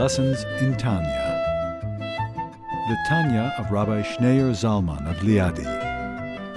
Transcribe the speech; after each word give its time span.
Lessons 0.00 0.44
in 0.62 0.74
Tanya. 0.78 1.36
The 2.88 2.96
Tanya 3.06 3.52
of 3.58 3.70
Rabbi 3.70 4.00
Schneur 4.00 4.52
Zalman 4.52 5.06
of 5.06 5.18
Liadi, 5.18 5.66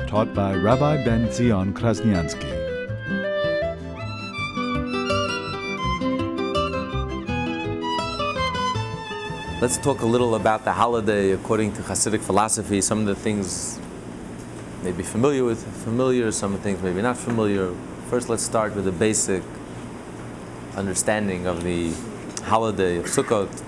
taught 0.08 0.34
by 0.34 0.56
Rabbi 0.56 1.04
Ben 1.04 1.30
Zion 1.30 1.74
Krasniansky. 1.74 2.50
Let's 9.62 9.78
talk 9.78 10.04
a 10.04 10.06
little 10.06 10.36
about 10.36 10.64
the 10.64 10.72
holiday 10.72 11.32
according 11.32 11.74
to 11.74 11.82
Hasidic 11.82 12.22
philosophy. 12.22 12.80
Some 12.80 13.00
of 13.00 13.08
the 13.08 13.16
things 13.16 13.78
may 14.84 14.94
be 14.94 15.04
familiar 15.04 15.44
with, 15.44 15.62
familiar, 15.84 16.32
some 16.32 16.58
things 16.60 16.82
maybe 16.82 17.02
not 17.02 17.18
familiar. 17.18 17.74
First, 18.10 18.30
let's 18.30 18.44
start 18.44 18.74
with 18.74 18.88
a 18.88 18.94
basic 18.94 19.44
understanding 20.78 21.46
of 21.46 21.66
the 21.66 21.94
holiday 22.44 22.98
of 22.98 23.06
Sukkot. 23.06 23.64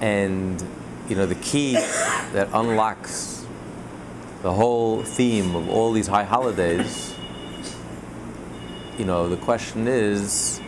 And, 0.00 0.62
you 1.08 1.16
know, 1.16 1.26
the 1.26 1.34
key 1.36 1.74
that 1.74 2.48
unlocks 2.52 3.46
the 4.42 4.52
whole 4.52 5.02
theme 5.02 5.54
of 5.54 5.68
all 5.68 5.92
these 5.92 6.06
high 6.06 6.24
holidays, 6.24 7.14
you 8.98 9.04
know, 9.04 9.28
the 9.28 9.36
question 9.36 9.88
is, 9.88 10.60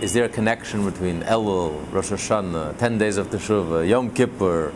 is 0.00 0.12
there 0.12 0.24
a 0.24 0.28
connection 0.28 0.84
between 0.84 1.22
Elul, 1.22 1.92
Rosh 1.92 2.10
Hashanah, 2.10 2.78
10 2.78 2.98
days 2.98 3.16
of 3.16 3.28
Teshuvah, 3.28 3.88
Yom 3.88 4.10
Kippur, 4.10 4.72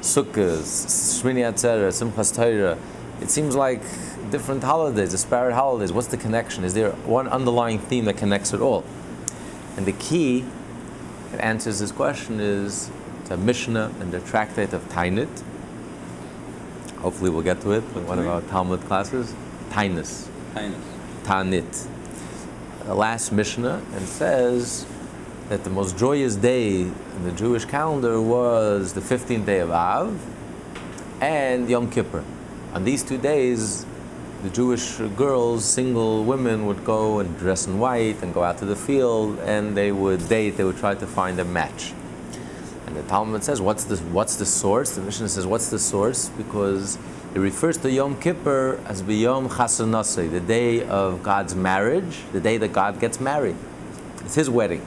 Sukkot, 0.00 0.60
Shmini 0.60 1.44
Atzeret, 1.50 1.92
Simchas 1.92 2.34
Torah? 2.34 2.76
It 3.20 3.30
seems 3.30 3.54
like 3.54 3.82
different 4.30 4.64
holidays, 4.64 5.12
disparate 5.12 5.54
holidays. 5.54 5.92
What's 5.92 6.08
the 6.08 6.16
connection? 6.16 6.64
Is 6.64 6.74
there 6.74 6.90
one 7.06 7.28
underlying 7.28 7.78
theme 7.78 8.04
that 8.06 8.16
connects 8.16 8.52
it 8.52 8.60
all? 8.60 8.84
And 9.76 9.86
the 9.86 9.92
key 9.92 10.44
that 11.30 11.40
answers 11.40 11.80
this 11.80 11.92
question 11.92 12.40
is 12.40 12.90
the 13.26 13.36
Mishnah 13.36 13.92
and 14.00 14.12
the 14.12 14.20
Tractate 14.20 14.72
of 14.72 14.88
Tainit. 14.88 15.42
Hopefully, 16.98 17.30
we'll 17.30 17.42
get 17.42 17.60
to 17.62 17.72
it 17.72 17.84
in 17.96 18.06
one 18.06 18.18
of 18.18 18.26
our 18.26 18.40
Talmud 18.42 18.80
classes. 18.82 19.34
Tainus. 19.70 20.28
Tainus. 20.54 20.80
Tanit. 21.24 21.88
The 22.86 22.94
last 22.94 23.32
Mishnah, 23.32 23.82
and 23.94 24.06
says 24.06 24.86
that 25.48 25.64
the 25.64 25.70
most 25.70 25.98
joyous 25.98 26.36
day 26.36 26.82
in 26.82 27.24
the 27.24 27.32
Jewish 27.32 27.64
calendar 27.64 28.20
was 28.20 28.92
the 28.92 29.00
15th 29.00 29.44
day 29.44 29.60
of 29.60 29.70
Av 29.70 30.18
and 31.20 31.68
Yom 31.68 31.90
Kippur. 31.90 32.24
On 32.72 32.84
these 32.84 33.02
two 33.02 33.18
days, 33.18 33.86
the 34.44 34.50
Jewish 34.50 34.98
girls, 35.16 35.64
single 35.64 36.22
women, 36.22 36.66
would 36.66 36.84
go 36.84 37.18
and 37.20 37.38
dress 37.38 37.66
in 37.66 37.78
white 37.78 38.22
and 38.22 38.34
go 38.34 38.42
out 38.42 38.58
to 38.58 38.66
the 38.66 38.76
field 38.76 39.38
and 39.38 39.74
they 39.74 39.90
would 39.90 40.28
date, 40.28 40.58
they 40.58 40.64
would 40.64 40.76
try 40.76 40.94
to 40.94 41.06
find 41.06 41.40
a 41.40 41.44
match. 41.46 41.94
And 42.86 42.94
the 42.94 43.02
Talmud 43.04 43.42
says, 43.42 43.62
what's 43.62 43.84
the, 43.84 43.96
what's 44.12 44.36
the 44.36 44.44
source? 44.44 44.96
The 44.96 45.00
Mishnah 45.00 45.30
says, 45.30 45.46
what's 45.46 45.70
the 45.70 45.78
source? 45.78 46.28
Because 46.28 46.98
it 47.34 47.38
refers 47.38 47.78
to 47.78 47.90
Yom 47.90 48.20
Kippur 48.20 48.78
as 48.84 49.02
B'Yom 49.02 49.48
Chasanasai, 49.48 50.30
the 50.30 50.40
day 50.40 50.86
of 50.86 51.22
God's 51.22 51.54
marriage, 51.54 52.18
the 52.32 52.40
day 52.40 52.58
that 52.58 52.74
God 52.74 53.00
gets 53.00 53.18
married. 53.18 53.56
It's 54.26 54.34
his 54.34 54.50
wedding. 54.50 54.86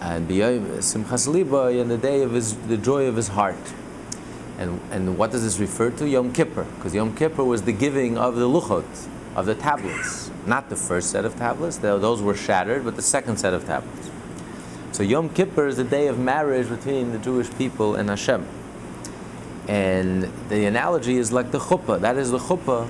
And 0.00 0.26
B'Yom 0.26 0.78
Simchas 0.78 1.28
Liba, 1.28 1.78
and 1.78 1.90
the 1.90 1.98
day 1.98 2.22
of 2.22 2.32
his, 2.32 2.56
the 2.68 2.78
joy 2.78 3.04
of 3.04 3.16
his 3.16 3.28
heart. 3.28 3.74
And, 4.58 4.80
and 4.90 5.18
what 5.18 5.32
does 5.32 5.42
this 5.42 5.58
refer 5.58 5.90
to? 5.90 6.08
Yom 6.08 6.32
Kippur. 6.32 6.64
Because 6.76 6.94
Yom 6.94 7.14
Kippur 7.14 7.44
was 7.44 7.62
the 7.62 7.72
giving 7.72 8.16
of 8.16 8.36
the 8.36 8.48
luchot, 8.48 8.84
of 9.34 9.46
the 9.46 9.54
tablets. 9.54 10.30
Not 10.46 10.70
the 10.70 10.76
first 10.76 11.10
set 11.10 11.24
of 11.24 11.36
tablets, 11.36 11.78
those 11.78 12.22
were 12.22 12.34
shattered, 12.34 12.84
but 12.84 12.96
the 12.96 13.02
second 13.02 13.36
set 13.38 13.52
of 13.52 13.66
tablets. 13.66 14.10
So 14.92 15.02
Yom 15.02 15.28
Kippur 15.28 15.66
is 15.66 15.76
the 15.76 15.84
day 15.84 16.06
of 16.06 16.18
marriage 16.18 16.70
between 16.70 17.12
the 17.12 17.18
Jewish 17.18 17.50
people 17.58 17.96
and 17.96 18.08
Hashem. 18.08 18.46
And 19.68 20.32
the 20.48 20.64
analogy 20.64 21.16
is 21.16 21.32
like 21.32 21.50
the 21.50 21.58
chuppah. 21.58 22.00
That 22.00 22.16
is 22.16 22.30
the 22.30 22.38
chuppah 22.38 22.88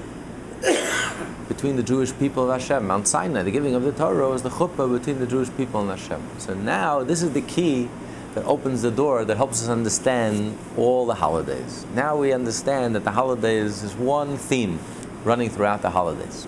between 1.49 1.75
the 1.75 1.82
Jewish 1.82 2.16
people 2.16 2.49
of 2.49 2.60
Hashem. 2.60 2.87
Mount 2.87 3.09
Sinai, 3.09 3.43
the 3.43 3.50
giving 3.50 3.75
of 3.75 3.82
the 3.82 3.93
Torah, 3.93 4.31
is 4.32 4.43
the 4.43 4.50
chuppah 4.50 4.97
between 4.97 5.19
the 5.19 5.26
Jewish 5.26 5.49
people 5.56 5.81
and 5.81 5.99
Hashem. 5.99 6.22
So 6.38 6.55
now 6.55 7.03
this 7.03 7.22
is 7.22 7.32
the 7.32 7.41
key 7.41 7.88
that 8.36 8.44
opens 8.44 8.82
the 8.82 8.91
door 8.91 9.24
that 9.24 9.38
helps 9.38 9.62
us 9.62 9.69
understand 9.70 10.58
all 10.76 11.06
the 11.06 11.14
holidays. 11.14 11.86
Now 11.94 12.19
we 12.19 12.34
understand 12.34 12.94
that 12.94 13.02
the 13.02 13.12
holidays 13.12 13.82
is 13.82 13.94
one 13.94 14.36
theme 14.36 14.78
running 15.24 15.48
throughout 15.48 15.80
the 15.80 15.88
holidays. 15.88 16.46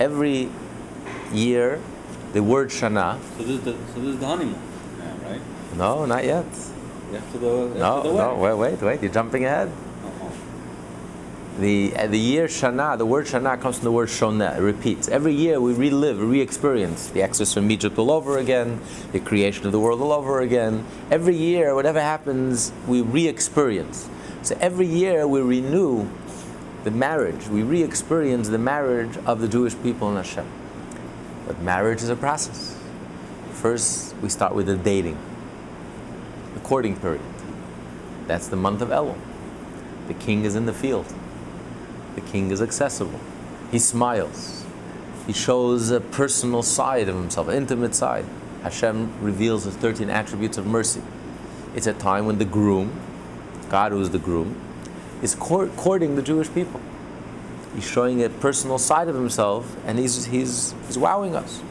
Every 0.00 0.50
year, 1.32 1.80
the 2.32 2.42
word 2.42 2.70
Shana. 2.70 3.20
So 3.36 3.44
this 3.44 3.50
is 3.50 3.60
the, 3.60 3.72
so 3.94 4.00
this 4.00 4.14
is 4.14 4.18
the 4.18 4.26
honeymoon 4.26 4.60
now, 4.98 5.28
right? 5.28 5.40
No, 5.76 6.06
not 6.06 6.24
yet. 6.24 6.44
After 6.44 7.38
the, 7.38 7.68
after 7.68 7.78
No, 7.78 8.02
the 8.02 8.12
no, 8.14 8.34
wait, 8.34 8.54
wait, 8.54 8.82
wait. 8.82 9.00
You're 9.00 9.12
jumping 9.12 9.44
ahead. 9.44 9.70
The, 11.58 11.92
uh, 11.96 12.06
the 12.06 12.18
year 12.18 12.46
Shana, 12.46 12.96
the 12.96 13.04
word 13.04 13.26
Shana 13.26 13.60
comes 13.60 13.78
from 13.78 13.86
the 13.86 13.90
word 13.90 14.10
Shoneh. 14.10 14.58
It 14.58 14.60
repeats. 14.60 15.08
Every 15.08 15.34
year 15.34 15.60
we 15.60 15.72
relive, 15.72 16.20
re 16.20 16.40
experience 16.40 17.08
the 17.08 17.20
exodus 17.20 17.52
from 17.52 17.68
Egypt 17.72 17.98
all 17.98 18.12
over 18.12 18.38
again, 18.38 18.80
the 19.10 19.18
creation 19.18 19.66
of 19.66 19.72
the 19.72 19.80
world 19.80 20.00
all 20.00 20.12
over 20.12 20.40
again. 20.40 20.84
Every 21.10 21.34
year, 21.34 21.74
whatever 21.74 22.00
happens, 22.00 22.72
we 22.86 23.00
re 23.00 23.26
experience. 23.26 24.08
So 24.42 24.56
every 24.60 24.86
year 24.86 25.26
we 25.26 25.40
renew 25.40 26.08
the 26.84 26.92
marriage, 26.92 27.48
we 27.48 27.64
re 27.64 27.82
experience 27.82 28.48
the 28.50 28.58
marriage 28.58 29.16
of 29.26 29.40
the 29.40 29.48
Jewish 29.48 29.74
people 29.82 30.06
and 30.08 30.24
Hashem. 30.24 30.46
But 31.48 31.60
marriage 31.60 32.02
is 32.02 32.08
a 32.08 32.14
process. 32.16 32.76
First, 33.50 34.14
we 34.22 34.28
start 34.28 34.54
with 34.54 34.66
the 34.66 34.76
dating, 34.76 35.18
the 36.54 36.60
courting 36.60 36.94
period. 36.94 37.22
That's 38.28 38.46
the 38.46 38.56
month 38.56 38.80
of 38.80 38.90
Elul. 38.90 39.18
The 40.06 40.14
king 40.14 40.44
is 40.44 40.54
in 40.54 40.66
the 40.66 40.72
field. 40.72 41.12
The 42.18 42.32
king 42.32 42.50
is 42.50 42.60
accessible. 42.60 43.20
He 43.70 43.78
smiles. 43.78 44.64
He 45.28 45.32
shows 45.32 45.92
a 45.92 46.00
personal 46.00 46.64
side 46.64 47.08
of 47.08 47.14
himself, 47.14 47.46
an 47.46 47.54
intimate 47.54 47.94
side. 47.94 48.24
Hashem 48.64 49.22
reveals 49.22 49.66
the 49.66 49.70
13 49.70 50.10
attributes 50.10 50.58
of 50.58 50.66
mercy. 50.66 51.00
It's 51.76 51.86
a 51.86 51.92
time 51.92 52.26
when 52.26 52.38
the 52.38 52.44
groom, 52.44 53.00
God 53.70 53.92
who 53.92 54.00
is 54.00 54.10
the 54.10 54.18
groom, 54.18 54.60
is 55.22 55.36
court- 55.36 55.76
courting 55.76 56.16
the 56.16 56.22
Jewish 56.22 56.52
people. 56.52 56.80
He's 57.72 57.88
showing 57.88 58.24
a 58.24 58.28
personal 58.28 58.78
side 58.78 59.06
of 59.06 59.14
himself 59.14 59.76
and 59.86 59.96
he's, 59.96 60.24
he's, 60.24 60.74
he's 60.88 60.98
wowing 60.98 61.36
us. 61.36 61.62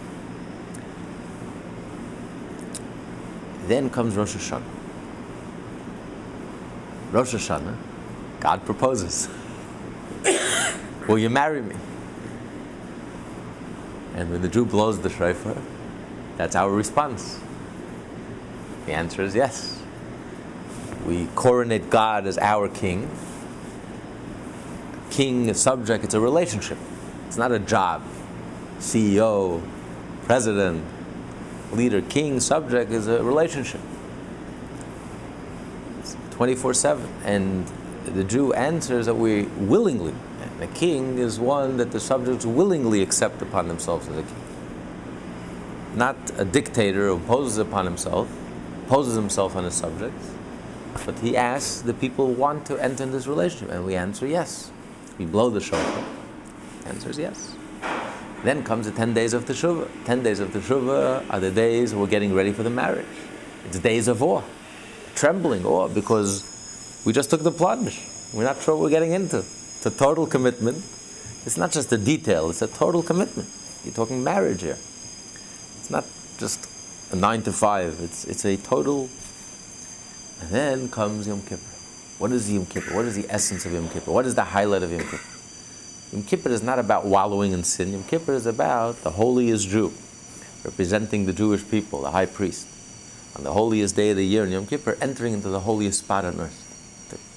Then 3.65 3.89
comes 3.89 4.15
Rosh 4.15 4.33
Hashanah. 4.33 4.63
Rosh 7.11 7.35
Hashanah, 7.35 7.75
God 8.39 8.65
proposes. 8.65 9.27
Will 11.07 11.19
you 11.19 11.29
marry 11.29 11.61
me? 11.61 11.75
And 14.15 14.31
when 14.31 14.41
the 14.41 14.47
Jew 14.47 14.65
blows 14.65 14.99
the 14.99 15.09
shofar, 15.09 15.55
that's 16.37 16.55
our 16.55 16.71
response. 16.71 17.39
The 18.85 18.93
answer 18.93 19.21
is 19.21 19.35
yes. 19.35 19.81
We 21.05 21.27
coronate 21.35 21.89
God 21.89 22.25
as 22.25 22.37
our 22.37 22.67
king. 22.67 23.09
King, 25.09 25.49
a 25.49 25.53
subject, 25.53 26.03
it's 26.03 26.13
a 26.13 26.19
relationship. 26.19 26.77
It's 27.27 27.37
not 27.37 27.51
a 27.51 27.59
job. 27.59 28.03
CEO, 28.79 29.61
president, 30.23 30.83
leader, 31.71 32.01
king, 32.01 32.39
subject 32.39 32.91
is 32.91 33.07
a 33.07 33.23
relationship. 33.23 33.81
24 36.31 36.73
7. 36.73 37.07
And 37.23 37.71
the 38.15 38.23
Jew 38.23 38.53
answers 38.53 39.05
that 39.05 39.15
we 39.15 39.43
willingly, 39.43 40.13
and 40.41 40.59
the 40.59 40.67
king 40.67 41.17
is 41.17 41.39
one 41.39 41.77
that 41.77 41.91
the 41.91 41.99
subjects 41.99 42.45
willingly 42.45 43.01
accept 43.01 43.41
upon 43.41 43.67
themselves 43.67 44.07
as 44.07 44.17
a 44.17 44.23
king. 44.23 44.35
Not 45.95 46.15
a 46.37 46.45
dictator 46.45 47.07
who 47.07 47.15
imposes 47.15 47.57
upon 47.57 47.85
himself, 47.85 48.29
imposes 48.83 49.15
himself 49.15 49.55
on 49.55 49.63
his 49.63 49.73
subjects, 49.73 50.31
but 51.05 51.17
he 51.19 51.37
asks 51.37 51.81
the 51.81 51.93
people 51.93 52.33
want 52.33 52.65
to 52.67 52.77
enter 52.77 53.03
in 53.03 53.11
this 53.11 53.27
relationship, 53.27 53.71
and 53.71 53.85
we 53.85 53.95
answer 53.95 54.27
yes. 54.27 54.71
We 55.17 55.25
blow 55.25 55.49
the 55.49 55.61
shofar. 55.61 56.03
The 56.83 56.89
answer 56.89 57.09
is 57.09 57.17
yes. 57.17 57.55
Then 58.43 58.63
comes 58.63 58.85
the 58.85 58.91
10 58.91 59.13
days 59.13 59.33
of 59.33 59.45
Teshuvah. 59.45 60.05
10 60.05 60.23
days 60.23 60.39
of 60.39 60.51
Teshuvah 60.51 61.25
are 61.29 61.39
the 61.39 61.49
days 61.49 61.95
we're 61.95 62.07
getting 62.07 62.33
ready 62.35 62.53
for 62.53 62.61
the 62.63 62.69
marriage. 62.69 63.05
It's 63.65 63.79
days 63.79 64.07
of 64.07 64.21
awe 64.21 64.43
trembling 65.17 65.65
awe 65.65 65.87
because 65.87 66.43
we 67.07 67.13
just 67.13 67.29
took 67.29 67.41
the 67.41 67.53
plunge. 67.53 68.01
We're 68.33 68.43
not 68.43 68.61
sure 68.61 68.75
what 68.75 68.83
we're 68.83 68.89
getting 68.89 69.13
into. 69.13 69.37
It's 69.37 69.85
a 69.85 69.91
total 69.91 70.27
commitment. 70.27 70.79
It's 71.45 71.55
not 71.55 71.71
just 71.71 71.89
a 71.93 71.97
detail, 71.97 72.49
it's 72.49 72.61
a 72.61 72.67
total 72.67 73.01
commitment. 73.01 73.47
You're 73.85 73.93
talking 73.93 74.21
marriage 74.25 74.61
here. 74.61 74.77
It's 75.79 75.89
not 75.89 76.03
just 76.37 76.69
a 77.13 77.15
nine 77.15 77.43
to 77.43 77.53
five, 77.53 77.97
it's, 78.01 78.25
it's 78.25 78.43
a 78.43 78.57
total. 78.57 79.07
And 80.41 80.49
then 80.49 80.89
comes 80.89 81.27
Yom 81.27 81.43
Kippur. 81.43 81.63
What 82.17 82.33
is 82.33 82.51
Yom 82.51 82.65
Kippur? 82.65 82.93
What 82.93 83.05
is 83.05 83.15
the 83.15 83.25
essence 83.29 83.65
of 83.65 83.71
Yom 83.71 83.87
Kippur? 83.87 84.11
What 84.11 84.25
is 84.25 84.35
the 84.35 84.43
highlight 84.43 84.83
of 84.83 84.91
Yom 84.91 84.99
Kippur? 84.99 85.19
Yom 86.11 86.23
Kippur 86.23 86.49
is 86.49 86.61
not 86.61 86.77
about 86.77 87.05
wallowing 87.05 87.53
in 87.53 87.63
sin. 87.63 87.93
Yom 87.93 88.03
Kippur 88.03 88.33
is 88.33 88.45
about 88.45 89.01
the 89.03 89.11
holiest 89.11 89.69
Jew, 89.69 89.93
representing 90.65 91.25
the 91.25 91.31
Jewish 91.31 91.65
people, 91.71 92.01
the 92.01 92.11
high 92.11 92.25
priest 92.25 92.67
on 93.37 93.45
the 93.45 93.53
holiest 93.53 93.95
day 93.95 94.09
of 94.09 94.17
the 94.17 94.25
year 94.25 94.43
in 94.43 94.51
Yom 94.51 94.65
Kippur, 94.65 94.97
entering 94.99 95.31
into 95.31 95.47
the 95.47 95.61
holiest 95.61 95.99
spot 95.99 96.25
on 96.25 96.37
earth, 96.41 96.66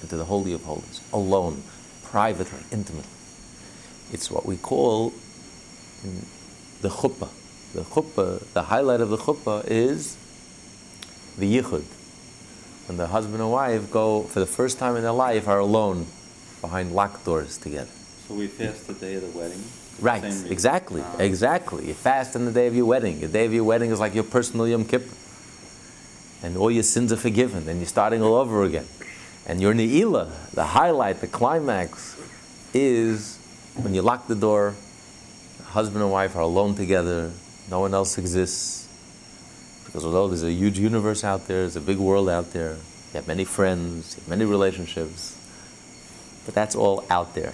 into 0.01 0.17
the 0.17 0.25
Holy 0.25 0.53
of 0.53 0.63
Holies, 0.63 1.01
alone, 1.13 1.63
privately, 2.03 2.59
intimately. 2.71 3.09
It's 4.11 4.29
what 4.29 4.45
we 4.45 4.57
call 4.57 5.13
the 6.81 6.89
chuppah. 6.89 7.29
The 7.73 7.81
chuppah, 7.83 8.51
the 8.53 8.63
highlight 8.63 8.99
of 9.01 9.09
the 9.09 9.17
chuppah 9.17 9.65
is 9.67 10.17
the 11.37 11.57
yichud. 11.57 11.85
When 12.87 12.97
the 12.97 13.07
husband 13.07 13.41
and 13.41 13.51
wife 13.51 13.89
go 13.91 14.23
for 14.23 14.39
the 14.39 14.45
first 14.45 14.77
time 14.77 14.95
in 14.97 15.03
their 15.03 15.11
life 15.13 15.47
are 15.47 15.59
alone 15.59 16.07
behind 16.59 16.91
locked 16.91 17.23
doors 17.25 17.57
together. 17.57 17.89
So 18.27 18.35
we 18.35 18.47
fast 18.47 18.87
the 18.87 18.93
day 18.93 19.15
of 19.15 19.21
the 19.21 19.37
wedding. 19.37 19.63
Right, 19.99 20.23
exactly, 20.49 21.01
ah. 21.03 21.17
exactly. 21.19 21.87
You 21.87 21.93
fast 21.93 22.35
on 22.35 22.45
the 22.45 22.51
day 22.51 22.67
of 22.67 22.75
your 22.75 22.85
wedding. 22.85 23.19
The 23.19 23.27
day 23.27 23.45
of 23.45 23.53
your 23.53 23.63
wedding 23.63 23.91
is 23.91 23.99
like 23.99 24.15
your 24.15 24.23
personal 24.23 24.67
Yom 24.67 24.85
Kippur. 24.85 25.13
And 26.43 26.57
all 26.57 26.71
your 26.71 26.83
sins 26.83 27.13
are 27.13 27.17
forgiven, 27.17 27.69
and 27.69 27.79
you're 27.79 27.87
starting 27.87 28.23
all 28.23 28.33
over 28.33 28.63
again. 28.63 28.87
And 29.45 29.61
your 29.61 29.73
Ne'ilah, 29.73 30.51
the 30.51 30.65
highlight, 30.65 31.21
the 31.21 31.27
climax, 31.27 32.15
is 32.73 33.37
when 33.75 33.93
you 33.93 34.01
lock 34.01 34.27
the 34.27 34.35
door, 34.35 34.75
husband 35.63 36.03
and 36.03 36.11
wife 36.11 36.35
are 36.35 36.41
alone 36.41 36.75
together, 36.75 37.31
no 37.69 37.79
one 37.79 37.93
else 37.93 38.17
exists. 38.17 38.87
Because 39.85 40.05
although 40.05 40.27
there's 40.27 40.43
a 40.43 40.51
huge 40.51 40.77
universe 40.77 41.23
out 41.23 41.47
there, 41.47 41.61
there's 41.61 41.75
a 41.75 41.81
big 41.81 41.97
world 41.97 42.29
out 42.29 42.53
there, 42.53 42.73
you 42.73 43.15
have 43.15 43.27
many 43.27 43.43
friends, 43.43 44.15
you 44.15 44.21
have 44.21 44.29
many 44.29 44.45
relationships, 44.45 45.37
but 46.45 46.53
that's 46.53 46.75
all 46.75 47.03
out 47.09 47.33
there. 47.35 47.53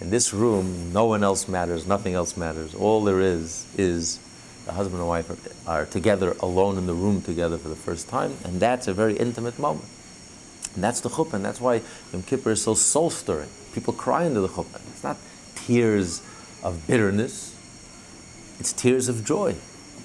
In 0.00 0.10
this 0.10 0.32
room, 0.32 0.92
no 0.92 1.04
one 1.04 1.22
else 1.22 1.46
matters, 1.46 1.86
nothing 1.86 2.14
else 2.14 2.36
matters. 2.36 2.74
All 2.74 3.04
there 3.04 3.20
is 3.20 3.66
is 3.76 4.18
the 4.64 4.72
husband 4.72 5.00
and 5.00 5.08
wife 5.08 5.28
are, 5.68 5.70
are 5.70 5.86
together, 5.86 6.34
alone 6.40 6.78
in 6.78 6.86
the 6.86 6.94
room 6.94 7.20
together 7.20 7.58
for 7.58 7.68
the 7.68 7.76
first 7.76 8.08
time, 8.08 8.34
and 8.44 8.60
that's 8.60 8.88
a 8.88 8.94
very 8.94 9.16
intimate 9.16 9.58
moment. 9.58 9.84
And 10.74 10.84
that's 10.84 11.00
the 11.00 11.08
chuppah, 11.08 11.34
and 11.34 11.44
that's 11.44 11.60
why 11.60 11.82
Yom 12.12 12.22
Kippur 12.22 12.52
is 12.52 12.62
so 12.62 12.74
soul 12.74 13.10
stirring. 13.10 13.48
People 13.74 13.92
cry 13.92 14.24
into 14.24 14.40
the 14.40 14.48
chuppah. 14.48 14.80
It's 14.90 15.02
not 15.02 15.16
tears 15.54 16.22
of 16.62 16.86
bitterness, 16.86 17.56
it's 18.58 18.72
tears 18.72 19.08
of 19.08 19.24
joy, 19.24 19.54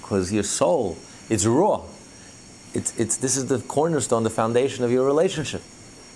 because 0.00 0.32
your 0.32 0.42
soul, 0.42 0.96
it's 1.28 1.44
raw. 1.44 1.82
It's, 2.74 2.98
it's, 2.98 3.16
this 3.16 3.36
is 3.36 3.46
the 3.46 3.58
cornerstone, 3.60 4.22
the 4.22 4.30
foundation 4.30 4.84
of 4.84 4.90
your 4.90 5.06
relationship. 5.06 5.62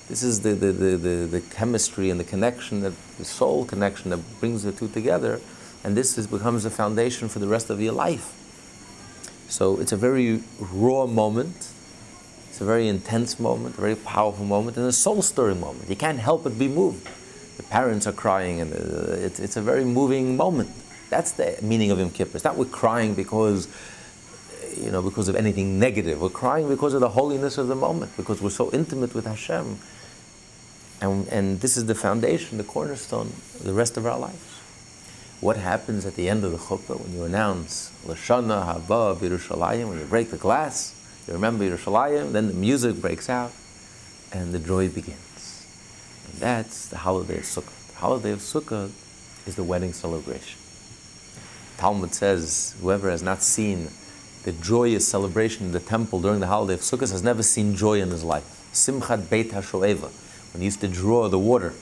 This 0.09 0.23
is 0.23 0.41
the, 0.41 0.55
the, 0.55 0.73
the, 0.73 0.97
the, 0.97 1.27
the 1.27 1.41
chemistry 1.41 2.11
and 2.11 2.19
the 2.19 2.25
connection, 2.25 2.81
that, 2.81 2.93
the 3.19 3.25
soul 3.25 3.65
connection 3.65 4.11
that 4.11 4.19
brings 4.41 4.63
the 4.63 4.73
two 4.73 4.89
together, 4.89 5.41
and 5.85 5.97
this 5.97 6.19
is, 6.19 6.27
becomes 6.27 6.65
the 6.65 6.71
foundation 6.71 7.29
for 7.29 7.39
the 7.39 7.47
rest 7.47 7.71
of 7.71 7.81
your 7.81 7.93
life. 7.93 8.35
So 9.49 9.81
it's 9.81 9.93
a 9.93 9.97
very 9.97 10.43
raw 10.59 11.07
moment, 11.07 11.69
it's 12.61 12.67
a 12.67 12.67
very 12.67 12.89
intense 12.89 13.41
moment, 13.41 13.79
a 13.79 13.81
very 13.81 13.97
powerful 13.97 14.45
moment, 14.45 14.77
and 14.77 14.87
a 14.87 14.93
soul 14.93 15.23
stirring 15.23 15.61
moment. 15.61 15.89
You 15.89 15.97
can't 15.97 16.19
help 16.19 16.45
but 16.45 16.59
be 16.59 16.69
moved. 16.69 17.09
The 17.57 17.63
parents 17.63 18.07
are 18.07 18.13
crying, 18.13 18.61
and 18.61 18.73
uh, 18.75 19.13
it's, 19.13 19.41
it's 19.41 19.57
a 19.57 19.63
very 19.63 19.85
moving 19.85 20.37
moment. 20.37 20.71
That's 21.09 21.33
the 21.33 21.59
meaning 21.63 21.91
of 21.91 21.99
Yom 21.99 22.11
Kippur. 22.11 22.37
It's 22.37 22.45
not 22.45 22.57
we're 22.57 22.67
crying 22.67 23.15
because, 23.15 23.67
you 24.77 24.91
know, 24.91 25.01
because 25.01 25.29
of 25.29 25.37
anything 25.37 25.79
negative. 25.79 26.21
We're 26.21 26.29
crying 26.29 26.69
because 26.69 26.93
of 26.93 27.01
the 27.01 27.09
holiness 27.09 27.57
of 27.57 27.69
the 27.69 27.75
moment, 27.75 28.15
because 28.17 28.43
we're 28.43 28.51
so 28.51 28.71
intimate 28.73 29.15
with 29.15 29.25
Hashem 29.25 29.79
and, 31.01 31.27
and 31.29 31.61
this 31.61 31.77
is 31.77 31.87
the 31.87 31.95
foundation, 31.95 32.59
the 32.59 32.65
cornerstone 32.65 33.33
the 33.63 33.73
rest 33.73 33.97
of 33.97 34.07
our 34.07 34.19
lives. 34.19 34.59
What 35.41 35.57
happens 35.57 36.05
at 36.05 36.17
the 36.17 36.29
end 36.29 36.45
of 36.45 36.53
the 36.53 36.59
chuppah 36.59 37.01
when 37.01 37.15
you 37.15 37.25
announce 37.25 37.91
Lashana 38.07 38.67
Haba 38.67 39.17
Yerushalayim, 39.17 39.89
when 39.89 39.99
you 39.99 40.05
break 40.05 40.31
the 40.31 40.37
glass, 40.37 40.95
you 41.31 41.37
remember 41.37 41.65
Yerushalayim, 41.65 42.33
then 42.33 42.49
the 42.49 42.55
music 42.55 43.01
breaks 43.01 43.31
out, 43.31 43.53
and 44.33 44.53
the 44.53 44.59
joy 44.59 44.89
begins. 44.89 45.67
And 46.27 46.41
that's 46.41 46.89
the 46.89 46.99
holiday 46.99 47.39
of 47.39 47.45
Sukkot. 47.45 47.93
The 47.93 47.97
holiday 47.99 48.33
of 48.33 48.41
Sukkot 48.41 48.91
is 49.47 49.57
the 49.57 49.65
wedding 49.65 49.93
celebration. 49.93 50.59
Talmud 51.79 52.13
says, 52.13 52.77
whoever 52.81 53.11
has 53.11 53.23
not 53.23 53.43
seen 53.43 53.89
the 54.45 54.53
joyous 54.53 55.07
celebration 55.07 55.67
in 55.67 55.73
the 55.73 55.81
temple 55.81 56.21
during 56.21 56.41
the 56.41 56.47
holiday 56.47 56.75
of 56.75 56.81
Sukkot 56.81 57.11
has 57.11 57.23
never 57.23 57.43
seen 57.43 57.75
joy 57.77 58.01
in 58.01 58.11
his 58.11 58.25
life. 58.25 58.45
Simchat 58.73 59.31
Beit 59.31 59.51
HaShoeva 59.51 60.11
when 60.53 60.61
he 60.61 60.65
used 60.65 60.81
to 60.81 60.89
draw 60.89 61.29
the 61.29 61.39
water, 61.39 61.75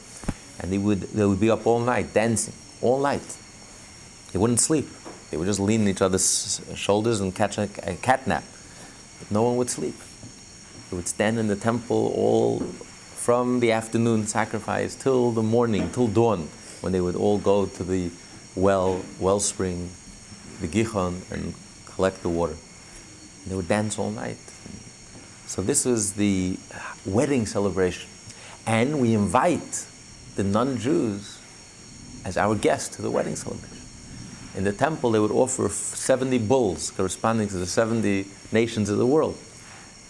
and 0.60 0.72
they 0.72 0.78
would, 0.78 1.00
they 1.00 1.24
would 1.24 1.40
be 1.40 1.50
up 1.50 1.66
all 1.66 1.80
night 1.80 2.12
dancing, 2.12 2.54
all 2.82 3.00
night. 3.00 3.36
They 4.32 4.38
wouldn't 4.38 4.60
sleep. 4.60 4.86
They 5.30 5.36
would 5.36 5.46
just 5.46 5.60
lean 5.60 5.82
on 5.82 5.88
each 5.88 6.02
other's 6.02 6.60
shoulders 6.74 7.20
and 7.20 7.34
catch 7.34 7.58
a, 7.58 7.68
a 7.82 7.94
cat 7.94 8.26
nap. 8.26 8.44
But 9.19 9.31
no 9.31 9.43
one 9.43 9.56
would 9.56 9.70
sleep. 9.70 9.97
They 10.91 10.97
would 10.97 11.09
stand 11.09 11.38
in 11.38 11.49
the 11.49 11.56
temple 11.56 12.12
all 12.17 12.61
from 12.61 13.61
the 13.61 13.73
afternoon 13.73 14.26
sacrifice 14.26 14.94
till 14.94 15.32
the 15.32 15.43
morning, 15.43 15.91
till 15.91 16.09
dawn, 16.09 16.49
when 16.81 16.93
they 16.93 17.00
would 17.00 17.17
all 17.17 17.38
go 17.38 17.67
to 17.67 17.85
the 17.85 18.11
well, 18.55 19.03
wellspring, 19.20 19.91
the 20.61 20.67
Gihon, 20.67 21.23
and 21.31 21.55
collect 21.87 22.23
the 22.23 22.29
water. 22.29 22.55
And 23.43 23.53
they 23.53 23.55
would 23.55 23.69
dance 23.69 23.99
all 23.99 24.11
night. 24.11 24.38
So 25.47 25.62
this 25.62 25.85
was 25.85 26.15
the 26.15 26.59
wedding 27.06 27.47
celebration. 27.47 28.09
And 28.67 29.00
we 29.00 29.15
invite 29.15 29.87
the 30.37 30.44
non 30.44 30.79
Jews 30.79 31.38
as 32.25 32.37
our 32.37 32.55
guests 32.55 32.97
to 32.97 33.03
the 33.03 33.11
wedding 33.11 33.37
celebration. 33.37 33.79
In 34.56 34.65
the 34.65 34.73
temple, 34.73 35.11
they 35.11 35.19
would 35.19 35.31
offer 35.31 35.69
70 35.69 36.38
bulls 36.38 36.91
corresponding 36.91 37.49
to 37.49 37.56
the 37.56 37.67
70 37.67 38.26
nations 38.52 38.90
of 38.90 38.98
the 38.98 39.06
world. 39.06 39.36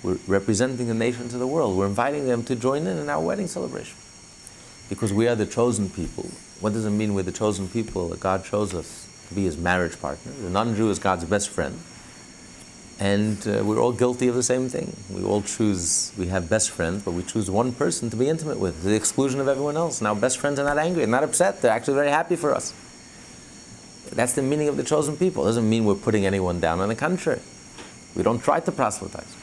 We're 0.02 0.18
representing 0.26 0.86
the 0.88 0.94
nations 0.94 1.34
of 1.34 1.40
the 1.40 1.46
world. 1.46 1.76
We're 1.76 1.86
inviting 1.86 2.26
them 2.26 2.44
to 2.44 2.54
join 2.54 2.86
in 2.86 2.98
in 2.98 3.08
our 3.08 3.20
wedding 3.20 3.48
celebration. 3.48 3.96
Because 4.88 5.12
we 5.12 5.28
are 5.28 5.34
the 5.34 5.46
chosen 5.46 5.90
people. 5.90 6.30
What 6.60 6.72
does 6.72 6.84
it 6.84 6.90
mean 6.90 7.14
we're 7.14 7.22
the 7.22 7.32
chosen 7.32 7.68
people? 7.68 8.08
That 8.08 8.20
God 8.20 8.44
chose 8.44 8.74
us 8.74 9.08
to 9.28 9.34
be 9.34 9.44
his 9.44 9.56
marriage 9.56 10.00
partner. 10.00 10.32
The 10.32 10.50
non 10.50 10.74
Jew 10.74 10.90
is 10.90 10.98
God's 10.98 11.24
best 11.24 11.50
friend. 11.50 11.78
And 13.00 13.38
uh, 13.46 13.62
we're 13.64 13.78
all 13.78 13.92
guilty 13.92 14.26
of 14.26 14.34
the 14.34 14.42
same 14.42 14.68
thing. 14.68 14.96
We 15.10 15.22
all 15.22 15.42
choose, 15.42 16.12
we 16.18 16.26
have 16.28 16.50
best 16.50 16.70
friends, 16.70 17.04
but 17.04 17.12
we 17.12 17.22
choose 17.22 17.48
one 17.48 17.72
person 17.72 18.10
to 18.10 18.16
be 18.16 18.28
intimate 18.28 18.58
with, 18.58 18.82
to 18.82 18.88
the 18.88 18.96
exclusion 18.96 19.40
of 19.40 19.46
everyone 19.46 19.76
else. 19.76 20.00
Now, 20.00 20.16
best 20.16 20.38
friends 20.38 20.58
are 20.58 20.64
not 20.64 20.78
angry, 20.78 21.04
they're 21.04 21.08
not 21.08 21.22
upset, 21.22 21.62
they're 21.62 21.70
actually 21.70 21.94
very 21.94 22.10
happy 22.10 22.34
for 22.34 22.52
us. 22.52 22.74
That's 24.10 24.32
the 24.32 24.42
meaning 24.42 24.66
of 24.66 24.76
the 24.76 24.82
chosen 24.82 25.16
people. 25.16 25.44
It 25.44 25.50
doesn't 25.50 25.68
mean 25.68 25.84
we're 25.84 25.94
putting 25.94 26.26
anyone 26.26 26.58
down. 26.58 26.80
On 26.80 26.88
the 26.88 26.96
contrary, 26.96 27.40
we 28.18 28.24
don't 28.24 28.42
try 28.42 28.58
to 28.58 28.72
proselytize. 28.72 29.36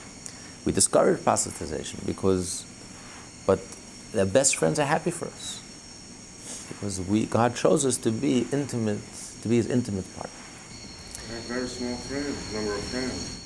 We 0.65 0.73
discourage 0.73 1.19
proselytization 1.19 2.05
because, 2.05 2.65
but 3.47 3.59
the 4.11 4.25
best 4.25 4.57
friends 4.57 4.79
are 4.79 4.85
happy 4.85 5.11
for 5.11 5.27
us 5.27 5.61
because 6.67 6.99
we, 7.01 7.25
God 7.25 7.55
chose 7.55 7.85
us 7.85 7.95
to 7.97 8.11
be 8.11 8.45
intimate, 8.51 8.99
to 9.43 9.47
be 9.47 9.55
His 9.55 9.67
intimate 9.67 10.05
partner. 10.15 10.31
I 11.29 11.33
have 11.35 11.43
very 11.45 11.67
small 11.67 11.95
friends, 11.95 12.53
number 12.53 12.73
of 12.75 12.81
friends. 12.81 13.41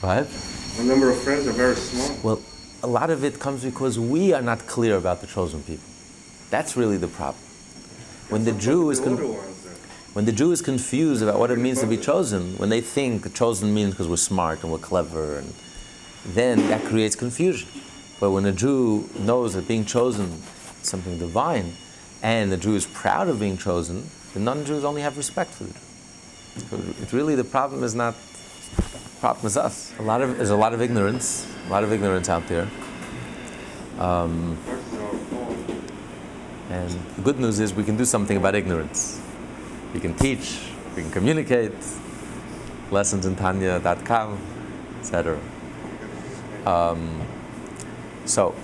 What? 0.00 0.76
The 0.76 0.84
number 0.84 1.10
of 1.10 1.18
friends 1.22 1.46
are 1.46 1.52
very 1.52 1.76
small. 1.76 2.18
Well, 2.22 2.42
a 2.82 2.86
lot 2.86 3.08
of 3.08 3.24
it 3.24 3.40
comes 3.40 3.64
because 3.64 3.98
we 3.98 4.34
are 4.34 4.42
not 4.42 4.66
clear 4.66 4.96
about 4.96 5.22
the 5.22 5.26
chosen 5.26 5.62
people. 5.62 5.88
That's 6.50 6.76
really 6.76 6.98
the 6.98 7.08
problem. 7.08 7.42
When 8.28 8.44
the 8.44 8.52
Jew 8.52 8.90
is 8.90 9.00
con- 9.00 9.16
when 10.14 10.24
the 10.24 10.32
Jew 10.32 10.52
is 10.52 10.62
confused 10.62 11.22
about 11.22 11.40
what 11.40 11.50
it 11.50 11.58
means 11.58 11.80
to 11.80 11.86
be 11.88 11.96
chosen, 11.96 12.56
when 12.56 12.68
they 12.68 12.80
think 12.80 13.34
chosen 13.34 13.74
means 13.74 13.90
because 13.90 14.06
we're 14.06 14.16
smart 14.16 14.62
and 14.62 14.70
we're 14.70 14.78
clever, 14.78 15.38
and 15.38 15.52
then 16.26 16.58
that 16.68 16.82
creates 16.84 17.16
confusion. 17.16 17.68
But 18.20 18.30
when 18.30 18.46
a 18.46 18.52
Jew 18.52 19.10
knows 19.18 19.54
that 19.54 19.66
being 19.66 19.84
chosen 19.84 20.26
is 20.80 20.88
something 20.88 21.18
divine, 21.18 21.72
and 22.22 22.52
the 22.52 22.56
Jew 22.56 22.76
is 22.76 22.86
proud 22.86 23.28
of 23.28 23.40
being 23.40 23.58
chosen, 23.58 24.08
the 24.34 24.40
non-Jews 24.40 24.84
only 24.84 25.02
have 25.02 25.16
respect 25.16 25.50
for 25.50 25.64
the 25.64 25.72
Jew. 25.72 27.06
So 27.08 27.16
really 27.16 27.34
the 27.34 27.44
problem 27.44 27.82
is 27.82 27.96
not 27.96 28.14
problem 29.18 29.46
is 29.46 29.56
us. 29.56 29.92
A 29.98 30.02
lot 30.02 30.22
of 30.22 30.36
there's 30.36 30.50
a 30.50 30.56
lot 30.56 30.74
of 30.74 30.80
ignorance, 30.80 31.52
a 31.66 31.70
lot 31.70 31.82
of 31.82 31.92
ignorance 31.92 32.28
out 32.28 32.46
there. 32.46 32.68
Um, 33.98 34.56
and 36.70 36.90
the 37.16 37.22
good 37.22 37.40
news 37.40 37.58
is 37.58 37.74
we 37.74 37.82
can 37.82 37.96
do 37.96 38.04
something 38.04 38.36
about 38.36 38.54
ignorance. 38.54 39.20
We 39.94 40.00
can 40.00 40.14
teach, 40.14 40.60
we 40.94 41.02
can 41.02 41.10
communicate. 41.10 41.72
Lessonsintanya.com, 42.90 44.38
etc. 45.00 45.38
Um, 46.66 47.22
so, 48.26 48.54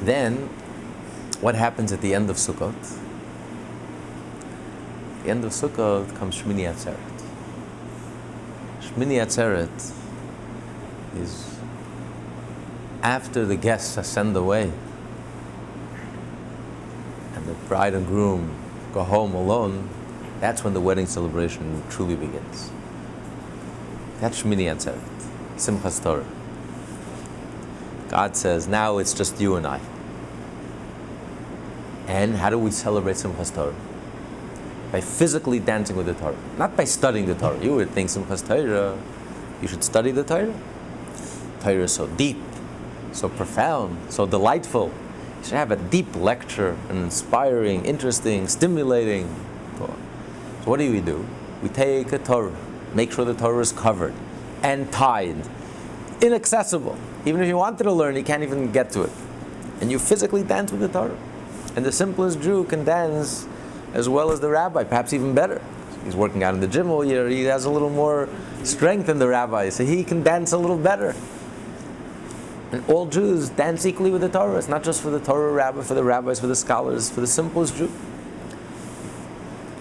then, 0.00 0.36
what 1.42 1.54
happens 1.54 1.92
at 1.92 2.00
the 2.00 2.14
end 2.14 2.30
of 2.30 2.36
Sukkot? 2.36 2.74
the 5.24 5.30
end 5.30 5.44
of 5.44 5.52
Sukkot 5.52 6.14
comes 6.16 6.40
Shmini 6.40 6.70
Atzeret. 6.70 6.98
Shmini 8.82 9.16
Atzeret 9.24 9.92
is 11.16 11.58
after 13.02 13.46
the 13.46 13.56
guests 13.56 13.96
are 13.96 14.04
sent 14.04 14.36
away 14.36 14.70
and 17.34 17.46
the 17.46 17.54
bride 17.68 17.94
and 17.94 18.06
groom 18.06 18.54
go 18.92 19.02
home 19.02 19.34
alone, 19.34 19.88
that's 20.44 20.62
when 20.62 20.74
the 20.74 20.80
wedding 20.80 21.06
celebration 21.06 21.82
truly 21.88 22.14
begins. 22.14 22.70
That's 24.20 24.42
Shmini 24.42 24.66
Atzeret. 24.70 25.00
Simchas 25.56 26.02
Torah. 26.02 26.26
God 28.10 28.36
says, 28.36 28.68
now 28.68 28.98
it's 28.98 29.14
just 29.14 29.40
you 29.40 29.56
and 29.56 29.66
I. 29.66 29.80
And 32.08 32.34
how 32.34 32.50
do 32.50 32.58
we 32.58 32.70
celebrate 32.70 33.16
Simchas 33.16 33.54
Torah? 33.54 33.74
By 34.92 35.00
physically 35.00 35.60
dancing 35.60 35.96
with 35.96 36.04
the 36.04 36.14
Torah, 36.14 36.36
not 36.58 36.76
by 36.76 36.84
studying 36.84 37.24
the 37.24 37.34
Torah. 37.34 37.58
You 37.64 37.76
would 37.76 37.88
think 37.92 38.10
Simchas 38.10 38.46
Torah, 38.46 38.92
uh, 38.92 38.98
you 39.62 39.68
should 39.68 39.82
study 39.82 40.10
the 40.10 40.24
Torah. 40.24 40.54
Torah 41.60 41.84
is 41.84 41.92
so 41.92 42.06
deep, 42.06 42.36
so 43.12 43.30
profound, 43.30 44.12
so 44.12 44.26
delightful. 44.26 44.88
You 45.38 45.44
should 45.44 45.54
have 45.54 45.70
a 45.70 45.76
deep 45.76 46.14
lecture, 46.14 46.76
an 46.90 46.98
inspiring, 46.98 47.86
interesting, 47.86 48.46
stimulating. 48.46 49.34
So 50.64 50.70
what 50.70 50.80
do 50.80 50.90
we 50.90 51.02
do? 51.02 51.26
We 51.62 51.68
take 51.68 52.10
a 52.12 52.18
Torah, 52.18 52.56
make 52.94 53.12
sure 53.12 53.26
the 53.26 53.34
Torah 53.34 53.60
is 53.60 53.70
covered 53.70 54.14
and 54.62 54.90
tied, 54.90 55.36
inaccessible. 56.22 56.96
Even 57.26 57.42
if 57.42 57.48
you 57.48 57.58
wanted 57.58 57.84
to 57.84 57.92
learn, 57.92 58.16
you 58.16 58.22
can't 58.22 58.42
even 58.42 58.72
get 58.72 58.90
to 58.92 59.02
it. 59.02 59.10
And 59.82 59.90
you 59.90 59.98
physically 59.98 60.42
dance 60.42 60.72
with 60.72 60.80
the 60.80 60.88
Torah. 60.88 61.18
And 61.76 61.84
the 61.84 61.92
simplest 61.92 62.40
Jew 62.40 62.64
can 62.64 62.82
dance 62.82 63.46
as 63.92 64.08
well 64.08 64.30
as 64.30 64.40
the 64.40 64.48
rabbi, 64.48 64.84
perhaps 64.84 65.12
even 65.12 65.34
better. 65.34 65.60
He's 66.02 66.16
working 66.16 66.42
out 66.42 66.54
in 66.54 66.60
the 66.60 66.66
gym 66.66 66.88
all 66.88 67.04
year, 67.04 67.28
he 67.28 67.44
has 67.44 67.66
a 67.66 67.70
little 67.70 67.90
more 67.90 68.30
strength 68.62 69.08
than 69.08 69.18
the 69.18 69.28
rabbi, 69.28 69.68
so 69.68 69.84
he 69.84 70.02
can 70.02 70.22
dance 70.22 70.52
a 70.52 70.58
little 70.58 70.78
better. 70.78 71.14
And 72.72 72.82
all 72.88 73.04
Jews 73.04 73.50
dance 73.50 73.84
equally 73.84 74.10
with 74.10 74.22
the 74.22 74.30
Torah. 74.30 74.56
It's 74.56 74.68
not 74.68 74.82
just 74.82 75.02
for 75.02 75.10
the 75.10 75.20
Torah 75.20 75.52
rabbi, 75.52 75.82
for 75.82 75.92
the 75.92 76.04
rabbis, 76.04 76.40
for 76.40 76.46
the 76.46 76.56
scholars, 76.56 77.10
for 77.10 77.20
the 77.20 77.26
simplest 77.26 77.76
Jew. 77.76 77.92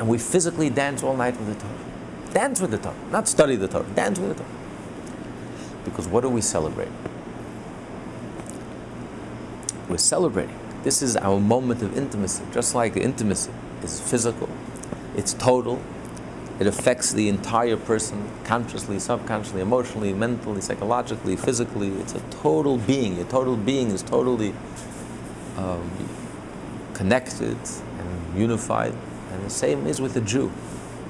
And 0.03 0.09
we 0.09 0.17
physically 0.17 0.69
dance 0.69 1.01
all 1.01 1.15
night 1.15 1.39
with 1.39 1.47
the 1.47 1.55
Torah. 1.55 2.33
Dance 2.33 2.59
with 2.59 2.71
the 2.71 2.77
Torah, 2.77 2.93
not 3.09 3.25
study 3.25 3.55
the 3.55 3.69
Torah, 3.69 3.85
dance 3.95 4.19
with 4.19 4.35
the 4.35 4.43
Torah. 4.43 4.55
Because 5.85 6.09
what 6.09 6.23
do 6.23 6.29
we 6.29 6.41
celebrate? 6.41 6.89
We're 9.87 9.97
celebrating. 9.97 10.59
This 10.83 11.01
is 11.01 11.15
our 11.15 11.39
moment 11.39 11.81
of 11.83 11.97
intimacy, 11.97 12.43
just 12.51 12.75
like 12.75 12.97
intimacy 12.97 13.53
is 13.81 14.01
physical, 14.01 14.49
it's 15.15 15.35
total, 15.35 15.81
it 16.59 16.67
affects 16.67 17.13
the 17.13 17.29
entire 17.29 17.77
person 17.77 18.29
consciously, 18.43 18.99
subconsciously, 18.99 19.61
emotionally, 19.61 20.11
mentally, 20.11 20.59
psychologically, 20.59 21.37
physically. 21.37 21.93
It's 22.01 22.13
a 22.13 22.19
total 22.29 22.77
being. 22.77 23.21
A 23.21 23.23
total 23.23 23.55
being 23.55 23.91
is 23.91 24.03
totally 24.03 24.53
um, 25.55 25.89
connected 26.93 27.57
and 27.99 28.37
unified. 28.37 28.93
And 29.43 29.51
the 29.51 29.55
same 29.55 29.87
is 29.87 29.99
with 29.99 30.13
the 30.13 30.21
Jew. 30.21 30.53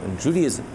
In 0.03 0.17
Judaism, 0.17 0.65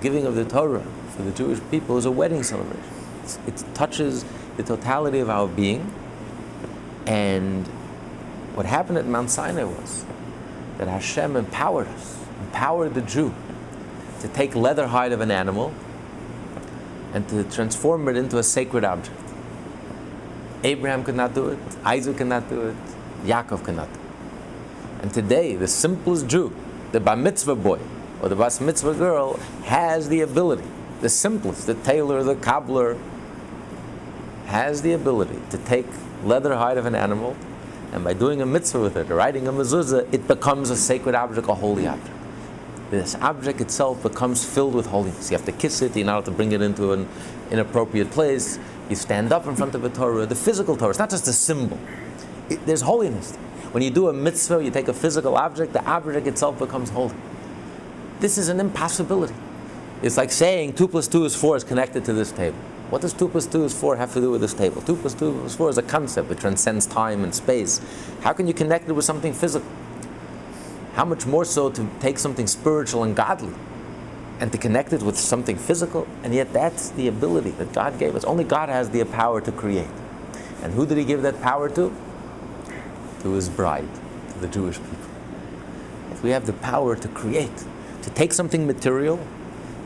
giving 0.00 0.26
of 0.26 0.36
the 0.36 0.44
Torah 0.44 0.86
for 1.16 1.22
the 1.22 1.32
Jewish 1.32 1.58
people 1.68 1.98
is 1.98 2.04
a 2.04 2.10
wedding 2.12 2.44
celebration. 2.44 2.84
It's, 3.24 3.36
it 3.48 3.64
touches 3.74 4.24
the 4.56 4.62
totality 4.62 5.18
of 5.18 5.28
our 5.28 5.48
being. 5.48 5.92
And 7.04 7.66
what 8.54 8.64
happened 8.64 8.98
at 8.98 9.06
Mount 9.06 9.28
Sinai 9.28 9.64
was 9.64 10.04
that 10.78 10.86
Hashem 10.86 11.34
empowered 11.34 11.88
us, 11.88 12.16
empowered 12.42 12.94
the 12.94 13.02
Jew 13.02 13.34
to 14.20 14.28
take 14.28 14.54
leather 14.54 14.86
hide 14.86 15.10
of 15.10 15.20
an 15.20 15.32
animal 15.32 15.74
and 17.12 17.28
to 17.28 17.42
transform 17.42 18.06
it 18.06 18.16
into 18.16 18.38
a 18.38 18.44
sacred 18.44 18.84
object. 18.84 19.20
Abraham 20.62 21.02
could 21.02 21.16
not 21.16 21.34
do 21.34 21.48
it, 21.48 21.58
Isaac 21.84 22.18
could 22.18 22.28
not 22.28 22.48
do 22.48 22.68
it, 22.68 22.76
Yaakov 23.24 23.64
could 23.64 23.74
not 23.74 23.92
do 23.92 23.98
it. 23.98 25.02
And 25.02 25.12
today, 25.12 25.56
the 25.56 25.66
simplest 25.66 26.28
Jew, 26.28 26.54
the 26.94 27.00
bar 27.00 27.16
mitzvah 27.16 27.56
boy 27.56 27.80
or 28.22 28.28
the 28.28 28.36
bas 28.36 28.60
mitzvah 28.60 28.94
girl, 28.94 29.36
has 29.64 30.08
the 30.08 30.20
ability, 30.20 30.64
the 31.00 31.08
simplest, 31.08 31.66
the 31.66 31.74
tailor, 31.74 32.22
the 32.22 32.36
cobbler, 32.36 32.96
has 34.46 34.82
the 34.82 34.92
ability 34.92 35.38
to 35.50 35.58
take 35.58 35.86
leather 36.22 36.54
hide 36.54 36.78
of 36.78 36.86
an 36.86 36.94
animal 36.94 37.36
and 37.92 38.02
by 38.02 38.12
doing 38.12 38.40
a 38.40 38.46
mitzvah 38.46 38.80
with 38.80 38.96
it, 38.96 39.08
writing 39.08 39.46
a 39.46 39.52
mezuzah, 39.52 40.12
it 40.14 40.26
becomes 40.26 40.70
a 40.70 40.76
sacred 40.76 41.14
object, 41.14 41.48
a 41.48 41.54
holy 41.54 41.86
object 41.86 42.14
this 42.94 43.14
object 43.16 43.60
itself 43.60 44.02
becomes 44.02 44.44
filled 44.44 44.74
with 44.74 44.86
holiness. 44.86 45.30
You 45.30 45.36
have 45.36 45.46
to 45.46 45.52
kiss 45.52 45.82
it, 45.82 45.96
you're 45.96 46.22
to 46.22 46.30
bring 46.30 46.52
it 46.52 46.62
into 46.62 46.92
an 46.92 47.08
inappropriate 47.50 48.10
place. 48.10 48.58
You 48.88 48.96
stand 48.96 49.32
up 49.32 49.46
in 49.46 49.56
front 49.56 49.74
of 49.74 49.84
a 49.84 49.88
Torah, 49.88 50.26
the 50.26 50.34
physical 50.34 50.76
Torah. 50.76 50.90
It's 50.90 50.98
not 50.98 51.10
just 51.10 51.26
a 51.26 51.32
symbol. 51.32 51.78
It, 52.48 52.64
there's 52.66 52.82
holiness. 52.82 53.36
When 53.74 53.82
you 53.82 53.90
do 53.90 54.08
a 54.08 54.12
mitzvah, 54.12 54.62
you 54.62 54.70
take 54.70 54.86
a 54.86 54.92
physical 54.92 55.34
object, 55.34 55.72
the 55.72 55.84
object 55.84 56.28
itself 56.28 56.60
becomes 56.60 56.90
holy. 56.90 57.16
This 58.20 58.38
is 58.38 58.48
an 58.48 58.60
impossibility. 58.60 59.34
It's 60.00 60.16
like 60.16 60.30
saying 60.30 60.74
2 60.74 60.86
plus 60.86 61.08
2 61.08 61.24
is 61.24 61.34
4 61.34 61.56
is 61.56 61.64
connected 61.64 62.04
to 62.04 62.12
this 62.12 62.30
table. 62.30 62.56
What 62.90 63.02
does 63.02 63.12
2 63.12 63.26
plus 63.30 63.46
2 63.46 63.64
is 63.64 63.74
4 63.74 63.96
have 63.96 64.12
to 64.12 64.20
do 64.20 64.30
with 64.30 64.42
this 64.42 64.54
table? 64.54 64.80
2 64.80 64.94
plus 64.94 65.12
2 65.14 65.46
is 65.46 65.56
4 65.56 65.70
is 65.70 65.78
a 65.78 65.82
concept, 65.82 66.30
it 66.30 66.38
transcends 66.38 66.86
time 66.86 67.24
and 67.24 67.34
space. 67.34 67.80
How 68.20 68.32
can 68.32 68.46
you 68.46 68.54
connect 68.54 68.88
it 68.88 68.92
with 68.92 69.04
something 69.04 69.32
physical? 69.32 69.68
How 70.92 71.04
much 71.04 71.26
more 71.26 71.44
so 71.44 71.68
to 71.70 71.90
take 71.98 72.20
something 72.20 72.46
spiritual 72.46 73.02
and 73.02 73.16
godly 73.16 73.54
and 74.38 74.52
to 74.52 74.58
connect 74.58 74.92
it 74.92 75.02
with 75.02 75.18
something 75.18 75.56
physical? 75.56 76.06
And 76.22 76.32
yet, 76.32 76.52
that's 76.52 76.90
the 76.90 77.08
ability 77.08 77.50
that 77.58 77.72
God 77.72 77.98
gave 77.98 78.14
us. 78.14 78.22
Only 78.22 78.44
God 78.44 78.68
has 78.68 78.90
the 78.90 79.02
power 79.02 79.40
to 79.40 79.50
create. 79.50 79.90
And 80.62 80.72
who 80.74 80.86
did 80.86 80.96
He 80.96 81.04
give 81.04 81.22
that 81.22 81.42
power 81.42 81.68
to? 81.70 81.92
To 83.24 83.32
His 83.32 83.48
bride, 83.48 83.88
to 84.32 84.38
the 84.38 84.48
Jewish 84.48 84.76
people. 84.76 84.98
If 86.12 86.22
we 86.22 86.30
have 86.30 86.46
the 86.46 86.52
power 86.52 86.94
to 86.94 87.08
create, 87.08 87.64
to 88.02 88.10
take 88.10 88.32
something 88.32 88.66
material 88.66 89.18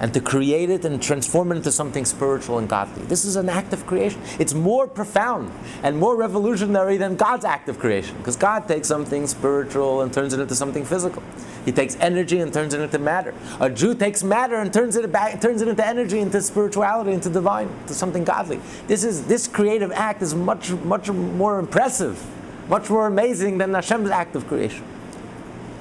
and 0.00 0.14
to 0.14 0.20
create 0.20 0.70
it 0.70 0.84
and 0.84 1.02
transform 1.02 1.52
it 1.52 1.56
into 1.56 1.72
something 1.72 2.04
spiritual 2.04 2.58
and 2.58 2.68
godly. 2.68 3.04
This 3.06 3.24
is 3.24 3.36
an 3.36 3.48
act 3.48 3.72
of 3.72 3.86
creation. 3.86 4.20
It's 4.38 4.54
more 4.54 4.86
profound 4.86 5.50
and 5.82 5.98
more 5.98 6.16
revolutionary 6.16 6.96
than 6.96 7.16
God's 7.16 7.44
act 7.44 7.68
of 7.68 7.78
creation 7.78 8.16
because 8.18 8.36
God 8.36 8.68
takes 8.68 8.86
something 8.88 9.26
spiritual 9.26 10.02
and 10.02 10.12
turns 10.12 10.34
it 10.34 10.40
into 10.40 10.54
something 10.54 10.84
physical. 10.84 11.22
He 11.64 11.72
takes 11.72 11.96
energy 11.96 12.38
and 12.40 12.52
turns 12.52 12.74
it 12.74 12.80
into 12.80 12.98
matter. 12.98 13.34
A 13.60 13.68
Jew 13.68 13.94
takes 13.94 14.22
matter 14.22 14.56
and 14.56 14.72
turns 14.72 14.96
it 14.96 15.10
back, 15.10 15.40
turns 15.40 15.62
it 15.62 15.68
into 15.68 15.86
energy, 15.86 16.20
into 16.20 16.40
spirituality, 16.40 17.12
into 17.12 17.28
divine, 17.28 17.68
to 17.86 17.94
something 17.94 18.24
godly. 18.24 18.60
This 18.86 19.04
is 19.04 19.26
this 19.26 19.48
creative 19.48 19.92
act 19.92 20.22
is 20.22 20.34
much 20.34 20.70
much 20.70 21.10
more 21.10 21.58
impressive, 21.58 22.24
much 22.68 22.90
more 22.90 23.06
amazing 23.06 23.58
than 23.58 23.74
Hashem's 23.74 24.10
act 24.10 24.36
of 24.36 24.46
creation. 24.46 24.84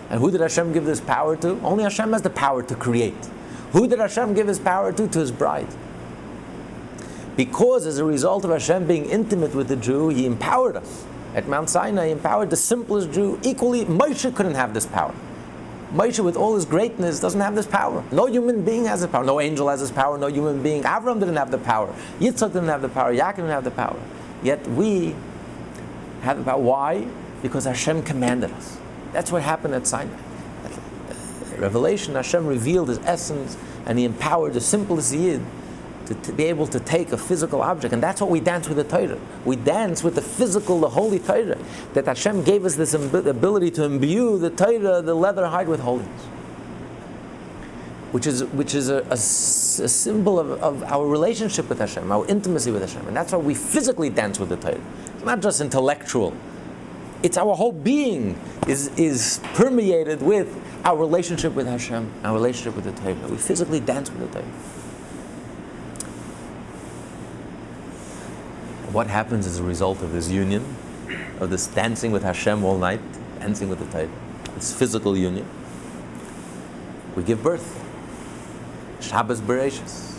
And 0.09 0.21
who 0.21 0.31
did 0.31 0.41
Hashem 0.41 0.73
give 0.73 0.85
this 0.85 1.01
power 1.01 1.35
to? 1.37 1.59
Only 1.61 1.83
Hashem 1.83 2.13
has 2.13 2.21
the 2.21 2.29
power 2.29 2.63
to 2.63 2.75
create. 2.75 3.25
Who 3.73 3.87
did 3.87 3.99
Hashem 3.99 4.33
give 4.33 4.47
his 4.47 4.59
power 4.59 4.93
to? 4.93 5.07
To 5.07 5.19
his 5.19 5.31
bride. 5.31 5.67
Because 7.35 7.85
as 7.85 7.97
a 7.99 8.05
result 8.05 8.45
of 8.45 8.51
Hashem 8.51 8.87
being 8.87 9.05
intimate 9.05 9.53
with 9.53 9.67
the 9.67 9.75
Jew, 9.75 10.09
he 10.09 10.25
empowered 10.25 10.77
us. 10.77 11.05
At 11.35 11.47
Mount 11.47 11.69
Sinai, 11.69 12.07
he 12.07 12.11
empowered 12.13 12.49
the 12.49 12.55
simplest 12.55 13.11
Jew 13.11 13.39
equally. 13.43 13.85
Moshe 13.85 14.33
couldn't 14.33 14.55
have 14.55 14.73
this 14.73 14.85
power. 14.85 15.13
Moshe, 15.93 16.23
with 16.23 16.35
all 16.35 16.55
his 16.55 16.65
greatness, 16.65 17.19
doesn't 17.19 17.39
have 17.39 17.53
this 17.53 17.67
power. 17.67 18.03
No 18.11 18.25
human 18.25 18.63
being 18.63 18.85
has 18.85 19.01
this 19.01 19.11
power. 19.11 19.23
No 19.23 19.39
angel 19.39 19.69
has 19.69 19.81
this 19.81 19.91
power. 19.91 20.17
No 20.17 20.27
human 20.27 20.63
being. 20.63 20.83
Avram 20.83 21.19
didn't 21.19 21.35
have 21.35 21.51
the 21.51 21.59
power. 21.59 21.93
Yitzchak 22.19 22.53
didn't 22.53 22.69
have 22.69 22.81
the 22.81 22.89
power. 22.89 23.13
Yaakov 23.13 23.35
didn't 23.35 23.51
have 23.51 23.63
the 23.63 23.71
power. 23.71 23.99
Yet 24.41 24.65
we 24.67 25.15
the. 26.33 26.57
Why? 26.57 27.07
Because 27.41 27.65
Hashem 27.65 28.03
commanded 28.03 28.51
us. 28.51 28.77
That's 29.13 29.31
what 29.31 29.43
happened 29.43 29.75
at 29.75 29.87
Sinai. 29.87 30.17
Revelation, 31.57 32.15
Hashem 32.15 32.45
revealed 32.45 32.89
His 32.89 32.99
essence 32.99 33.57
and 33.85 33.97
He 33.97 34.05
empowered 34.05 34.53
the 34.53 34.61
simplest 34.61 35.13
Yid 35.13 35.41
to, 36.05 36.15
to, 36.15 36.31
be 36.31 36.45
able 36.45 36.67
to 36.67 36.79
take 36.79 37.11
a 37.11 37.17
physical 37.17 37.61
object. 37.61 37.93
And 37.93 38.01
that's 38.01 38.21
what 38.21 38.29
we 38.29 38.39
dance 38.39 38.67
with 38.67 38.77
the 38.77 38.83
Torah. 38.83 39.19
We 39.43 39.55
dance 39.55 40.03
with 40.03 40.15
the 40.15 40.21
physical, 40.21 40.79
the 40.79 40.89
holy 40.89 41.19
Torah. 41.19 41.57
That 41.93 42.05
Hashem 42.05 42.43
gave 42.43 42.65
us 42.65 42.75
this 42.75 42.93
ability 42.93 43.71
to 43.71 43.83
imbue 43.83 44.37
the 44.37 44.49
Torah, 44.49 45.01
the 45.01 45.15
leather 45.15 45.47
hide 45.47 45.67
with 45.67 45.81
holiness. 45.81 46.23
Which 48.11 48.25
is, 48.25 48.45
which 48.45 48.73
is 48.73 48.89
a, 48.89 49.01
a, 49.09 49.13
a 49.13 49.17
symbol 49.17 50.39
of, 50.39 50.51
of, 50.63 50.83
our 50.83 51.05
relationship 51.05 51.67
with 51.67 51.79
Hashem, 51.79 52.09
our 52.09 52.25
intimacy 52.27 52.71
with 52.71 52.81
Hashem. 52.81 53.05
And 53.05 53.15
that's 53.15 53.33
why 53.33 53.39
we 53.39 53.53
physically 53.53 54.09
dance 54.09 54.39
with 54.39 54.47
the 54.47 54.55
Torah. 54.55 54.81
Not 55.23 55.41
just 55.41 55.61
intellectual. 55.61 56.33
It's 57.23 57.37
our 57.37 57.55
whole 57.55 57.71
being 57.71 58.39
is, 58.67 58.87
is 58.97 59.39
permeated 59.53 60.21
with 60.21 60.55
our 60.85 60.95
relationship 60.97 61.53
with 61.53 61.67
Hashem, 61.67 62.11
our 62.23 62.33
relationship 62.33 62.75
with 62.75 62.85
the 62.85 62.91
Torah. 63.01 63.27
We 63.27 63.37
physically 63.37 63.79
dance 63.79 64.09
with 64.11 64.31
the 64.31 64.39
Torah. 64.39 64.51
What 68.93 69.07
happens 69.07 69.45
as 69.47 69.59
a 69.59 69.63
result 69.63 70.01
of 70.01 70.13
this 70.13 70.29
union, 70.29 70.63
of 71.39 71.49
this 71.49 71.67
dancing 71.67 72.11
with 72.11 72.23
Hashem 72.23 72.63
all 72.63 72.77
night, 72.77 73.01
dancing 73.39 73.69
with 73.69 73.79
the 73.79 73.85
Torah, 73.85 74.09
this 74.55 74.73
physical 74.73 75.17
union? 75.17 75.47
We 77.15 77.23
give 77.23 77.41
birth. 77.41 77.83
Shabbos 78.99 79.41
Bereshis. 79.41 80.16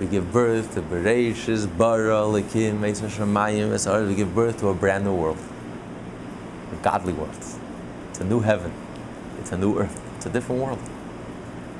We 0.00 0.06
give 0.06 0.32
birth 0.32 0.72
to 0.74 0.82
Bereshis, 0.82 1.66
Bara, 1.76 2.22
Lekim, 2.22 2.80
Shemayim, 2.80 4.08
We 4.08 4.14
give 4.14 4.34
birth 4.34 4.58
to 4.60 4.68
a 4.68 4.74
brand 4.74 5.04
new 5.04 5.14
world, 5.14 5.36
a 6.72 6.76
godly 6.82 7.12
world. 7.12 7.36
It's 8.08 8.18
a 8.18 8.24
new 8.24 8.40
heaven. 8.40 8.72
It's 9.38 9.52
a 9.52 9.58
new 9.58 9.78
earth. 9.78 10.00
It's 10.16 10.24
a 10.24 10.30
different 10.30 10.62
world. 10.62 10.78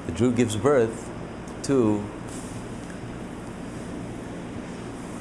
The 0.05 0.12
Jew 0.12 0.33
gives 0.33 0.55
birth 0.55 1.11
to 1.62 2.05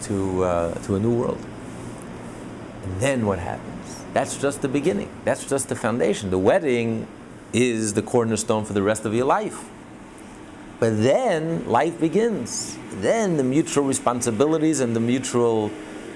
to, 0.02 0.44
uh, 0.44 0.74
to 0.84 0.96
a 0.96 1.00
new 1.00 1.14
world. 1.14 1.40
And 2.84 3.00
then 3.00 3.26
what 3.26 3.40
happens? 3.40 4.04
That's 4.14 4.38
just 4.38 4.62
the 4.62 4.68
beginning. 4.68 5.10
That's 5.24 5.48
just 5.48 5.70
the 5.70 5.76
foundation. 5.76 6.32
The 6.32 6.38
wedding 6.38 7.08
is 7.54 7.94
the 7.94 8.02
cornerstone 8.02 8.66
for 8.66 8.74
the 8.74 8.82
rest 8.82 9.06
of 9.06 9.14
your 9.14 9.26
life. 9.26 9.70
But 10.80 11.02
then 11.02 11.68
life 11.70 12.00
begins. 12.00 12.79
Then 12.92 13.38
the 13.38 13.44
mutual 13.44 13.86
responsibilities 13.86 14.80
and 14.80 14.96
the 14.96 15.00
mutual 15.00 15.72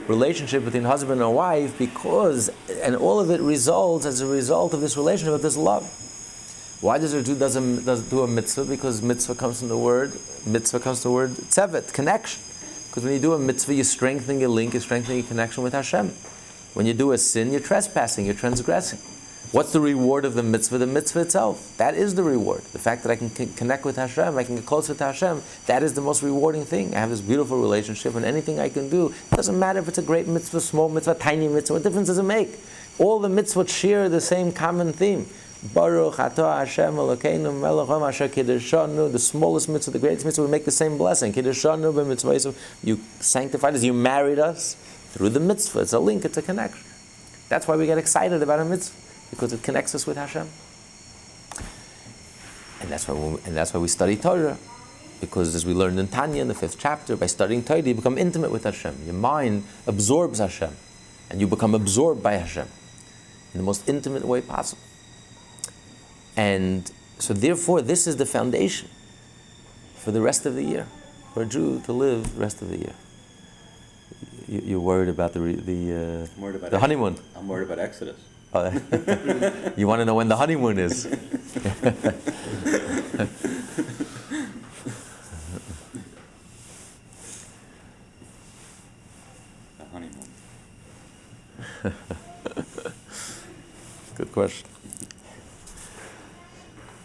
relationship 0.08 0.66
between 0.66 0.84
husband 0.84 1.22
and 1.22 1.34
wife, 1.34 1.78
because, 1.78 2.50
and 2.82 2.96
all 2.96 3.20
of 3.20 3.30
it 3.30 3.40
results 3.42 4.06
as 4.06 4.22
a 4.22 4.28
result 4.28 4.74
of 4.74 4.82
this 4.82 4.98
relationship, 4.98 5.36
of 5.36 5.42
this 5.42 5.56
love. 5.56 5.84
Why 6.82 6.98
does 6.98 7.14
a 7.14 7.24
Jew 7.24 7.36
does 7.36 7.56
a, 7.56 7.62
does 7.82 8.10
do 8.10 8.24
a 8.24 8.28
mitzvah? 8.28 8.66
Because 8.66 9.02
mitzvah 9.02 9.36
comes 9.36 9.60
from 9.60 9.70
the 9.70 9.78
word, 9.78 10.14
mitzvah 10.46 10.80
comes 10.82 11.02
from 11.02 11.12
the 11.12 11.16
word 11.16 11.30
tzavta, 11.30 11.94
connection. 11.94 12.42
Because 12.90 13.06
when 13.06 13.14
you 13.14 13.20
do 13.20 13.34
a 13.34 13.40
mitzvah, 13.40 13.74
you're 13.74 13.86
strengthening 13.86 14.42
your 14.42 14.50
link, 14.50 14.74
you're 14.74 14.82
strengthening 14.82 15.20
your 15.20 15.28
connection 15.28 15.64
with 15.64 15.74
Hashem. 15.74 16.10
When 16.74 16.86
you 16.86 16.94
do 16.94 17.12
a 17.14 17.18
sin, 17.18 17.52
you're 17.52 17.62
trespassing, 17.62 18.26
you're 18.26 18.36
transgressing. 18.36 19.00
What's 19.54 19.72
the 19.72 19.80
reward 19.80 20.26
of 20.26 20.34
the 20.34 20.42
mitzvah? 20.42 20.80
The 20.80 20.88
mitzvah 20.88 21.20
itself. 21.20 21.78
That 21.78 21.94
is 21.94 22.16
the 22.16 22.24
reward. 22.24 22.64
The 22.72 22.80
fact 22.80 23.04
that 23.04 23.12
I 23.12 23.16
can 23.16 23.30
connect 23.30 23.86
with 23.86 23.98
Hashem, 23.98 24.36
I 24.36 24.44
can 24.44 24.56
get 24.56 24.66
closer 24.66 24.96
to 24.96 25.04
Hashem, 25.04 25.44
that 25.68 25.84
is 25.84 25.94
the 25.94 26.02
most 26.02 26.24
rewarding 26.24 26.66
thing. 26.66 26.96
I 26.96 27.00
have 27.02 27.12
this 27.12 27.22
beautiful 27.22 27.62
relationship, 27.62 28.16
and 28.16 28.26
anything 28.26 28.60
I 28.60 28.70
can 28.70 28.90
do, 28.90 29.10
it 29.10 29.36
doesn't 29.36 29.60
matter 29.60 29.78
if 29.78 29.88
it's 29.88 30.00
a 30.00 30.02
great 30.02 30.28
mitzvah, 30.28 30.60
small 30.60 30.90
mitzvah, 30.90 31.14
tiny 31.14 31.48
mitzvah, 31.48 31.74
what 31.74 31.84
difference 31.84 32.08
does 32.08 32.18
it 32.18 32.24
make? 32.24 32.58
All 32.98 33.20
the 33.20 33.28
mitzvahs 33.28 33.70
share 33.70 34.10
the 34.10 34.22
same 34.22 34.52
common 34.52 34.92
theme. 34.92 35.28
Baruch 35.72 36.16
atah 36.16 36.58
Hashem 36.58 36.96
Elokeinu 36.96 37.54
melech 37.62 37.90
asher 37.90 38.30
kiddushanu, 38.30 39.12
the 39.12 39.20
smallest 39.20 39.70
mitzvah, 39.70 39.92
the 39.92 40.00
greatest 40.00 40.26
mitzvah, 40.26 40.46
we 40.46 40.50
make 40.50 40.66
the 40.66 40.72
same 40.72 40.98
blessing. 40.98 41.32
Kiddushanu 41.32 41.94
b'mitzvah, 41.94 42.56
you 42.84 43.00
sanctified 43.20 43.76
us, 43.76 43.84
you 43.84 43.94
married 43.94 44.40
us 44.40 44.74
through 45.12 45.30
the 45.30 45.40
mitzvah. 45.40 45.82
It's 45.82 45.94
a 45.94 46.00
link, 46.00 46.26
it's 46.26 46.38
a 46.38 46.42
connection. 46.42 46.88
That's 47.50 47.68
why 47.68 47.76
we 47.76 47.86
get 47.86 48.00
excited 48.00 48.42
about 48.42 48.60
a 48.60 48.66
mitzvah 48.66 49.03
because 49.34 49.52
it 49.52 49.64
connects 49.64 49.96
us 49.96 50.06
with 50.06 50.16
Hashem. 50.16 50.48
And 52.82 52.92
that's 52.92 53.08
why, 53.08 53.16
we, 53.16 53.40
and 53.46 53.56
that's 53.56 53.74
why 53.74 53.80
we 53.80 53.88
study 53.88 54.16
Torah. 54.16 54.58
Because 55.20 55.56
as 55.56 55.66
we 55.66 55.74
learned 55.74 56.00
in 56.00 56.08
Tanya 56.08 56.42
in 56.42 56.50
the 56.50 56.54
fifth 56.54 56.78
chapter, 56.78 57.16
by 57.16 57.26
studying 57.26 57.64
Torah, 57.64 57.82
you 57.82 57.96
become 57.96 58.18
intimate 58.18 58.52
with 58.52 58.64
Hashem. 58.66 58.96
Your 59.06 59.16
mind 59.16 59.64
absorbs 59.88 60.38
Hashem, 60.38 60.76
and 61.32 61.42
you 61.42 61.48
become 61.48 61.74
absorbed 61.74 62.22
by 62.22 62.34
Hashem 62.34 62.68
in 63.54 63.58
the 63.58 63.64
most 63.64 63.90
intimate 63.90 64.24
way 64.24 64.42
possible. 64.42 64.84
And 66.38 66.92
so, 67.18 67.34
therefore, 67.34 67.82
this 67.82 68.06
is 68.06 68.18
the 68.18 68.26
foundation 68.26 68.90
for 69.96 70.12
the 70.12 70.22
rest 70.22 70.46
of 70.46 70.54
the 70.56 70.64
year, 70.64 70.86
for 71.34 71.44
a 71.44 71.46
Jew 71.46 71.82
to 71.86 71.94
live 71.94 72.36
the 72.36 72.42
rest 72.42 72.62
of 72.62 72.70
the 72.70 72.78
year. 72.78 72.94
You, 74.48 74.78
are 74.78 74.82
worried 74.82 75.10
about 75.10 75.34
the 75.34 75.40
the 75.40 76.28
uh, 76.38 76.48
about 76.50 76.70
the 76.70 76.80
honeymoon. 76.80 77.18
I'm 77.36 77.48
worried 77.48 77.66
about 77.66 77.80
Exodus. 77.80 78.20
Oh, 78.56 78.70
you 79.78 79.88
want 79.88 80.00
to 80.02 80.06
know 80.06 80.14
when 80.16 80.28
the 80.28 80.36
honeymoon 80.36 80.78
is? 80.78 81.04
the 81.06 81.18
honeymoon. 89.92 90.28
Good 94.16 94.32
question. 94.32 94.68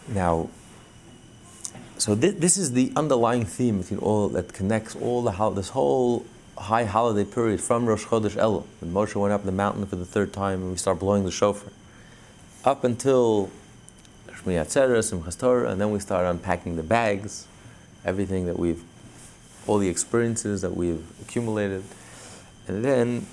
Now, 0.08 0.48
so 1.96 2.14
th- 2.14 2.36
this 2.36 2.56
is 2.56 2.72
the 2.72 2.92
underlying 2.96 3.44
theme 3.44 3.78
between 3.78 4.00
all 4.00 4.28
that 4.28 4.52
connects 4.52 4.94
all 4.96 5.22
the 5.22 5.32
ho- 5.32 5.52
this 5.54 5.70
whole 5.70 6.24
high 6.58 6.84
holiday 6.84 7.28
period 7.28 7.60
from 7.60 7.86
Rosh 7.86 8.04
Chodesh 8.04 8.36
Elul, 8.36 8.64
when 8.80 8.92
Moshe 8.92 9.14
went 9.14 9.32
up 9.32 9.44
the 9.44 9.52
mountain 9.52 9.86
for 9.86 9.96
the 9.96 10.04
third 10.04 10.32
time 10.32 10.62
and 10.62 10.70
we 10.70 10.76
start 10.76 10.98
blowing 10.98 11.24
the 11.24 11.30
shofar, 11.30 11.72
up 12.64 12.85
until 12.85 13.50
Shmini 14.28 14.61
Atzeres 14.61 15.12
and 15.12 15.38
Torah, 15.38 15.70
and 15.70 15.80
then 15.80 15.90
we 15.90 15.98
start 15.98 16.26
unpacking 16.26 16.76
the 16.76 16.83
bags, 16.83 17.46
everything 18.04 18.46
that 18.46 18.59
we've, 18.59 18.83
all 19.66 19.78
the 19.78 19.88
experiences 19.88 20.62
that 20.62 20.76
we've 20.76 21.04
accumulated, 21.20 21.85
and 22.66 22.85
then 22.85 23.26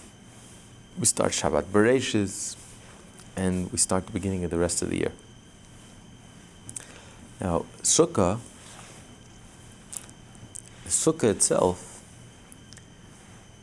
we 0.97 1.05
start 1.05 1.31
Shabbat 1.31 1.63
Bereshis, 1.63 2.55
and 3.35 3.71
we 3.71 3.77
start 3.77 4.05
the 4.05 4.11
beginning 4.13 4.43
of 4.43 4.51
the 4.51 4.57
rest 4.57 4.81
of 4.81 4.89
the 4.89 4.97
year. 4.97 5.11
Now, 7.41 7.65
Sukkah, 7.81 8.39
the 10.83 10.89
Sukkah 10.89 11.31
itself 11.31 11.84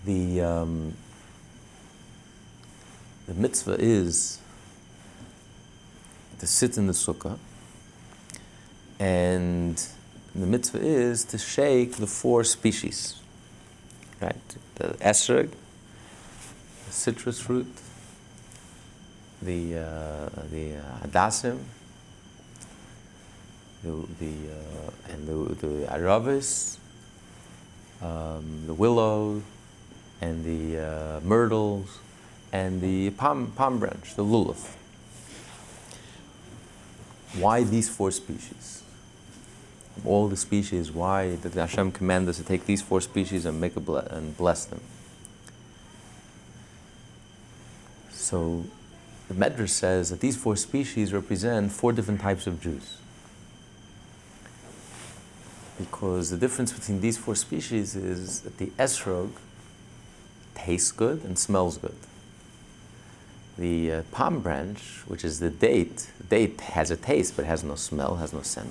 the 0.04 0.40
um, 0.40 0.94
the 3.26 3.34
mitzvah 3.34 3.76
is 3.78 4.38
to 6.38 6.46
sit 6.46 6.76
in 6.76 6.86
the 6.86 6.92
sukkah, 6.92 7.38
and 8.98 9.86
the 10.34 10.46
mitzvah 10.46 10.80
is 10.80 11.24
to 11.24 11.38
shake 11.38 11.96
the 11.96 12.06
four 12.06 12.42
species, 12.42 13.20
right? 14.20 14.56
The 14.74 14.88
esrog, 14.94 15.50
the 16.86 16.92
citrus 16.92 17.38
fruit, 17.38 17.72
the 19.40 19.76
uh, 19.76 20.28
the 20.50 20.76
uh, 20.76 21.06
hadassim, 21.06 21.58
the, 23.84 24.06
the 24.18 24.32
uh, 24.50 25.12
and 25.12 25.28
the 25.28 25.66
the 25.66 25.86
aravis, 25.86 26.78
um, 28.00 28.64
the 28.66 28.74
willow, 28.74 29.42
and 30.22 30.44
the 30.44 30.78
uh, 30.78 31.20
myrtles 31.24 31.98
and 32.52 32.80
the 32.80 33.10
palm, 33.10 33.52
palm 33.56 33.78
branch, 33.78 34.14
the 34.14 34.24
lulav. 34.24 34.76
Why 37.34 37.64
these 37.64 37.88
four 37.88 38.10
species? 38.12 38.84
All 40.04 40.28
the 40.28 40.36
species, 40.36 40.92
why 40.92 41.36
did 41.36 41.54
Hashem 41.54 41.92
command 41.92 42.28
us 42.28 42.36
to 42.38 42.44
take 42.44 42.66
these 42.66 42.80
four 42.80 43.00
species 43.00 43.44
and 43.44 43.60
make 43.60 43.74
a 43.76 43.80
ble- 43.80 43.96
and 43.96 44.36
bless 44.36 44.64
them? 44.64 44.80
So 48.10 48.64
the 49.28 49.34
Medrash 49.34 49.70
says 49.70 50.10
that 50.10 50.20
these 50.20 50.36
four 50.36 50.56
species 50.56 51.12
represent 51.12 51.72
four 51.72 51.92
different 51.92 52.20
types 52.20 52.46
of 52.46 52.60
Jews. 52.60 52.98
Because 55.78 56.30
the 56.30 56.36
difference 56.36 56.72
between 56.72 57.00
these 57.00 57.18
four 57.18 57.34
species 57.34 57.96
is 57.96 58.42
that 58.42 58.58
the 58.58 58.66
esrog, 58.78 59.30
tastes 60.54 60.92
good 60.92 61.24
and 61.24 61.38
smells 61.38 61.78
good. 61.78 61.96
The 63.58 63.92
uh, 63.92 64.02
palm 64.12 64.40
branch, 64.40 65.02
which 65.06 65.24
is 65.24 65.40
the 65.40 65.50
date, 65.50 66.10
date 66.28 66.60
has 66.60 66.90
a 66.90 66.96
taste 66.96 67.36
but 67.36 67.44
has 67.44 67.62
no 67.62 67.74
smell, 67.74 68.16
has 68.16 68.32
no 68.32 68.42
scent. 68.42 68.70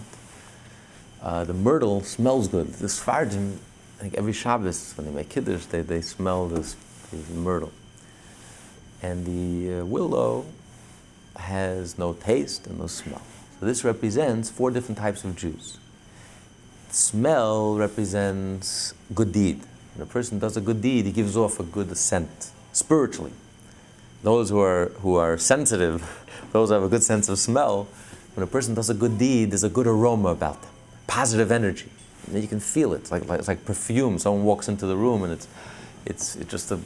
Uh, 1.22 1.44
the 1.44 1.54
myrtle 1.54 2.02
smells 2.02 2.48
good. 2.48 2.68
The 2.68 2.88
Sfardim, 2.88 3.58
I 4.00 4.02
think 4.02 4.16
every 4.16 4.34
Shabbos 4.34 4.94
when 4.98 5.06
they 5.06 5.14
make 5.14 5.30
kiddush, 5.30 5.66
they, 5.66 5.82
they 5.82 6.02
smell 6.02 6.48
this, 6.48 6.76
this 7.12 7.30
myrtle. 7.30 7.72
And 9.04 9.26
the 9.26 9.82
uh, 9.82 9.86
willow 9.86 10.46
has 11.36 11.98
no 11.98 12.14
taste 12.14 12.66
and 12.68 12.80
no 12.80 12.88
smell. 12.88 13.22
So 13.60 13.66
this 13.68 13.84
represents 13.84 14.50
four 14.50 14.72
different 14.72 14.98
types 14.98 15.24
of 15.24 15.36
Jews. 15.36 15.78
Smell 16.90 17.76
represents 17.76 18.94
good 19.14 19.32
deed. 19.32 19.62
When 19.96 20.04
a 20.04 20.10
person 20.10 20.40
does 20.40 20.56
a 20.58 20.62
good 20.62 20.82
deed, 20.82 21.06
he 21.06 21.12
gives 21.12 21.36
off 21.36 21.60
a 21.60 21.64
good 21.64 21.96
scent 21.98 22.52
spiritually. 22.72 23.34
Those 24.24 24.50
who 24.50 24.60
are, 24.60 24.90
who 25.00 25.16
are 25.16 25.38
sensitive, 25.38 26.26
those 26.54 26.70
who 26.70 26.76
have 26.76 26.84
a 26.84 26.90
good 26.90 27.04
sense 27.04 27.28
of 27.28 27.38
smell, 27.38 27.88
when 28.36 28.44
a 28.44 28.48
person 28.48 28.74
does 28.74 28.90
a 28.90 28.94
good 28.94 29.18
deed, 29.18 29.52
there's 29.52 29.64
a 29.64 29.70
good 29.70 29.88
aroma 29.88 30.30
about 30.30 30.62
them, 30.62 30.72
positive 31.08 31.52
energy. 31.52 31.90
You 32.32 32.48
can 32.48 32.60
feel 32.60 32.94
it. 32.94 33.12
Like, 33.12 33.28
like, 33.28 33.40
it's 33.40 33.48
like 33.48 33.66
perfume. 33.66 34.20
Someone 34.20 34.46
walks 34.46 34.70
into 34.70 34.86
the 34.86 34.96
room 34.96 35.24
and 35.24 35.34
it's, 35.34 35.48
it's, 36.06 36.36
it's 36.38 36.50
just 36.50 36.72
a 36.72 36.80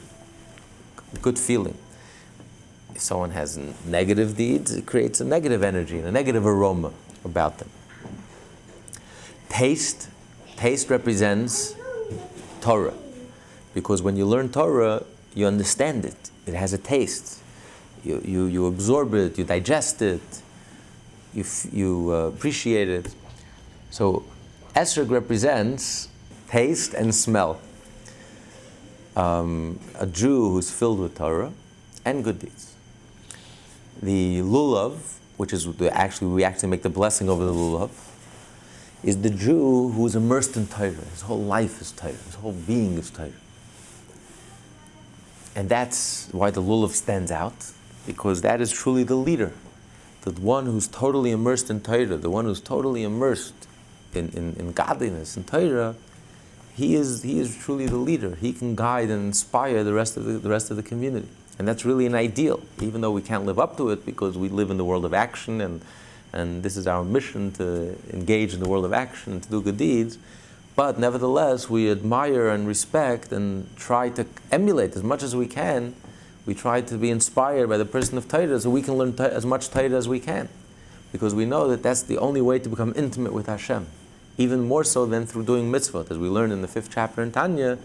good 1.22 1.38
feeling. 1.38 1.76
If 2.94 3.02
someone 3.02 3.30
has 3.30 3.58
negative 3.86 4.36
deeds, 4.36 4.74
it 4.74 4.86
creates 4.86 5.20
a 5.20 5.24
negative 5.24 5.62
energy 5.62 5.98
and 5.98 6.08
a 6.08 6.10
negative 6.10 6.46
aroma 6.46 6.92
about 7.24 7.58
them. 7.58 7.68
Taste, 9.48 10.08
taste 10.56 10.90
represents 10.90 11.75
Torah. 12.66 12.98
Because 13.74 14.02
when 14.02 14.16
you 14.16 14.26
learn 14.26 14.48
Torah, 14.48 15.04
you 15.34 15.46
understand 15.46 16.04
it. 16.04 16.30
It 16.46 16.54
has 16.54 16.72
a 16.72 16.78
taste. 16.78 17.40
You, 18.02 18.20
you, 18.24 18.46
you 18.46 18.66
absorb 18.66 19.14
it, 19.14 19.38
you 19.38 19.44
digest 19.44 20.02
it, 20.02 20.42
you, 21.32 21.42
f- 21.42 21.66
you 21.72 22.10
uh, 22.10 22.14
appreciate 22.34 22.88
it. 22.88 23.14
So, 23.90 24.24
esrog 24.74 25.10
represents 25.10 26.08
taste 26.48 26.92
and 26.94 27.14
smell. 27.14 27.60
Um, 29.14 29.78
a 29.98 30.06
Jew 30.06 30.50
who's 30.50 30.70
filled 30.70 30.98
with 30.98 31.16
Torah 31.16 31.52
and 32.04 32.24
good 32.24 32.40
deeds. 32.40 32.74
The 34.02 34.40
lulav, 34.40 34.98
which 35.36 35.52
is 35.52 35.72
the, 35.76 35.96
actually, 35.96 36.28
we 36.28 36.42
actually 36.42 36.70
make 36.70 36.82
the 36.82 36.90
blessing 36.90 37.28
over 37.28 37.44
the 37.44 37.52
lulav, 37.52 37.90
is 39.02 39.22
the 39.22 39.30
Jew 39.30 39.90
who 39.90 40.06
is 40.06 40.16
immersed 40.16 40.56
in 40.56 40.66
Torah. 40.66 40.90
His 40.90 41.22
whole 41.22 41.42
life 41.42 41.80
is 41.80 41.92
Torah. 41.92 42.12
His 42.12 42.34
whole 42.36 42.52
being 42.52 42.98
is 42.98 43.10
Torah. 43.10 43.30
And 45.54 45.68
that's 45.68 46.28
why 46.32 46.50
the 46.50 46.60
lulav 46.60 46.90
stands 46.90 47.30
out, 47.30 47.72
because 48.06 48.42
that 48.42 48.60
is 48.60 48.70
truly 48.70 49.04
the 49.04 49.14
leader. 49.14 49.52
The 50.22 50.32
one 50.32 50.66
who's 50.66 50.88
totally 50.88 51.30
immersed 51.30 51.70
in 51.70 51.80
Torah, 51.80 52.16
the 52.16 52.30
one 52.30 52.44
who's 52.44 52.60
totally 52.60 53.04
immersed 53.04 53.54
in, 54.12 54.28
in, 54.30 54.54
in 54.58 54.72
godliness, 54.72 55.36
in 55.36 55.44
Torah, 55.44 55.94
he 56.74 56.94
is, 56.94 57.22
he 57.22 57.38
is 57.38 57.56
truly 57.56 57.86
the 57.86 57.96
leader. 57.96 58.34
He 58.34 58.52
can 58.52 58.74
guide 58.74 59.08
and 59.08 59.24
inspire 59.26 59.82
the 59.82 59.94
rest, 59.94 60.16
of 60.16 60.24
the, 60.24 60.32
the 60.32 60.50
rest 60.50 60.70
of 60.70 60.76
the 60.76 60.82
community. 60.82 61.28
And 61.58 61.66
that's 61.66 61.86
really 61.86 62.04
an 62.04 62.14
ideal, 62.14 62.60
even 62.82 63.00
though 63.00 63.12
we 63.12 63.22
can't 63.22 63.46
live 63.46 63.58
up 63.58 63.78
to 63.78 63.88
it 63.90 64.04
because 64.04 64.36
we 64.36 64.50
live 64.50 64.70
in 64.70 64.76
the 64.76 64.84
world 64.84 65.06
of 65.06 65.14
action 65.14 65.60
and, 65.62 65.80
and 66.32 66.62
this 66.62 66.76
is 66.76 66.86
our 66.86 67.04
mission 67.04 67.52
to 67.52 67.96
engage 68.12 68.54
in 68.54 68.60
the 68.60 68.68
world 68.68 68.84
of 68.84 68.92
action, 68.92 69.40
to 69.40 69.48
do 69.48 69.62
good 69.62 69.76
deeds. 69.76 70.18
But 70.74 70.98
nevertheless, 70.98 71.70
we 71.70 71.90
admire 71.90 72.48
and 72.48 72.68
respect 72.68 73.32
and 73.32 73.74
try 73.76 74.10
to 74.10 74.26
emulate 74.52 74.94
as 74.94 75.02
much 75.02 75.22
as 75.22 75.34
we 75.34 75.46
can. 75.46 75.94
We 76.44 76.54
try 76.54 76.82
to 76.82 76.98
be 76.98 77.10
inspired 77.10 77.68
by 77.68 77.78
the 77.78 77.86
person 77.86 78.18
of 78.18 78.28
Torah 78.28 78.60
so 78.60 78.68
we 78.68 78.82
can 78.82 78.94
learn 78.94 79.14
as 79.18 79.46
much 79.46 79.70
Torah 79.70 79.90
as 79.90 80.06
we 80.06 80.20
can. 80.20 80.48
Because 81.12 81.34
we 81.34 81.46
know 81.46 81.66
that 81.68 81.82
that's 81.82 82.02
the 82.02 82.18
only 82.18 82.42
way 82.42 82.58
to 82.58 82.68
become 82.68 82.92
intimate 82.94 83.32
with 83.32 83.46
Hashem. 83.46 83.86
Even 84.36 84.68
more 84.68 84.84
so 84.84 85.06
than 85.06 85.24
through 85.24 85.44
doing 85.44 85.72
mitzvot, 85.72 86.10
as 86.10 86.18
we 86.18 86.28
learn 86.28 86.52
in 86.52 86.60
the 86.60 86.68
fifth 86.68 86.90
chapter 86.92 87.22
in 87.22 87.32
Tanya, 87.32 87.78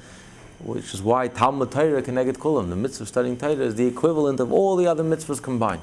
which 0.60 0.94
is 0.94 1.02
why 1.02 1.30
Talmud 1.30 1.72
Torah 1.72 2.04
Keneged 2.04 2.38
Kulam, 2.38 2.70
the 2.70 2.76
mitzvah 2.76 3.04
of 3.04 3.08
studying 3.08 3.38
Torah, 3.38 3.54
is 3.54 3.76
the 3.76 3.88
equivalent 3.88 4.40
of 4.42 4.52
all 4.52 4.76
the 4.76 4.86
other 4.86 5.04
mitzvahs 5.04 5.42
combined. 5.42 5.82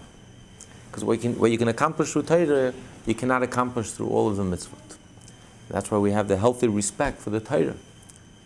Because 0.99 1.25
what, 1.25 1.39
what 1.39 1.51
you 1.53 1.59
can 1.59 1.69
accomplish 1.69 2.13
through 2.13 2.25
Torah, 2.25 2.75
you 3.07 3.15
cannot 3.15 3.45
accomplish 3.45 3.93
through 3.93 4.09
all 4.09 4.29
of 4.29 4.37
the 4.37 4.43
mitzvot. 4.43 4.97
That's 5.69 5.93
why 5.93 5.99
we 5.99 6.11
have 6.11 6.27
the 6.27 6.37
healthy 6.37 6.67
respect 6.67 7.21
for 7.21 7.31
the 7.31 7.39
Torah. 7.39 7.77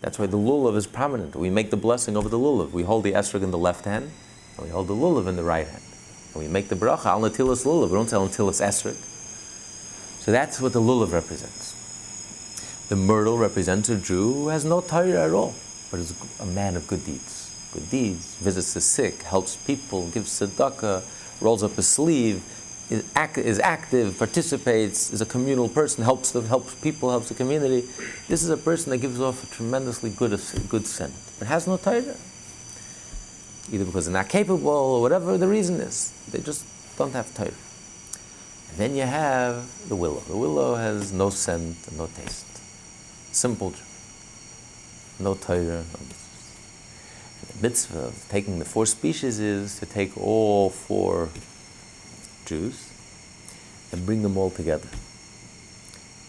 That's 0.01 0.19
why 0.19 0.27
the 0.27 0.37
lulav 0.37 0.75
is 0.75 0.85
prominent. 0.85 1.35
We 1.35 1.49
make 1.49 1.71
the 1.71 1.77
blessing 1.77 2.15
over 2.15 2.29
the 2.29 2.37
lulav. 2.37 2.71
We 2.71 2.83
hold 2.83 3.05
the 3.05 3.13
esrog 3.13 3.41
in 3.41 3.49
the 3.49 3.57
left 3.57 3.85
hand, 3.85 4.11
and 4.57 4.65
we 4.65 4.71
hold 4.71 4.87
the 4.87 4.93
lulav 4.93 5.27
in 5.27 5.35
the 5.35 5.43
right 5.43 5.65
hand. 5.65 5.81
And 6.33 6.43
we 6.43 6.47
make 6.47 6.67
the 6.67 6.75
bracha 6.75 7.07
al 7.07 7.21
natilas 7.21 7.65
lulav. 7.65 7.89
We 7.89 7.95
don't 7.95 8.13
al 8.13 8.27
natilas 8.27 8.61
esrog. 8.61 8.97
So 10.21 10.31
that's 10.31 10.61
what 10.61 10.73
the 10.73 10.81
lulav 10.81 11.11
represents. 11.11 11.73
The 12.89 12.95
myrtle 12.95 13.39
represents 13.39 13.89
a 13.89 13.99
Jew 13.99 14.31
who 14.31 14.47
has 14.49 14.63
no 14.63 14.81
Torah 14.81 15.25
at 15.25 15.31
all, 15.31 15.55
but 15.89 15.99
is 15.99 16.13
a 16.39 16.45
man 16.45 16.75
of 16.75 16.85
good 16.85 17.03
deeds. 17.03 17.71
Good 17.73 17.89
deeds, 17.89 18.35
visits 18.35 18.75
the 18.75 18.81
sick, 18.81 19.23
helps 19.23 19.55
people, 19.55 20.07
gives 20.11 20.39
tzedakah, 20.39 21.01
rolls 21.43 21.63
up 21.63 21.71
his 21.73 21.87
sleeve, 21.87 22.43
is, 22.89 23.03
act, 23.15 23.37
is 23.37 23.59
active, 23.59 24.17
participates, 24.17 25.11
is 25.11 25.21
a 25.21 25.25
communal 25.25 25.69
person, 25.69 26.03
helps, 26.03 26.31
the, 26.31 26.41
helps 26.41 26.75
people, 26.75 27.09
helps 27.09 27.29
the 27.29 27.35
community. 27.35 27.87
This 28.27 28.43
is 28.43 28.49
a 28.49 28.57
person 28.57 28.91
that 28.91 28.97
gives 28.97 29.19
off 29.19 29.43
a 29.43 29.55
tremendously 29.55 30.09
good, 30.09 30.39
good 30.69 30.87
scent, 30.87 31.13
but 31.39 31.47
has 31.47 31.67
no 31.67 31.77
Torah. 31.77 32.15
Either 33.71 33.85
because 33.85 34.05
they're 34.05 34.13
not 34.13 34.29
capable 34.29 34.69
or 34.69 35.01
whatever 35.01 35.37
the 35.37 35.47
reason 35.47 35.79
is. 35.79 36.11
They 36.31 36.39
just 36.39 36.65
don't 36.97 37.13
have 37.13 37.33
Torah. 37.33 37.47
And 38.69 38.77
then 38.77 38.95
you 38.95 39.03
have 39.03 39.87
the 39.87 39.95
willow. 39.95 40.21
The 40.21 40.37
willow 40.37 40.75
has 40.75 41.13
no 41.13 41.29
scent 41.29 41.77
no 41.97 42.07
taste. 42.07 42.45
Simple 43.31 43.73
No 45.19 45.35
Torah, 45.35 45.83
no 45.83 46.22
mitzvah 47.61 47.99
of 47.99 48.25
taking 48.29 48.59
the 48.59 48.65
four 48.65 48.85
species 48.85 49.39
is 49.39 49.79
to 49.79 49.85
take 49.85 50.17
all 50.17 50.69
four 50.69 51.29
Jews 52.45 52.89
and 53.91 54.05
bring 54.05 54.23
them 54.23 54.37
all 54.37 54.49
together. 54.49 54.89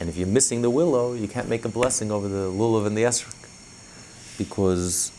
And 0.00 0.08
if 0.08 0.16
you're 0.16 0.28
missing 0.28 0.62
the 0.62 0.70
willow, 0.70 1.14
you 1.14 1.28
can't 1.28 1.48
make 1.48 1.64
a 1.64 1.68
blessing 1.68 2.10
over 2.10 2.28
the 2.28 2.50
lulav 2.50 2.87
and 2.87 2.96
the 2.96 3.02
esrog. 3.02 3.34
Because 4.37 5.12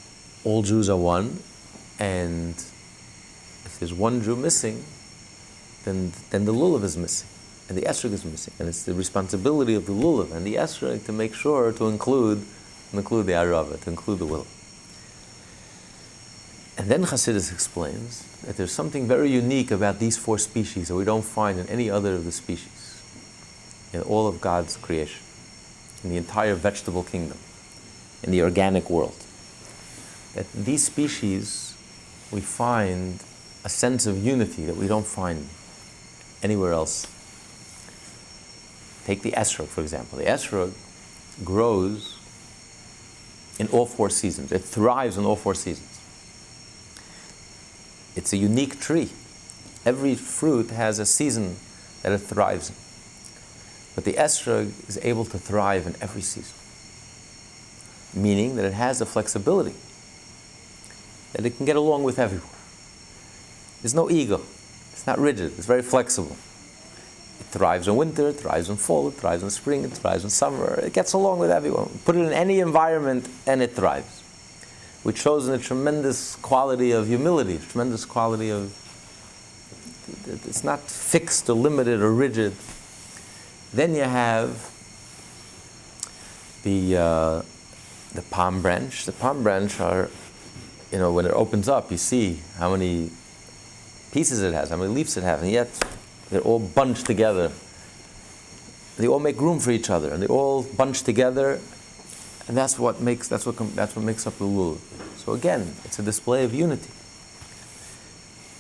all 0.44 0.62
Jews 0.62 0.90
are 0.90 0.98
one, 0.98 1.40
and 1.98 2.54
if 3.66 3.78
there's 3.80 3.94
one 3.94 4.22
Jew 4.22 4.36
missing, 4.36 4.84
then, 5.86 6.12
then 6.30 6.46
the 6.46 6.54
lulav 6.54 6.84
is 6.84 6.98
missing, 6.98 7.30
and 7.70 7.78
the 7.78 7.84
esrog 7.84 8.12
is 8.12 8.26
missing. 8.26 8.54
And 8.60 8.68
it's 8.68 8.84
the 8.84 8.94
responsibility 8.94 9.76
of 9.76 9.86
the 9.86 9.94
lulav 9.94 10.34
and 10.34 10.46
the 10.46 10.56
esrog 10.56 11.06
to 11.06 11.12
make 11.12 11.34
sure 11.34 11.72
to 11.72 11.88
include, 11.88 12.46
include 12.92 13.26
the 13.28 13.34
arava, 13.34 13.80
to 13.82 13.90
include 13.90 14.20
the 14.20 14.26
willow. 14.26 14.48
And 16.78 16.90
then 16.90 17.04
Chassidus 17.04 17.54
explains 17.54 18.26
that 18.42 18.58
there's 18.58 18.72
something 18.72 19.08
very 19.08 19.32
unique 19.32 19.72
about 19.72 20.00
these 20.00 20.18
four 20.18 20.38
species 20.38 20.90
that 20.90 20.96
we 20.96 21.06
don't 21.06 21.24
find 21.24 21.58
in 21.58 21.68
any 21.68 21.90
other 21.90 22.14
of 22.16 22.26
the 22.26 22.32
species 22.32 22.96
in 23.94 24.02
all 24.02 24.28
of 24.28 24.42
God's 24.42 24.78
creation, 24.78 25.24
in 26.04 26.10
the 26.10 26.18
entire 26.18 26.54
vegetable 26.54 27.04
kingdom, 27.04 27.38
in 28.24 28.32
the 28.32 28.42
organic 28.42 28.90
world. 28.90 29.16
That 30.34 30.52
these 30.52 30.84
species, 30.84 31.76
we 32.32 32.42
find 32.42 33.24
a 33.64 33.70
sense 33.70 34.06
of 34.06 34.24
unity 34.24 34.66
that 34.66 34.76
we 34.76 34.88
don't 34.88 35.06
find 35.06 35.48
anywhere 36.44 36.74
else. 36.74 37.08
Take 39.06 39.22
the 39.22 39.32
esrog, 39.32 39.68
for 39.68 39.82
example. 39.82 40.18
The 40.18 40.26
esrog 40.26 40.74
grows 41.44 42.20
in 43.58 43.68
all 43.68 43.86
four 43.86 44.10
seasons, 44.10 44.52
it 44.52 44.60
thrives 44.60 45.18
in 45.18 45.24
all 45.24 45.38
four 45.38 45.56
seasons. 45.56 45.95
It's 48.16 48.32
a 48.34 48.38
unique 48.38 48.80
tree. 48.80 49.10
Every 49.86 50.16
fruit 50.16 50.72
has 50.72 51.00
a 51.00 51.06
season 51.06 51.58
that 52.02 52.12
it 52.12 52.20
thrives 52.20 52.70
in. 52.70 52.76
But 53.96 54.06
the 54.06 54.14
esrog 54.14 54.88
is 54.90 55.00
able 55.04 55.26
to 55.26 55.38
thrive 55.38 55.88
in 55.88 55.96
every 56.02 56.22
season, 56.22 56.56
meaning 58.20 58.56
that 58.56 58.66
it 58.66 58.74
has 58.74 59.00
the 59.00 59.06
flexibility 59.06 59.76
that 61.34 61.46
it 61.46 61.58
can 61.58 61.66
get 61.66 61.76
along 61.76 62.04
with 62.04 62.18
everyone. 62.18 62.48
There's 63.82 63.94
no 63.94 64.10
ego. 64.10 64.42
It's 64.94 65.06
not 65.06 65.20
rigid. 65.20 65.54
It's 65.58 65.66
very 65.66 65.82
flexible. 65.82 66.38
It 67.40 67.48
thrives 67.48 67.88
in 67.88 67.98
winter, 67.98 68.30
it 68.30 68.34
thrives 68.34 68.70
in 68.70 68.78
fall, 68.78 69.10
it 69.10 69.16
thrives 69.16 69.44
in 69.44 69.50
spring, 69.50 69.84
it 69.84 69.92
thrives 69.92 70.24
in 70.24 70.30
summer. 70.30 70.76
It 70.76 70.94
gets 70.94 71.12
along 71.14 71.40
with 71.40 71.52
everyone. 71.52 71.90
Put 72.06 72.16
it 72.16 72.22
in 72.22 72.32
any 72.32 72.60
environment 72.60 73.28
and 73.46 73.62
it 73.62 73.74
thrives 73.74 74.25
which 75.06 75.20
shows 75.20 75.48
a 75.48 75.60
tremendous 75.60 76.36
quality 76.38 76.90
of 76.90 77.06
humility, 77.06 77.58
a 77.58 77.60
tremendous 77.60 78.06
quality 78.06 78.50
of 78.50 78.74
it's 80.26 80.64
not 80.64 80.80
fixed 80.80 81.48
or 81.48 81.54
limited 81.54 82.02
or 82.02 82.12
rigid. 82.12 82.54
Then 83.72 83.94
you 83.94 84.02
have 84.02 84.68
the 86.64 86.98
uh, 86.98 87.42
the 88.16 88.24
palm 88.32 88.64
branch. 88.64 89.06
The 89.06 89.12
palm 89.12 89.44
branch 89.44 89.80
are, 89.80 90.10
you 90.92 90.98
know, 90.98 91.14
when 91.14 91.28
it 91.28 91.34
opens 91.34 91.70
up, 91.70 91.92
you 91.92 91.98
see 91.98 92.40
how 92.58 92.72
many 92.72 93.12
pieces 94.12 94.42
it 94.42 94.56
has, 94.56 94.72
how 94.72 94.78
many 94.78 94.92
leaves 94.92 95.18
it 95.18 95.24
has, 95.24 95.40
and 95.44 95.52
yet 95.52 95.70
they're 96.32 96.42
all 96.42 96.60
bunched 96.60 97.06
together. 97.06 97.52
They 98.98 99.08
all 99.08 99.20
make 99.20 99.40
room 99.40 99.60
for 99.60 99.70
each 99.70 99.92
other, 99.92 100.12
and 100.12 100.24
they 100.24 100.28
all 100.28 100.64
bunch 100.64 101.04
together 101.04 101.60
and 102.48 102.56
that's 102.56 102.78
what 102.78 103.02
makes, 103.02 103.28
that's 103.28 103.46
what, 103.46 103.58
that's 103.76 103.96
what 103.96 104.06
makes 104.06 104.28
up 104.28 104.38
the 104.38 104.46
lulav. 104.46 104.78
So 105.18 105.34
again, 105.34 105.74
it's 105.84 105.98
a 106.00 106.04
display 106.04 106.44
of 106.44 106.54
unity. 106.54 106.90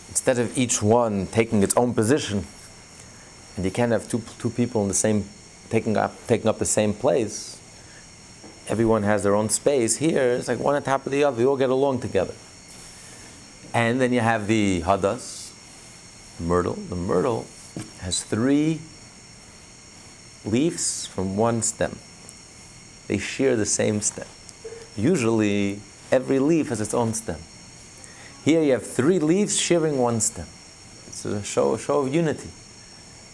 Instead 0.09 0.39
of 0.39 0.57
each 0.57 0.81
one 0.81 1.27
taking 1.27 1.61
its 1.61 1.75
own 1.77 1.93
position, 1.93 2.45
and 3.55 3.65
you 3.65 3.71
can't 3.71 3.91
have 3.91 4.09
two, 4.09 4.21
two 4.39 4.49
people 4.49 4.81
in 4.81 4.87
the 4.87 4.93
same, 4.93 5.25
taking 5.69 5.97
up, 5.97 6.13
taking 6.27 6.47
up 6.47 6.57
the 6.57 6.65
same 6.65 6.93
place, 6.93 7.59
everyone 8.67 9.03
has 9.03 9.23
their 9.23 9.35
own 9.35 9.49
space. 9.49 9.97
Here, 9.97 10.31
it's 10.31 10.47
like 10.47 10.59
one 10.59 10.75
on 10.75 10.83
top 10.83 11.05
of 11.05 11.11
the 11.11 11.23
other. 11.23 11.37
We 11.37 11.45
all 11.45 11.57
get 11.57 11.69
along 11.69 11.99
together. 11.99 12.33
And 13.73 13.99
then 14.01 14.13
you 14.13 14.21
have 14.21 14.47
the 14.47 14.81
hadas, 14.81 15.51
the 16.37 16.43
myrtle. 16.43 16.73
The 16.73 16.95
myrtle 16.95 17.45
has 17.99 18.23
three 18.23 18.79
leaves 20.45 21.07
from 21.07 21.37
one 21.37 21.61
stem. 21.61 21.97
They 23.07 23.17
share 23.17 23.55
the 23.55 23.65
same 23.65 24.01
stem. 24.01 24.27
Usually, 24.95 25.79
every 26.11 26.39
leaf 26.39 26.69
has 26.69 26.81
its 26.81 26.93
own 26.93 27.13
stem. 27.13 27.39
Here 28.43 28.61
you 28.61 28.73
have 28.73 28.85
three 28.85 29.19
leaves 29.19 29.59
sharing 29.59 29.97
one 29.97 30.21
stem. 30.21 30.47
It's 31.07 31.25
a 31.25 31.43
show, 31.43 31.73
a 31.73 31.79
show 31.79 31.99
of 32.01 32.13
unity. 32.13 32.49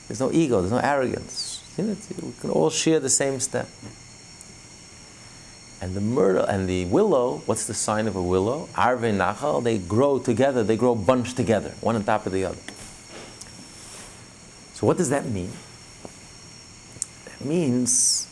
There's 0.08 0.20
no 0.20 0.32
ego, 0.32 0.62
there's 0.62 0.72
no 0.72 0.80
arrogance. 0.80 1.64
Unity. 1.78 2.16
We 2.22 2.34
can 2.40 2.50
all 2.50 2.70
share 2.70 3.00
the 3.00 3.10
same 3.10 3.40
stem. 3.40 3.66
And 5.82 5.96
the 5.96 6.02
myrtle 6.02 6.46
and 6.46 6.68
the 6.70 6.86
willow, 6.86 7.42
what's 7.46 7.66
the 7.66 7.74
sign 7.74 8.08
of 8.08 8.16
a 8.16 8.22
willow? 8.22 8.70
Arve 8.76 9.02
nachal, 9.02 9.64
they 9.64 9.80
grow 9.80 10.20
together, 10.20 10.64
they 10.64 10.78
grow 10.78 10.96
bunched 10.96 11.36
together, 11.38 11.74
one 11.82 11.96
on 11.96 12.04
top 12.04 12.26
of 12.26 12.34
the 12.34 12.46
other. 12.46 12.60
So 14.74 14.86
what 14.86 14.98
does 14.98 15.10
that 15.10 15.26
mean? 15.26 15.52
That 17.26 17.46
means 17.46 18.28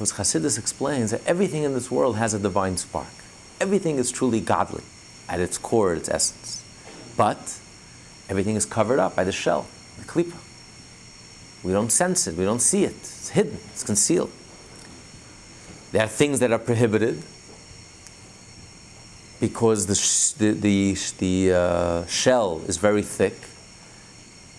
because 0.00 0.14
Hasidus 0.14 0.58
explains 0.58 1.10
that 1.10 1.20
everything 1.26 1.62
in 1.62 1.74
this 1.74 1.90
world 1.90 2.16
has 2.16 2.32
a 2.32 2.38
divine 2.38 2.78
spark. 2.78 3.12
Everything 3.60 3.98
is 3.98 4.10
truly 4.10 4.40
godly 4.40 4.82
at 5.28 5.40
its 5.40 5.58
core, 5.58 5.92
its 5.92 6.08
essence. 6.08 6.64
But 7.18 7.58
everything 8.30 8.56
is 8.56 8.64
covered 8.64 8.98
up 8.98 9.14
by 9.14 9.24
the 9.24 9.32
shell, 9.32 9.66
the 9.98 10.06
klipa. 10.06 10.38
We 11.62 11.72
don't 11.72 11.92
sense 11.92 12.26
it, 12.26 12.34
we 12.34 12.44
don't 12.44 12.60
see 12.62 12.84
it. 12.84 12.96
It's 12.96 13.28
hidden, 13.28 13.58
it's 13.72 13.84
concealed. 13.84 14.30
There 15.92 16.02
are 16.02 16.08
things 16.08 16.40
that 16.40 16.50
are 16.50 16.58
prohibited, 16.58 17.22
because 19.38 19.84
the, 19.84 19.96
sh- 19.96 20.30
the, 20.30 20.52
the, 20.52 20.96
the 21.18 21.52
uh, 21.52 22.06
shell 22.06 22.62
is 22.66 22.78
very 22.78 23.02
thick 23.02 23.34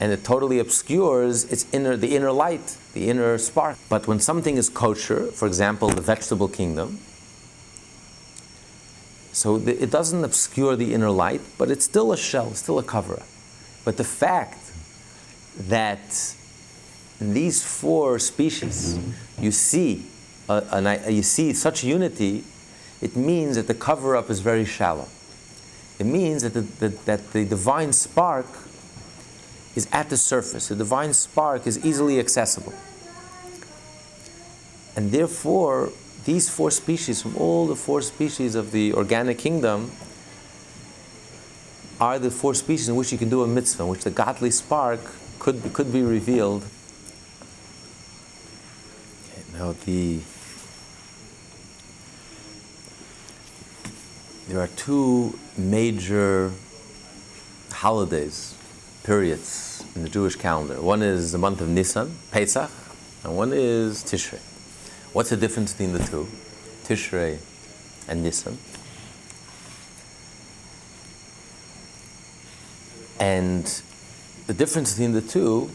and 0.01 0.11
it 0.11 0.23
totally 0.23 0.57
obscures 0.57 1.45
its 1.45 1.67
inner, 1.71 1.95
the 1.95 2.15
inner 2.15 2.31
light, 2.31 2.75
the 2.93 3.07
inner 3.07 3.37
spark. 3.37 3.77
But 3.87 4.07
when 4.07 4.19
something 4.19 4.57
is 4.57 4.67
kosher, 4.67 5.27
for 5.27 5.47
example, 5.47 5.89
the 5.89 6.01
vegetable 6.01 6.47
kingdom, 6.47 6.97
so 9.31 9.59
the, 9.59 9.81
it 9.81 9.91
doesn't 9.91 10.23
obscure 10.23 10.75
the 10.75 10.95
inner 10.95 11.11
light, 11.11 11.41
but 11.59 11.69
it's 11.69 11.85
still 11.85 12.11
a 12.11 12.17
shell, 12.17 12.55
still 12.55 12.79
a 12.79 12.83
cover. 12.83 13.21
But 13.85 13.97
the 13.97 14.03
fact 14.03 14.71
that 15.69 16.33
in 17.19 17.35
these 17.35 17.63
four 17.63 18.17
species 18.17 18.97
you 19.39 19.51
see, 19.51 20.07
uh, 20.49 20.61
a, 20.71 20.77
an, 20.77 21.13
you 21.13 21.21
see 21.21 21.53
such 21.53 21.83
unity, 21.83 22.43
it 23.01 23.15
means 23.15 23.55
that 23.55 23.67
the 23.67 23.75
cover 23.75 24.15
up 24.15 24.31
is 24.31 24.39
very 24.39 24.65
shallow. 24.65 25.07
It 25.99 26.07
means 26.07 26.41
that 26.41 26.55
the, 26.55 26.61
that, 26.79 27.05
that 27.05 27.33
the 27.33 27.45
divine 27.45 27.93
spark 27.93 28.47
is 29.75 29.87
at 29.91 30.09
the 30.09 30.17
surface. 30.17 30.67
The 30.67 30.75
divine 30.75 31.13
spark 31.13 31.65
is 31.67 31.83
easily 31.85 32.19
accessible. 32.19 32.73
And 34.95 35.11
therefore, 35.11 35.91
these 36.25 36.49
four 36.49 36.71
species, 36.71 37.21
from 37.21 37.35
all 37.37 37.67
the 37.67 37.75
four 37.75 38.01
species 38.01 38.55
of 38.55 38.71
the 38.71 38.93
organic 38.93 39.37
kingdom, 39.37 39.91
are 41.99 42.19
the 42.19 42.31
four 42.31 42.53
species 42.55 42.89
in 42.89 42.95
which 42.95 43.11
you 43.11 43.17
can 43.17 43.29
do 43.29 43.43
a 43.43 43.47
mitzvah, 43.47 43.83
in 43.83 43.89
which 43.89 44.03
the 44.03 44.11
godly 44.11 44.51
spark 44.51 44.99
could 45.39 45.63
be, 45.63 45.69
could 45.69 45.93
be 45.93 46.01
revealed. 46.01 46.63
Okay, 49.31 49.43
now 49.53 49.73
the 49.85 50.19
there 54.47 54.59
are 54.59 54.67
two 54.75 55.39
major 55.57 56.51
holidays, 57.71 58.55
periods 59.03 59.83
in 59.95 60.03
the 60.03 60.09
Jewish 60.09 60.35
calendar. 60.35 60.81
One 60.81 61.01
is 61.01 61.31
the 61.31 61.37
month 61.37 61.61
of 61.61 61.69
Nisan, 61.69 62.15
Pesach, 62.31 62.69
and 63.23 63.35
one 63.35 63.51
is 63.53 64.03
Tishrei. 64.03 64.39
What's 65.13 65.29
the 65.29 65.37
difference 65.37 65.73
between 65.73 65.93
the 65.93 66.03
two, 66.03 66.27
Tishrei 66.83 67.39
and 68.07 68.23
Nisan? 68.23 68.57
And 73.19 73.65
the 74.47 74.53
difference 74.53 74.93
between 74.93 75.11
the 75.11 75.21
two 75.21 75.69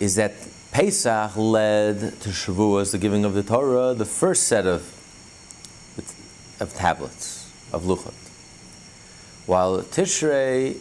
is 0.00 0.16
that 0.16 0.32
Pesach 0.72 1.36
led 1.36 2.00
to 2.20 2.28
Shavuos, 2.30 2.92
the 2.92 2.98
giving 2.98 3.24
of 3.24 3.34
the 3.34 3.42
Torah, 3.42 3.94
the 3.94 4.04
first 4.04 4.44
set 4.44 4.66
of, 4.66 4.82
of 6.60 6.74
tablets, 6.74 7.50
of 7.72 7.84
Luchot. 7.84 8.12
While 9.46 9.82
Tishrei 9.82 10.78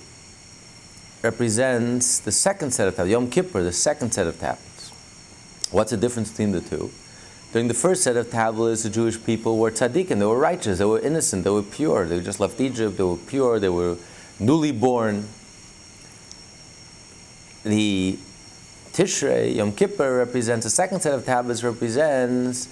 represents 1.23 2.19
the 2.19 2.31
second 2.31 2.71
set 2.71 2.87
of 2.87 2.95
tablets, 2.95 3.11
Yom 3.11 3.29
Kippur, 3.29 3.63
the 3.63 3.71
second 3.71 4.11
set 4.11 4.27
of 4.27 4.37
tablets. 4.39 4.91
What's 5.71 5.91
the 5.91 5.97
difference 5.97 6.29
between 6.29 6.51
the 6.51 6.61
two? 6.61 6.91
During 7.53 7.67
the 7.67 7.73
first 7.73 8.03
set 8.03 8.17
of 8.17 8.29
tablets, 8.29 8.83
the 8.83 8.89
Jewish 8.89 9.23
people 9.23 9.57
were 9.57 9.71
tzaddikim, 9.71 10.19
they 10.19 10.25
were 10.25 10.37
righteous, 10.37 10.79
they 10.79 10.85
were 10.85 10.99
innocent, 10.99 11.43
they 11.43 11.49
were 11.49 11.63
pure, 11.63 12.05
they 12.05 12.19
just 12.19 12.39
left 12.39 12.59
Egypt, 12.59 12.97
they 12.97 13.03
were 13.03 13.15
pure, 13.15 13.59
they 13.59 13.69
were 13.69 13.95
newly 14.39 14.71
born. 14.71 15.27
The 17.63 18.19
Tishrei, 18.91 19.55
Yom 19.55 19.71
Kippur, 19.71 20.17
represents 20.17 20.65
the 20.65 20.69
second 20.69 21.01
set 21.01 21.13
of 21.13 21.25
tablets, 21.25 21.63
represents 21.63 22.67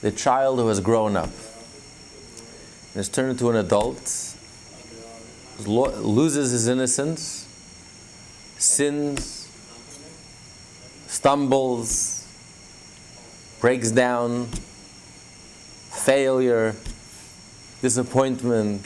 the 0.00 0.10
child 0.10 0.58
who 0.58 0.68
has 0.68 0.80
grown 0.80 1.16
up. 1.16 1.28
And 1.28 2.96
has 2.96 3.08
turned 3.08 3.32
into 3.32 3.50
an 3.50 3.56
adult, 3.56 4.34
loses 5.66 6.52
his 6.52 6.66
innocence, 6.66 7.39
sins, 8.60 9.48
stumbles, 11.06 12.28
breaks 13.60 13.90
down, 13.90 14.46
failure, 15.90 16.76
disappointment, 17.80 18.84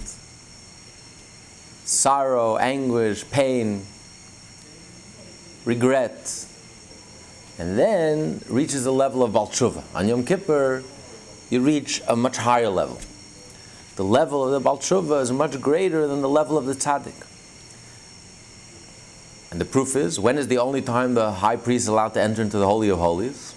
sorrow, 1.85 2.57
anguish, 2.57 3.29
pain, 3.31 3.85
regret, 5.65 6.47
and 7.59 7.77
then 7.77 8.41
reaches 8.49 8.87
a 8.87 8.93
level 8.93 9.25
of 9.25 9.33
Balshuva. 9.33 9.83
On 9.95 10.07
Yom 10.07 10.25
Kippur, 10.25 10.85
you 11.51 11.61
reach 11.61 12.01
a 12.07 12.15
much 12.15 12.37
higher 12.37 12.69
level. 12.69 13.01
The 13.97 14.05
level 14.05 14.45
of 14.45 14.63
the 14.63 14.69
Balshuva 14.69 15.21
is 15.21 15.33
much 15.33 15.61
greater 15.61 16.07
than 16.07 16.21
the 16.21 16.29
level 16.29 16.57
of 16.57 16.67
the 16.67 16.75
Tzaddik. 16.75 17.34
And 19.55 19.61
the 19.61 19.65
proof 19.67 19.95
is, 19.95 20.19
when 20.19 20.37
is 20.37 20.49
the 20.49 20.59
only 20.59 20.83
time 20.83 21.15
the 21.15 21.31
high 21.31 21.55
priest 21.55 21.85
is 21.85 21.87
allowed 21.87 22.15
to 22.15 22.21
enter 22.21 22.43
into 22.43 22.59
the 22.59 22.67
Holy 22.67 22.89
of 22.89 22.99
Holies? 22.99 23.55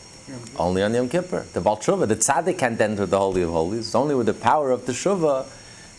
Only 0.55 0.83
on 0.83 0.93
Yom 0.93 1.09
Kippur. 1.09 1.47
The 1.53 1.59
Balshuva, 1.59 2.07
the 2.07 2.15
Tzaddik 2.15 2.59
can't 2.59 2.79
enter 2.79 3.07
the 3.07 3.17
Holy 3.17 3.41
of 3.41 3.49
Holies. 3.49 3.87
It's 3.87 3.95
only 3.95 4.13
with 4.13 4.27
the 4.27 4.35
power 4.35 4.69
of 4.69 4.85
the 4.85 4.91
Shuvah 4.91 5.47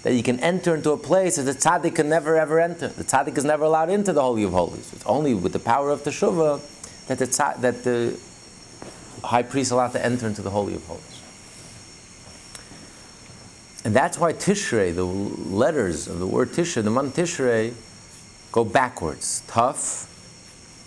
that 0.05 0.15
you 0.15 0.23
can 0.23 0.39
enter 0.39 0.77
into 0.77 0.93
a 0.93 0.97
place 0.97 1.35
that 1.35 1.43
the 1.43 1.53
tzaddik 1.53 1.97
can 1.97 2.09
never 2.09 2.37
ever 2.37 2.61
enter. 2.61 2.87
The 2.87 3.03
tzaddik 3.03 3.37
is 3.37 3.45
never 3.45 3.65
allowed 3.65 3.91
into 3.91 4.13
the 4.13 4.23
holy 4.23 4.45
of 4.45 4.53
holies. 4.53 4.93
It's 4.93 5.05
only 5.05 5.35
with 5.35 5.53
the 5.53 5.59
power 5.59 5.91
of 5.91 6.05
teshuvah 6.05 6.61
that 7.09 7.19
the 7.19 7.27
tzad, 7.27 7.61
that 7.63 7.83
the 7.83 8.17
high 9.25 9.43
priest 9.43 9.67
is 9.67 9.71
allowed 9.73 9.95
to 9.95 10.07
enter 10.07 10.29
into 10.29 10.43
the 10.43 10.51
holy 10.51 10.77
of 10.77 10.87
holies. 10.87 11.21
And 13.85 13.97
that's 13.97 14.17
why 14.17 14.33
Tishrei, 14.33 14.95
the 14.95 15.05
letters 15.05 16.07
of 16.07 16.21
the 16.21 16.27
word 16.29 16.51
Tishrei, 16.51 16.85
the 16.85 16.91
month 16.91 17.17
Tishrei, 17.17 17.75
go 18.53 18.65
backwards. 18.65 19.43
Taf, 19.49 20.07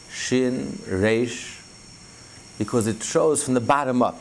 Shin, 0.10 0.80
Reish, 0.88 1.62
because 2.58 2.88
it 2.88 3.04
shows 3.04 3.44
from 3.44 3.54
the 3.54 3.62
bottom 3.62 4.02
up 4.02 4.20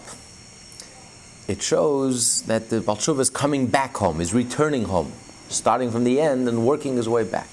it 1.51 1.61
shows 1.61 2.43
that 2.43 2.71
the 2.71 2.81
Balshuva 2.81 3.19
is 3.19 3.29
coming 3.29 3.67
back 3.67 3.97
home, 3.97 4.21
is 4.21 4.33
returning 4.33 4.85
home, 4.85 5.11
starting 5.49 5.91
from 5.91 6.05
the 6.05 6.21
end 6.21 6.49
and 6.49 6.65
working 6.65 6.95
his 6.97 7.09
way 7.09 7.25
back. 7.25 7.49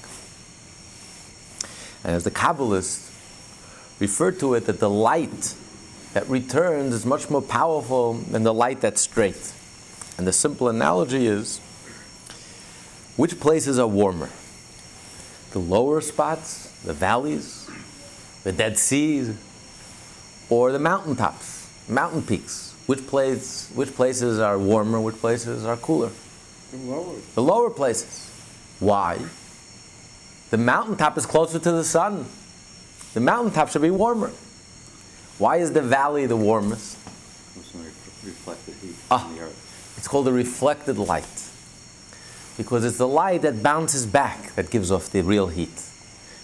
And 2.04 2.14
as 2.14 2.22
the 2.22 2.30
Kabbalists 2.30 3.10
refer 3.98 4.30
to 4.30 4.54
it, 4.54 4.66
that 4.66 4.78
the 4.78 4.88
light 4.88 5.52
that 6.14 6.28
returns 6.28 6.94
is 6.94 7.04
much 7.04 7.28
more 7.28 7.42
powerful 7.42 8.14
than 8.14 8.44
the 8.44 8.54
light 8.54 8.80
that's 8.80 9.00
straight. 9.00 9.52
And 10.16 10.28
the 10.28 10.32
simple 10.32 10.68
analogy 10.68 11.26
is 11.26 11.58
which 13.16 13.40
places 13.40 13.80
are 13.80 13.88
warmer? 13.88 14.30
The 15.52 15.58
lower 15.58 16.00
spots, 16.00 16.70
the 16.84 16.92
valleys, 16.92 17.68
the 18.44 18.52
Dead 18.52 18.78
Seas, 18.78 19.34
or 20.50 20.72
the 20.72 20.78
mountaintops, 20.78 21.68
mountain 21.88 22.22
peaks? 22.22 22.74
Which, 22.86 23.06
place, 23.06 23.70
which 23.74 23.94
places 23.94 24.38
are 24.38 24.58
warmer, 24.58 25.00
which 25.00 25.16
places 25.16 25.64
are 25.64 25.76
cooler? 25.76 26.10
The 26.70 26.76
lower. 26.78 27.14
The 27.34 27.42
lower 27.42 27.70
places. 27.70 28.30
Why? 28.78 29.18
The 30.50 30.58
mountaintop 30.58 31.18
is 31.18 31.26
closer 31.26 31.58
to 31.58 31.72
the 31.72 31.84
sun. 31.84 32.26
The 33.14 33.20
mountaintop 33.20 33.70
should 33.70 33.82
be 33.82 33.90
warmer. 33.90 34.30
Why 35.38 35.56
is 35.58 35.72
the 35.72 35.82
valley 35.82 36.26
the 36.26 36.36
warmest? 36.36 36.96
It's 37.56 37.74
only 37.74 37.88
reflected 38.24 38.74
heat 38.82 38.94
Ah. 39.10 39.28
the. 39.34 39.48
It's 39.96 40.08
called 40.08 40.26
the 40.26 40.32
reflected 40.32 40.98
light. 40.98 41.47
Because 42.58 42.84
it's 42.84 42.98
the 42.98 43.08
light 43.08 43.42
that 43.42 43.62
bounces 43.62 44.04
back 44.04 44.54
that 44.56 44.70
gives 44.70 44.90
off 44.90 45.08
the 45.08 45.22
real 45.22 45.46
heat. 45.46 45.82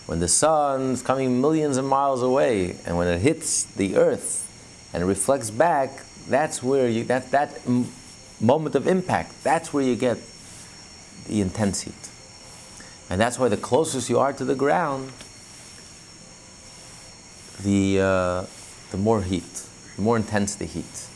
When 0.07 0.21
the 0.21 0.29
sun's 0.29 1.03
coming 1.03 1.41
millions 1.41 1.77
of 1.77 1.85
miles 1.85 2.23
away 2.23 2.77
and 2.87 2.97
when 2.97 3.09
it 3.09 3.19
hits 3.21 3.65
the 3.65 3.97
earth 3.97 4.41
and 4.95 5.07
reflects 5.07 5.51
back, 5.51 5.91
that's 6.29 6.63
where 6.63 6.89
you, 6.89 7.05
that, 7.05 7.31
that 7.33 7.61
m- 7.67 7.89
moment 8.41 8.75
of 8.75 8.87
impact, 8.87 9.43
that's 9.43 9.73
where 9.73 9.85
you 9.85 9.97
get 9.97 10.19
the 11.27 11.41
intense 11.41 11.83
heat. 11.83 11.95
And 13.11 13.21
that's 13.21 13.39
why 13.39 13.49
the 13.49 13.57
closest 13.57 14.09
you 14.09 14.19
are 14.19 14.33
to 14.33 14.45
the 14.45 14.55
ground, 14.55 15.11
the, 17.63 18.01
uh, 18.01 18.47
the 18.91 18.97
more 18.99 19.23
heat, 19.23 19.67
the 19.97 20.03
more 20.03 20.17
intense 20.17 20.55
the 20.55 20.65
heat. 20.65 21.09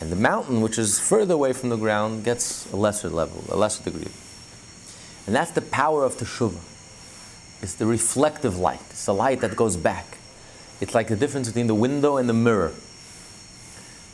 And 0.00 0.10
the 0.10 0.16
mountain, 0.16 0.62
which 0.62 0.78
is 0.78 0.98
further 0.98 1.34
away 1.34 1.52
from 1.52 1.68
the 1.68 1.76
ground, 1.76 2.24
gets 2.24 2.70
a 2.72 2.76
lesser 2.76 3.10
level, 3.10 3.44
a 3.50 3.56
lesser 3.56 3.84
degree. 3.84 4.10
And 5.26 5.36
that's 5.36 5.50
the 5.50 5.60
power 5.60 6.04
of 6.04 6.16
teshuvah. 6.16 6.58
It's 7.62 7.74
the 7.74 7.86
reflective 7.86 8.58
light. 8.58 8.80
It's 8.90 9.04
the 9.04 9.14
light 9.14 9.40
that 9.42 9.54
goes 9.54 9.76
back. 9.76 10.18
It's 10.80 10.94
like 10.94 11.08
the 11.08 11.16
difference 11.16 11.48
between 11.48 11.66
the 11.66 11.74
window 11.74 12.16
and 12.16 12.28
the 12.28 12.32
mirror. 12.34 12.72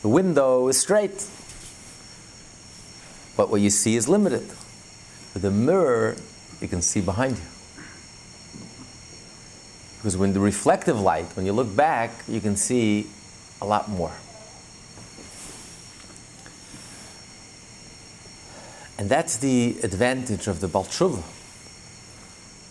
The 0.03 0.09
window 0.09 0.67
is 0.69 0.79
straight, 0.79 1.25
but 3.37 3.51
what 3.51 3.61
you 3.61 3.71
see 3.71 3.97
is 3.97 4.09
limited. 4.09 4.49
With 5.33 5.43
the 5.43 5.51
mirror, 5.51 6.17
you 6.61 6.69
can 6.69 6.83
see 6.83 7.01
behind 7.01 7.37
you. 7.37 7.45
Because 9.99 10.17
when 10.17 10.33
the 10.33 10.41
reflective 10.41 11.01
light, 11.01 11.27
when 11.37 11.47
you 11.47 11.53
look 11.53 11.75
back, 11.75 12.11
you 12.29 12.41
can 12.41 12.57
see 12.57 13.07
a 13.61 13.67
lot 13.67 13.89
more. 13.89 14.13
And 18.99 19.11
that's 19.11 19.37
the 19.37 19.77
advantage 19.83 20.47
of 20.47 20.61
the 20.61 20.69
Balshuva. 20.69 21.23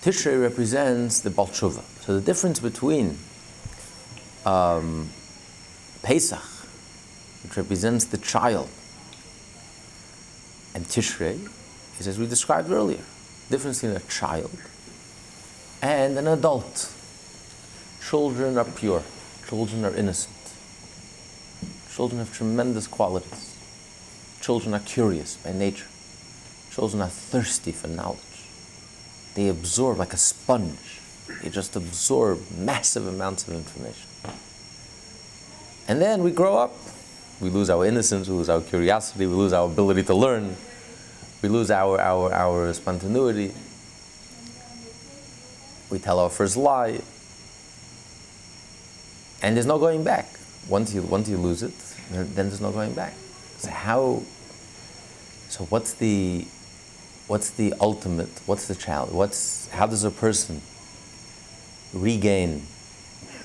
Tishrei 0.01 0.41
represents 0.41 1.21
the 1.21 1.29
Balshuva. 1.29 1.83
So 2.01 2.15
the 2.15 2.21
difference 2.21 2.59
between 2.59 3.17
um, 4.45 5.09
Pesach, 6.03 6.39
which 7.43 7.57
represents 7.57 8.05
the 8.05 8.17
child, 8.17 8.69
and 10.73 10.85
Tishrei 10.85 11.49
is 11.99 12.07
as 12.07 12.19
we 12.19 12.27
described 12.27 12.69
earlier. 12.71 13.03
Difference 13.49 13.81
between 13.81 13.97
a 13.97 14.01
child 14.01 14.51
and 15.81 16.17
an 16.17 16.27
adult. 16.27 16.91
Children 18.07 18.57
are 18.57 18.65
pure. 18.65 19.03
Children 19.47 19.85
are 19.85 19.95
innocent. 19.95 20.35
Children 21.91 22.19
have 22.19 22.33
tremendous 22.33 22.87
qualities. 22.87 23.55
Children 24.41 24.73
are 24.73 24.79
curious 24.79 25.37
by 25.37 25.53
nature. 25.53 25.87
Children 26.75 27.03
are 27.03 27.09
thirsty 27.09 27.71
for 27.71 27.87
knowledge. 27.87 28.19
They 29.33 29.47
absorb 29.47 29.97
like 29.97 30.11
a 30.11 30.17
sponge. 30.17 30.99
They 31.41 31.49
just 31.49 31.77
absorb 31.77 32.41
massive 32.51 33.07
amounts 33.07 33.47
of 33.47 33.53
information. 33.53 34.09
And 35.87 36.01
then 36.01 36.21
we 36.21 36.31
grow 36.31 36.57
up. 36.57 36.73
We 37.39 37.49
lose 37.49 37.69
our 37.69 37.85
innocence, 37.85 38.27
we 38.27 38.35
lose 38.35 38.49
our 38.49 38.59
curiosity, 38.59 39.25
we 39.25 39.33
lose 39.33 39.53
our 39.53 39.65
ability 39.65 40.03
to 40.03 40.15
learn, 40.15 40.55
we 41.41 41.47
lose 41.47 41.71
our, 41.71 41.99
our, 41.99 42.33
our 42.33 42.73
spontaneity. 42.73 43.53
We 45.89 45.99
tell 45.99 46.19
our 46.19 46.29
first 46.29 46.57
lie. 46.57 46.99
And 49.41 49.55
there's 49.55 49.65
no 49.65 49.79
going 49.79 50.03
back. 50.03 50.27
Once 50.67 50.93
you, 50.93 51.03
once 51.03 51.29
you 51.29 51.37
lose 51.37 51.63
it, 51.63 51.77
then 52.11 52.49
there's 52.49 52.59
no 52.59 52.71
going 52.71 52.93
back. 52.93 53.13
So 53.59 53.69
how, 53.69 54.23
so 55.47 55.63
what's 55.65 55.93
the, 55.93 56.45
what's 57.27 57.49
the 57.49 57.73
ultimate, 57.79 58.29
what's 58.45 58.67
the 58.67 58.75
challenge? 58.75 59.13
What's, 59.13 59.67
how 59.69 59.87
does 59.87 60.03
a 60.03 60.11
person 60.11 60.61
regain 61.93 62.63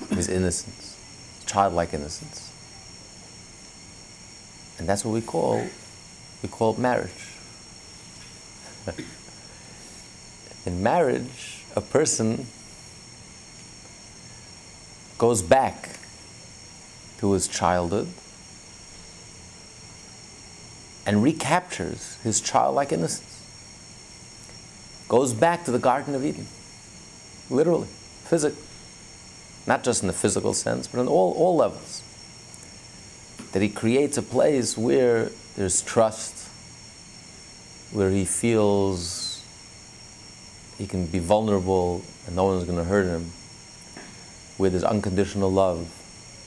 his 0.09 0.27
innocence, 0.27 0.97
childlike 1.45 1.93
innocence? 1.93 2.51
And 4.77 4.87
that's 4.87 5.05
what 5.05 5.13
we 5.13 5.21
call, 5.21 5.65
we 6.41 6.49
call 6.49 6.75
marriage. 6.75 7.11
In 10.65 10.83
marriage, 10.83 11.63
a 11.75 11.81
person 11.81 12.45
goes 15.17 15.41
back 15.41 15.97
to 17.19 17.31
his 17.33 17.47
childhood 17.47 18.07
and 21.05 21.23
recaptures 21.23 22.17
his 22.23 22.41
childlike 22.41 22.91
innocence. 22.91 23.30
Goes 25.11 25.33
back 25.33 25.65
to 25.65 25.71
the 25.71 25.77
Garden 25.77 26.15
of 26.15 26.23
Eden, 26.23 26.47
literally, 27.49 27.89
physically. 28.23 28.63
Not 29.67 29.83
just 29.83 30.03
in 30.03 30.07
the 30.07 30.13
physical 30.13 30.53
sense, 30.53 30.87
but 30.87 31.01
on 31.01 31.09
all, 31.09 31.33
all 31.33 31.57
levels. 31.57 32.01
That 33.51 33.61
he 33.61 33.67
creates 33.67 34.17
a 34.17 34.21
place 34.21 34.77
where 34.77 35.29
there's 35.57 35.81
trust, 35.81 36.47
where 37.91 38.09
he 38.09 38.23
feels 38.23 39.43
he 40.77 40.87
can 40.87 41.07
be 41.07 41.19
vulnerable 41.19 42.05
and 42.25 42.37
no 42.37 42.45
one's 42.45 42.63
going 42.63 42.77
to 42.77 42.85
hurt 42.85 43.05
him, 43.05 43.31
where 44.55 44.69
there's 44.69 44.85
unconditional 44.85 45.51
love. 45.51 45.89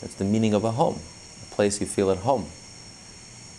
That's 0.01 0.15
the 0.15 0.25
meaning 0.25 0.55
of 0.55 0.65
a 0.65 0.71
home, 0.71 1.01
a 1.43 1.55
place 1.55 1.83
you 1.83 1.87
feel 1.87 2.11
at 2.11 2.17
home. 2.17 2.47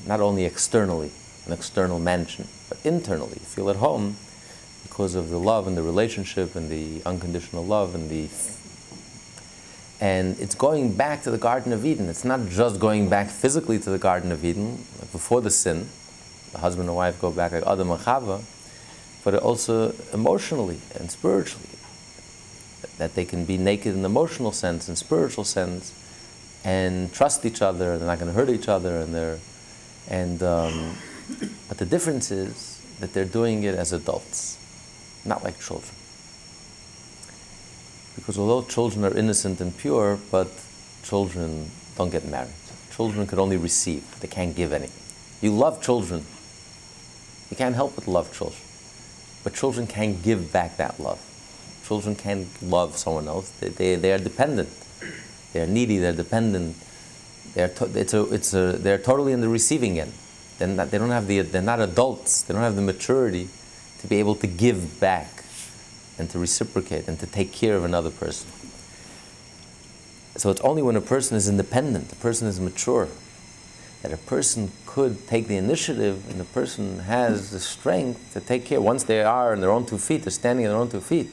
Not 0.08 0.20
only 0.20 0.46
externally, 0.46 1.12
an 1.46 1.54
external 1.54 2.00
mansion, 2.00 2.48
but 2.70 2.80
internally, 2.84 3.38
you 3.39 3.46
feel 3.46 3.70
at 3.70 3.76
home 3.76 4.18
because 4.88 5.15
of 5.15 5.30
the 5.30 5.39
love 5.39 5.67
and 5.67 5.76
the 5.76 5.84
relationship 5.84 6.56
and 6.56 6.69
the 6.69 7.02
unconditional 7.06 7.65
love 7.65 7.95
and 7.95 8.10
the. 8.10 8.30
And 10.00 10.38
it's 10.39 10.56
going 10.56 10.93
back 10.95 11.24
to 11.24 11.32
the 11.32 11.38
Garden 11.38 11.74
of 11.74 11.86
Eden. 11.86 12.10
It's 12.10 12.26
not 12.26 12.48
just 12.50 12.80
going 12.80 13.10
back 13.10 13.30
physically 13.30 13.80
to 13.80 13.89
the 13.89 13.98
Garden 13.98 14.32
of 14.32 14.43
Eden, 14.43 14.76
before 15.12 15.41
the 15.41 15.50
sin, 15.50 15.89
the 16.52 16.60
husband 16.60 16.89
and 16.89 16.95
wife 16.95 17.19
go 17.19 17.32
back 17.32 17.52
like 17.52 17.63
Adam 17.65 17.91
and 17.91 18.00
Chava, 18.02 18.43
but 19.24 19.36
also 19.36 19.93
emotionally 20.13 20.80
and 20.95 21.10
spiritually. 21.10 21.69
That 22.98 23.15
they 23.15 23.26
can 23.26 23.45
be 23.45 23.58
naked 23.58 23.93
in 23.93 24.02
the 24.02 24.10
emotional 24.10 24.52
sense 24.52 24.88
and 24.88 24.98
spiritual 24.98 25.43
sense, 25.43 25.93
and 26.63 27.13
trust 27.13 27.45
each 27.45 27.62
other. 27.62 27.98
They're 27.98 28.08
not 28.08 28.19
going 28.19 28.32
to 28.32 28.38
hurt 28.38 28.50
each 28.50 28.67
other, 28.67 28.98
and 28.98 29.13
they're, 29.13 29.39
and 30.10 30.41
um, 30.43 30.95
but 31.67 31.78
the 31.78 31.86
difference 31.86 32.32
is 32.32 32.82
that 33.00 33.13
they're 33.13 33.26
doing 33.26 33.63
it 33.63 33.76
as 33.76 33.93
adults, 33.93 34.58
not 35.26 35.44
like 35.44 35.60
children. 35.60 35.94
Because 38.16 38.38
although 38.38 38.68
children 38.68 39.04
are 39.04 39.18
innocent 39.18 39.60
and 39.60 39.78
pure, 39.78 40.18
but 40.32 40.48
children 41.04 41.70
don't 41.98 42.12
get 42.12 42.26
married. 42.26 42.54
Children 42.96 43.28
can 43.28 43.40
only 43.40 43.58
receive; 43.58 44.20
they 44.22 44.28
can't 44.28 44.56
give 44.56 44.72
anything. 44.72 45.02
You 45.42 45.52
love 45.52 45.82
children 45.82 46.26
you 47.50 47.58
can't 47.58 47.76
help 47.76 47.96
but 47.96 48.08
love 48.08 48.36
children. 48.36 48.60
But 49.44 49.54
children 49.54 49.88
can't 49.88 50.22
give 50.24 50.52
back 50.52 50.78
that 50.78 51.00
love. 51.00 51.22
Children 51.86 52.16
can't 52.16 52.48
love 52.64 52.98
someone 52.98 53.28
else. 53.28 53.50
They, 53.60 53.70
they, 53.70 53.96
they 53.96 54.12
are 54.12 54.18
dependent. 54.18 54.70
They're 55.54 55.68
needy, 55.68 56.00
they're 56.00 56.14
dependent. 56.14 56.76
They're, 57.54 57.70
to, 57.70 57.86
it's 57.98 58.14
a, 58.14 58.34
it's 58.34 58.54
a, 58.54 58.74
they're 58.74 58.98
totally 58.98 59.32
in 59.32 59.42
the 59.42 59.48
receiving 59.48 60.00
end. 60.00 60.12
They're 60.58 60.68
not, 60.68 60.90
they 60.90 60.98
don't 60.98 61.12
have 61.12 61.28
the, 61.28 61.42
they're 61.42 61.62
not 61.62 61.80
adults. 61.80 62.42
They 62.42 62.54
don't 62.54 62.64
have 62.64 62.76
the 62.76 62.82
maturity 62.82 63.50
to 64.06 64.10
be 64.10 64.20
able 64.20 64.36
to 64.36 64.48
give 64.48 65.00
back 65.00 65.44
and 66.20 66.30
to 66.30 66.38
reciprocate 66.38 67.08
and 67.08 67.20
to 67.20 67.26
take 67.26 67.52
care 67.52 67.76
of 67.76 67.84
another 67.84 68.12
person. 68.12 68.48
So 70.38 70.52
it's 70.52 70.62
only 70.62 70.84
when 70.84 70.96
a 70.96 71.02
person 71.02 71.36
is 71.36 71.50
independent, 71.50 72.12
a 72.12 72.15
person 72.18 72.48
is 72.48 72.60
mature, 72.60 73.08
that 74.04 74.13
a 74.13 74.18
person 74.18 74.72
could 74.86 75.28
take 75.28 75.48
the 75.48 75.58
initiative 75.58 76.30
and 76.30 76.39
the 76.39 76.46
person 76.46 77.00
has 77.00 77.50
the 77.50 77.60
strength 77.60 78.34
to 78.34 78.41
take 78.41 78.65
care, 78.65 78.80
once 78.80 79.04
they 79.04 79.24
are 79.24 79.54
on 79.54 79.62
their 79.62 79.72
own 79.72 79.86
two 79.86 79.98
feet, 79.98 80.22
they're 80.24 80.32
standing 80.32 80.68
on 80.68 80.72
their 80.72 80.82
own 80.82 80.89
two 80.89 81.02
feet, 81.02 81.32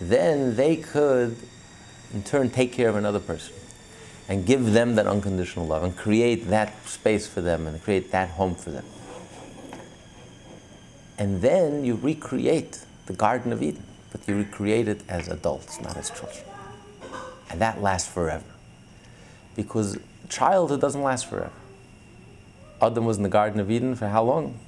then 0.00 0.54
they 0.54 0.76
could 0.76 1.36
in 2.12 2.22
turn 2.22 2.50
take 2.50 2.72
care 2.72 2.88
of 2.88 2.94
another 2.94 3.20
person 3.20 3.54
and 4.28 4.46
give 4.46 4.72
them 4.72 4.94
that 4.94 5.08
unconditional 5.08 5.66
love 5.66 5.82
and 5.82 5.96
create 5.96 6.48
that 6.48 6.86
space 6.86 7.26
for 7.26 7.40
them 7.40 7.66
and 7.66 7.82
create 7.82 8.12
that 8.12 8.30
home 8.30 8.54
for 8.54 8.70
them. 8.70 8.84
And 11.18 11.42
then 11.42 11.84
you 11.84 11.94
recreate 11.94 12.84
the 13.06 13.12
Garden 13.12 13.52
of 13.52 13.62
Eden, 13.62 13.84
but 14.10 14.26
you 14.26 14.36
recreate 14.36 14.88
it 14.88 15.02
as 15.08 15.28
adults, 15.28 15.80
not 15.80 15.96
as 15.96 16.10
children. 16.10 16.44
And 17.50 17.60
that 17.60 17.80
lasts 17.80 18.12
forever. 18.12 18.44
Because 19.54 19.98
childhood 20.28 20.80
doesn't 20.80 21.02
last 21.02 21.26
forever. 21.26 21.52
Adam 22.82 23.04
was 23.04 23.16
in 23.16 23.22
the 23.22 23.28
Garden 23.28 23.60
of 23.60 23.70
Eden 23.70 23.94
for 23.94 24.08
how 24.08 24.24
long? 24.24 24.58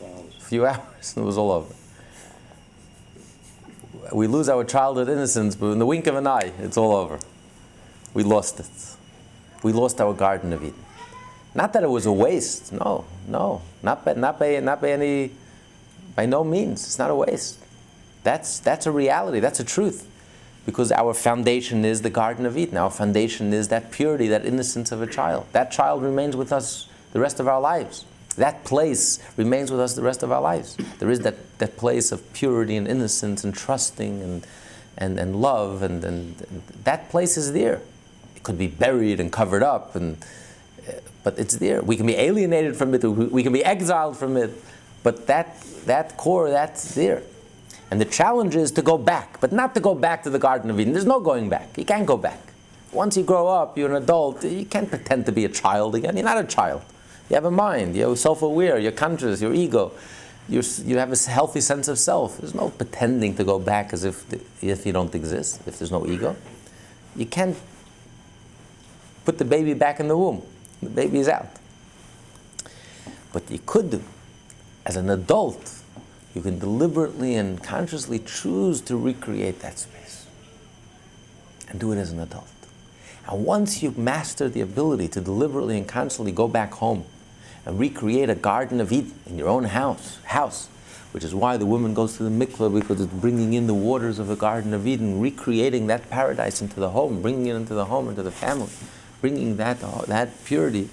A 0.00 0.40
few 0.40 0.66
hours, 0.66 1.14
and 1.16 1.24
it 1.24 1.26
was 1.26 1.36
all 1.36 1.50
over. 1.50 1.74
We 4.12 4.26
lose 4.26 4.48
our 4.48 4.64
childhood 4.64 5.08
innocence, 5.08 5.56
but 5.56 5.68
in 5.68 5.78
the 5.78 5.86
wink 5.86 6.06
of 6.06 6.14
an 6.14 6.26
eye, 6.26 6.52
it's 6.60 6.76
all 6.76 6.94
over. 6.94 7.18
We 8.12 8.22
lost 8.22 8.60
it. 8.60 8.66
We 9.62 9.72
lost 9.72 10.00
our 10.00 10.12
Garden 10.12 10.52
of 10.52 10.62
Eden. 10.62 10.84
Not 11.54 11.72
that 11.74 11.82
it 11.84 11.90
was 11.90 12.06
a 12.06 12.12
waste. 12.12 12.72
No, 12.72 13.04
no, 13.28 13.62
not 13.82 14.04
by, 14.04 14.14
not 14.14 14.38
by, 14.38 14.58
not 14.60 14.80
by 14.80 14.90
any, 14.92 15.30
by 16.16 16.26
no 16.26 16.42
means. 16.42 16.84
It's 16.84 16.98
not 16.98 17.10
a 17.10 17.14
waste. 17.14 17.60
That's, 18.24 18.58
that's 18.58 18.86
a 18.86 18.90
reality. 18.90 19.40
That's 19.40 19.60
a 19.60 19.64
truth. 19.64 20.10
Because 20.66 20.90
our 20.90 21.14
foundation 21.14 21.84
is 21.84 22.02
the 22.02 22.10
Garden 22.10 22.46
of 22.46 22.56
Eden. 22.56 22.76
Our 22.76 22.90
foundation 22.90 23.52
is 23.52 23.68
that 23.68 23.92
purity, 23.92 24.28
that 24.28 24.44
innocence 24.46 24.90
of 24.90 25.02
a 25.02 25.06
child. 25.06 25.46
That 25.52 25.70
child 25.70 26.02
remains 26.02 26.34
with 26.34 26.52
us 26.52 26.88
the 27.12 27.20
rest 27.20 27.38
of 27.38 27.46
our 27.46 27.60
lives. 27.60 28.04
That 28.36 28.64
place 28.64 29.20
remains 29.36 29.70
with 29.70 29.78
us 29.78 29.94
the 29.94 30.02
rest 30.02 30.22
of 30.24 30.32
our 30.32 30.40
lives. 30.40 30.76
There 30.98 31.10
is 31.10 31.20
that, 31.20 31.58
that 31.58 31.76
place 31.76 32.10
of 32.10 32.32
purity 32.32 32.76
and 32.76 32.88
innocence 32.88 33.44
and 33.44 33.54
trusting 33.54 34.22
and, 34.22 34.46
and, 34.98 35.20
and 35.20 35.40
love, 35.40 35.82
and, 35.82 36.02
and, 36.02 36.40
and 36.50 36.62
that 36.82 37.10
place 37.10 37.36
is 37.36 37.52
there. 37.52 37.80
It 38.34 38.42
could 38.42 38.58
be 38.58 38.66
buried 38.66 39.20
and 39.20 39.30
covered 39.30 39.62
up, 39.62 39.94
and, 39.94 40.16
but 41.24 41.38
it's 41.38 41.56
there. 41.56 41.82
We 41.82 41.96
can 41.96 42.06
be 42.06 42.14
alienated 42.14 42.76
from 42.76 42.94
it, 42.94 43.02
we 43.02 43.42
can 43.42 43.52
be 43.52 43.64
exiled 43.64 44.16
from 44.16 44.36
it, 44.36 44.52
but 45.02 45.26
that, 45.26 45.60
that 45.86 46.16
core, 46.16 46.50
that's 46.50 46.94
there. 46.94 47.22
And 47.90 48.00
the 48.00 48.04
challenge 48.04 48.54
is 48.54 48.70
to 48.72 48.82
go 48.82 48.96
back, 48.96 49.40
but 49.40 49.52
not 49.52 49.74
to 49.74 49.80
go 49.80 49.94
back 49.94 50.22
to 50.24 50.30
the 50.30 50.38
Garden 50.38 50.70
of 50.70 50.78
Eden. 50.78 50.92
There's 50.92 51.06
no 51.06 51.20
going 51.20 51.48
back. 51.48 51.76
You 51.76 51.84
can't 51.84 52.06
go 52.06 52.16
back. 52.16 52.40
Once 52.92 53.16
you 53.16 53.24
grow 53.24 53.48
up, 53.48 53.76
you're 53.76 53.90
an 53.90 54.02
adult, 54.02 54.44
you 54.44 54.64
can't 54.64 54.88
pretend 54.88 55.26
to 55.26 55.32
be 55.32 55.44
a 55.44 55.48
child 55.48 55.94
again. 55.94 56.16
You're 56.16 56.24
not 56.24 56.38
a 56.38 56.46
child. 56.46 56.82
You 57.28 57.34
have 57.34 57.44
a 57.44 57.50
mind, 57.50 57.96
you're 57.96 58.16
self 58.16 58.42
aware, 58.42 58.78
you're 58.78 58.92
conscious, 58.92 59.40
your 59.40 59.54
ego. 59.54 59.92
You're, 60.48 60.62
you 60.84 60.98
have 60.98 61.10
a 61.10 61.30
healthy 61.30 61.60
sense 61.60 61.88
of 61.88 61.98
self. 61.98 62.38
There's 62.38 62.54
no 62.54 62.68
pretending 62.68 63.34
to 63.36 63.44
go 63.44 63.58
back 63.58 63.94
as 63.94 64.04
if, 64.04 64.26
if 64.62 64.84
you 64.84 64.92
don't 64.92 65.14
exist, 65.14 65.62
if 65.66 65.78
there's 65.78 65.90
no 65.90 66.06
ego. 66.06 66.36
You 67.16 67.24
can't 67.26 67.56
put 69.24 69.38
the 69.38 69.44
baby 69.44 69.72
back 69.72 70.00
in 70.00 70.08
the 70.08 70.16
womb. 70.16 70.42
The 70.84 70.90
baby 70.90 71.18
is 71.18 71.28
out. 71.28 71.48
But 73.32 73.50
you 73.50 73.58
could 73.64 73.90
do 73.90 74.02
as 74.86 74.96
an 74.96 75.08
adult, 75.10 75.80
you 76.34 76.42
can 76.42 76.58
deliberately 76.58 77.34
and 77.34 77.62
consciously 77.62 78.18
choose 78.18 78.80
to 78.82 78.96
recreate 78.96 79.60
that 79.60 79.78
space 79.78 80.26
and 81.68 81.80
do 81.80 81.92
it 81.92 81.98
as 81.98 82.12
an 82.12 82.20
adult. 82.20 82.48
And 83.26 83.44
once 83.44 83.82
you've 83.82 83.96
mastered 83.96 84.52
the 84.52 84.60
ability 84.60 85.08
to 85.08 85.20
deliberately 85.20 85.78
and 85.78 85.88
consciously 85.88 86.32
go 86.32 86.46
back 86.46 86.74
home 86.74 87.04
and 87.64 87.78
recreate 87.78 88.28
a 88.28 88.34
Garden 88.34 88.80
of 88.80 88.92
Eden 88.92 89.14
in 89.26 89.38
your 89.38 89.48
own 89.48 89.64
house, 89.64 90.18
house, 90.24 90.68
which 91.12 91.24
is 91.24 91.34
why 91.34 91.56
the 91.56 91.64
woman 91.64 91.94
goes 91.94 92.16
to 92.18 92.24
the 92.24 92.30
mikveh 92.30 92.78
because 92.78 93.00
it's 93.00 93.12
bringing 93.14 93.54
in 93.54 93.66
the 93.66 93.74
waters 93.74 94.18
of 94.18 94.26
the 94.26 94.36
Garden 94.36 94.74
of 94.74 94.86
Eden, 94.86 95.20
recreating 95.20 95.86
that 95.86 96.10
paradise 96.10 96.60
into 96.60 96.80
the 96.80 96.90
home, 96.90 97.22
bringing 97.22 97.46
it 97.46 97.54
into 97.54 97.72
the 97.72 97.86
home, 97.86 98.08
into 98.08 98.22
the 98.22 98.30
family, 98.30 98.68
bringing 99.24 99.56
that, 99.56 99.80
that 100.06 100.44
purity. 100.44 100.86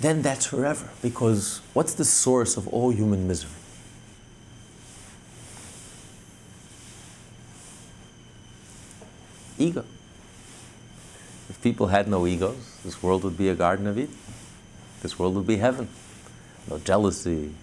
Then 0.00 0.20
that's 0.20 0.46
forever. 0.46 0.90
Because 1.00 1.60
what's 1.74 1.94
the 1.94 2.04
source 2.04 2.56
of 2.56 2.66
all 2.66 2.90
human 2.90 3.28
misery? 3.28 3.52
Ego. 9.60 9.84
If 11.48 11.62
people 11.62 11.86
had 11.86 12.08
no 12.08 12.26
egos, 12.26 12.80
this 12.84 13.00
world 13.00 13.22
would 13.22 13.38
be 13.38 13.48
a 13.48 13.54
Garden 13.54 13.86
of 13.86 13.96
Eden. 13.96 14.18
This 15.02 15.20
world 15.20 15.36
would 15.36 15.46
be 15.46 15.58
heaven. 15.58 15.86
No 16.68 16.78
jealousy, 16.78 17.54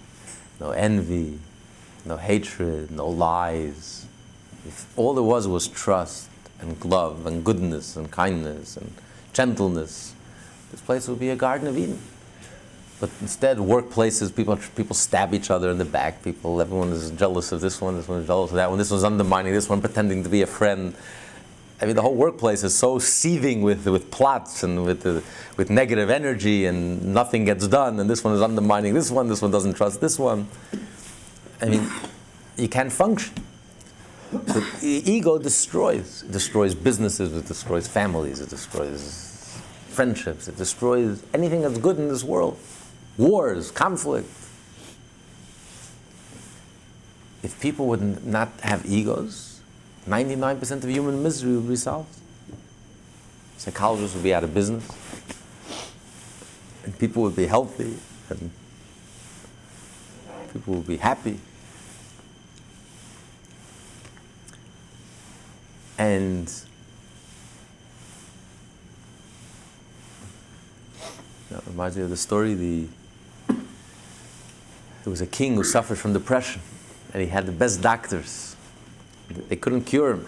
no 0.61 0.71
envy, 0.71 1.39
no 2.05 2.15
hatred, 2.15 2.89
no 2.91 3.09
lies. 3.09 4.05
If 4.65 4.97
all 4.97 5.13
there 5.13 5.23
was 5.23 5.45
was 5.45 5.67
trust 5.67 6.29
and 6.59 6.83
love 6.85 7.25
and 7.25 7.43
goodness 7.43 7.95
and 7.95 8.09
kindness 8.11 8.77
and 8.77 8.93
gentleness, 9.33 10.13
this 10.71 10.81
place 10.81 11.07
would 11.07 11.19
be 11.19 11.29
a 11.29 11.35
Garden 11.35 11.67
of 11.67 11.77
Eden. 11.77 11.99
But 12.99 13.11
instead, 13.21 13.57
workplaces, 13.57 14.35
people, 14.35 14.57
people 14.75 14.95
stab 14.95 15.33
each 15.33 15.51
other 15.51 15.69
in 15.69 15.77
the 15.77 15.85
back. 15.85 16.23
People, 16.23 16.59
everyone 16.59 16.89
is 16.89 17.11
jealous 17.11 17.51
of 17.51 17.61
this 17.61 17.79
one, 17.79 17.95
this 17.95 18.07
one 18.07 18.21
is 18.21 18.27
jealous 18.27 18.49
of 18.49 18.55
that 18.55 18.69
one, 18.69 18.79
this 18.79 18.89
one's 18.89 19.03
undermining 19.03 19.53
this 19.53 19.69
one, 19.69 19.81
pretending 19.81 20.23
to 20.23 20.29
be 20.29 20.41
a 20.41 20.47
friend. 20.47 20.95
I 21.79 21.85
mean, 21.85 21.95
the 21.95 22.01
whole 22.01 22.15
workplace 22.15 22.63
is 22.63 22.75
so 22.75 22.97
seething 22.97 23.61
with, 23.61 23.85
with 23.85 24.09
plots 24.09 24.63
and 24.63 24.83
with, 24.83 25.05
uh, 25.05 25.21
with 25.57 25.69
negative 25.69 26.09
energy, 26.09 26.65
and 26.65 27.13
nothing 27.13 27.45
gets 27.45 27.67
done. 27.67 27.99
And 27.99 28.09
this 28.09 28.23
one 28.23 28.33
is 28.33 28.41
undermining 28.41 28.95
this 28.95 29.11
one, 29.11 29.27
this 29.27 29.43
one 29.43 29.51
doesn't 29.51 29.75
trust 29.75 30.01
this 30.01 30.17
one. 30.17 30.47
I 31.61 31.65
mean, 31.65 31.87
you 32.57 32.67
can't 32.67 32.91
function. 32.91 33.35
Ego 34.81 35.37
destroys. 35.37 36.23
It 36.23 36.31
destroys 36.31 36.75
businesses, 36.75 37.33
it 37.33 37.45
destroys 37.47 37.87
families, 37.87 38.41
it 38.41 38.49
destroys 38.49 39.59
friendships, 39.89 40.47
it 40.47 40.57
destroys 40.57 41.23
anything 41.33 41.61
that's 41.61 41.77
good 41.77 41.97
in 41.97 42.07
this 42.09 42.23
world. 42.23 42.57
Wars, 43.17 43.71
conflict. 43.71 44.29
If 47.41 47.59
people 47.61 47.87
would 47.87 48.25
not 48.25 48.49
have 48.61 48.85
egos, 48.85 49.61
99% 50.07 50.83
of 50.83 50.89
human 50.89 51.23
misery 51.23 51.55
would 51.55 51.67
be 51.67 51.75
solved. 51.75 52.13
Psychologists 53.57 54.15
would 54.15 54.23
be 54.23 54.33
out 54.33 54.43
of 54.43 54.53
business. 54.53 54.87
And 56.83 56.97
people 56.99 57.23
would 57.23 57.35
be 57.35 57.47
healthy. 57.47 57.97
And 58.29 58.51
people 60.53 60.75
would 60.75 60.87
be 60.87 60.97
happy. 60.97 61.39
And 65.97 66.47
that 71.49 71.65
reminds 71.65 71.97
me 71.97 72.03
of 72.03 72.09
the 72.09 72.17
story. 72.17 72.53
The 72.53 72.87
there 73.47 75.11
was 75.11 75.21
a 75.21 75.27
king 75.27 75.55
who 75.55 75.63
suffered 75.63 75.97
from 75.97 76.13
depression, 76.13 76.61
and 77.13 77.23
he 77.23 77.29
had 77.29 77.45
the 77.45 77.51
best 77.51 77.81
doctors 77.81 78.55
they 79.49 79.55
couldn't 79.55 79.83
cure 79.83 80.11
him. 80.11 80.27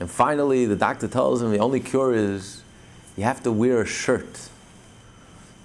And 0.00 0.10
finally, 0.10 0.66
the 0.66 0.76
doctor 0.76 1.08
tells 1.08 1.42
him 1.42 1.50
the 1.50 1.58
only 1.58 1.80
cure 1.80 2.14
is 2.14 2.62
you 3.16 3.24
have 3.24 3.42
to 3.42 3.52
wear 3.52 3.80
a 3.80 3.86
shirt 3.86 4.48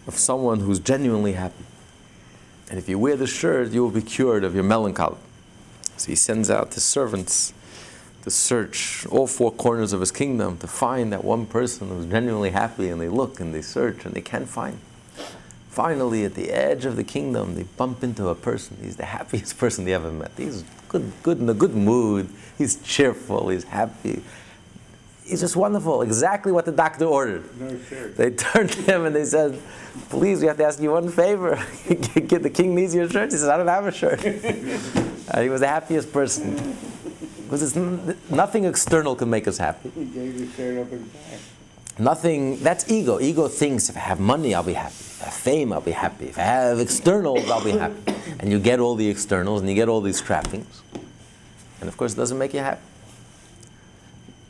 of 0.05 0.15
someone 0.15 0.59
who's 0.59 0.79
genuinely 0.79 1.33
happy. 1.33 1.63
And 2.69 2.77
if 2.77 2.89
you 2.89 2.99
wear 2.99 3.15
the 3.15 3.27
shirt, 3.27 3.71
you 3.71 3.81
will 3.81 3.91
be 3.91 4.01
cured 4.01 4.43
of 4.43 4.53
your 4.53 4.63
melancholy. 4.63 5.17
So 5.95 6.07
he 6.07 6.15
sends 6.15 6.49
out 6.49 6.73
his 6.73 6.83
servants 6.83 7.53
to 8.23 8.31
search 8.31 9.05
all 9.07 9.27
four 9.27 9.51
corners 9.51 9.93
of 9.93 9.99
his 9.99 10.11
kingdom 10.11 10.57
to 10.57 10.67
find 10.67 11.13
that 11.13 11.23
one 11.23 11.45
person 11.45 11.89
who's 11.89 12.05
genuinely 12.05 12.49
happy, 12.49 12.89
and 12.89 12.99
they 12.99 13.07
look 13.09 13.39
and 13.39 13.53
they 13.53 13.61
search 13.61 14.05
and 14.05 14.13
they 14.13 14.21
can't 14.21 14.49
find. 14.49 14.79
Finally, 15.69 16.25
at 16.25 16.33
the 16.33 16.49
edge 16.49 16.85
of 16.85 16.95
the 16.95 17.03
kingdom, 17.03 17.55
they 17.55 17.63
bump 17.63 18.03
into 18.03 18.29
a 18.29 18.35
person. 18.35 18.75
He's 18.81 18.95
the 18.95 19.05
happiest 19.05 19.57
person 19.59 19.85
they 19.85 19.93
ever 19.93 20.11
met. 20.11 20.31
He's 20.35 20.63
good, 20.89 21.11
good 21.21 21.39
in 21.39 21.47
a 21.47 21.53
good 21.53 21.75
mood. 21.75 22.29
He's 22.57 22.81
cheerful. 22.81 23.49
He's 23.49 23.63
happy. 23.63 24.23
He's 25.23 25.41
just 25.41 25.55
wonderful. 25.55 26.01
Exactly 26.01 26.51
what 26.51 26.65
the 26.65 26.71
doctor 26.71 27.05
ordered. 27.05 27.43
No 27.59 27.77
shirt. 27.83 28.17
They 28.17 28.31
turned 28.45 28.71
to 28.71 28.81
him 28.81 29.05
and 29.05 29.15
they 29.15 29.25
said, 29.25 29.61
"Please, 30.09 30.41
we 30.41 30.47
have 30.47 30.57
to 30.57 30.65
ask 30.65 30.81
you 30.81 30.91
one 30.91 31.09
favor. 31.09 31.55
the 31.87 32.51
king 32.53 32.73
needs 32.73 32.95
your 32.95 33.09
shirt." 33.09 33.31
He 33.31 33.37
says, 33.37 33.49
"I 33.49 33.57
don't 33.57 33.67
have 33.67 33.85
a 33.85 33.91
shirt." 33.91 34.19
uh, 34.25 35.41
he 35.41 35.49
was 35.49 35.61
the 35.61 35.67
happiest 35.67 36.11
person 36.11 36.75
because 37.47 37.63
it's 37.63 37.77
n- 37.77 38.17
nothing 38.29 38.65
external 38.65 39.15
can 39.15 39.29
make 39.29 39.47
us 39.47 39.57
happy. 39.57 39.89
He 39.95 40.03
gave 40.05 40.33
his 40.33 40.53
shirt 40.53 40.85
up 40.85 40.91
and 40.91 41.13
back. 41.13 41.39
Nothing. 41.97 42.61
That's 42.61 42.91
ego. 42.91 43.19
Ego 43.19 43.47
thinks 43.47 43.89
if 43.89 43.95
I 43.95 44.01
have 44.01 44.19
money, 44.19 44.53
I'll 44.53 44.63
be 44.63 44.73
happy. 44.73 44.93
If 44.93 45.21
I 45.21 45.25
have 45.25 45.33
fame, 45.33 45.71
I'll 45.71 45.81
be 45.81 45.91
happy. 45.91 46.25
If 46.25 46.37
I 46.37 46.41
have 46.41 46.79
externals, 46.79 47.49
I'll 47.49 47.63
be 47.63 47.71
happy. 47.71 47.95
And 48.39 48.51
you 48.51 48.59
get 48.59 48.79
all 48.79 48.93
the 48.93 49.09
externals 49.09 49.61
and 49.61 49.69
you 49.69 49.75
get 49.75 49.87
all 49.87 50.01
these 50.01 50.21
trappings. 50.21 50.83
And 51.79 51.89
of 51.89 51.97
course, 51.97 52.13
it 52.13 52.17
doesn't 52.17 52.37
make 52.37 52.53
you 52.53 52.59
happy. 52.59 52.81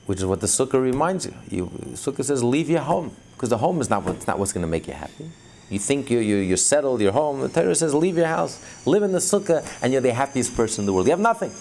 Which 0.08 0.18
is 0.18 0.26
what 0.26 0.42
the 0.42 0.48
sukkah 0.48 0.82
reminds 0.82 1.26
you. 1.26 1.36
you 1.50 1.66
sukkah 1.94 2.26
says, 2.26 2.44
leave 2.44 2.70
your 2.70 2.82
home. 2.82 3.16
Because 3.34 3.50
the 3.50 3.60
home 3.60 3.80
is 3.80 3.90
not, 3.90 4.04
what, 4.04 4.28
not 4.28 4.40
what's 4.40 4.52
going 4.52 4.64
to 4.64 4.68
make 4.68 4.88
you 4.88 4.94
happy. 4.94 5.30
You 5.70 5.80
think 5.80 6.10
you're, 6.10 6.22
you're, 6.22 6.42
you're 6.42 6.58
settled, 6.58 7.00
you're 7.02 7.12
home. 7.12 7.42
The 7.42 7.50
Torah 7.50 7.76
says, 7.76 7.94
leave 7.94 8.18
your 8.18 8.28
house, 8.28 8.60
live 8.86 9.04
in 9.04 9.12
the 9.12 9.20
sukkah, 9.20 9.66
and 9.82 9.94
you're 9.94 10.02
the 10.02 10.14
happiest 10.14 10.56
person 10.56 10.82
in 10.82 10.86
the 10.86 10.94
world. 10.94 11.08
You 11.08 11.12
have 11.12 11.20
nothing. 11.20 11.52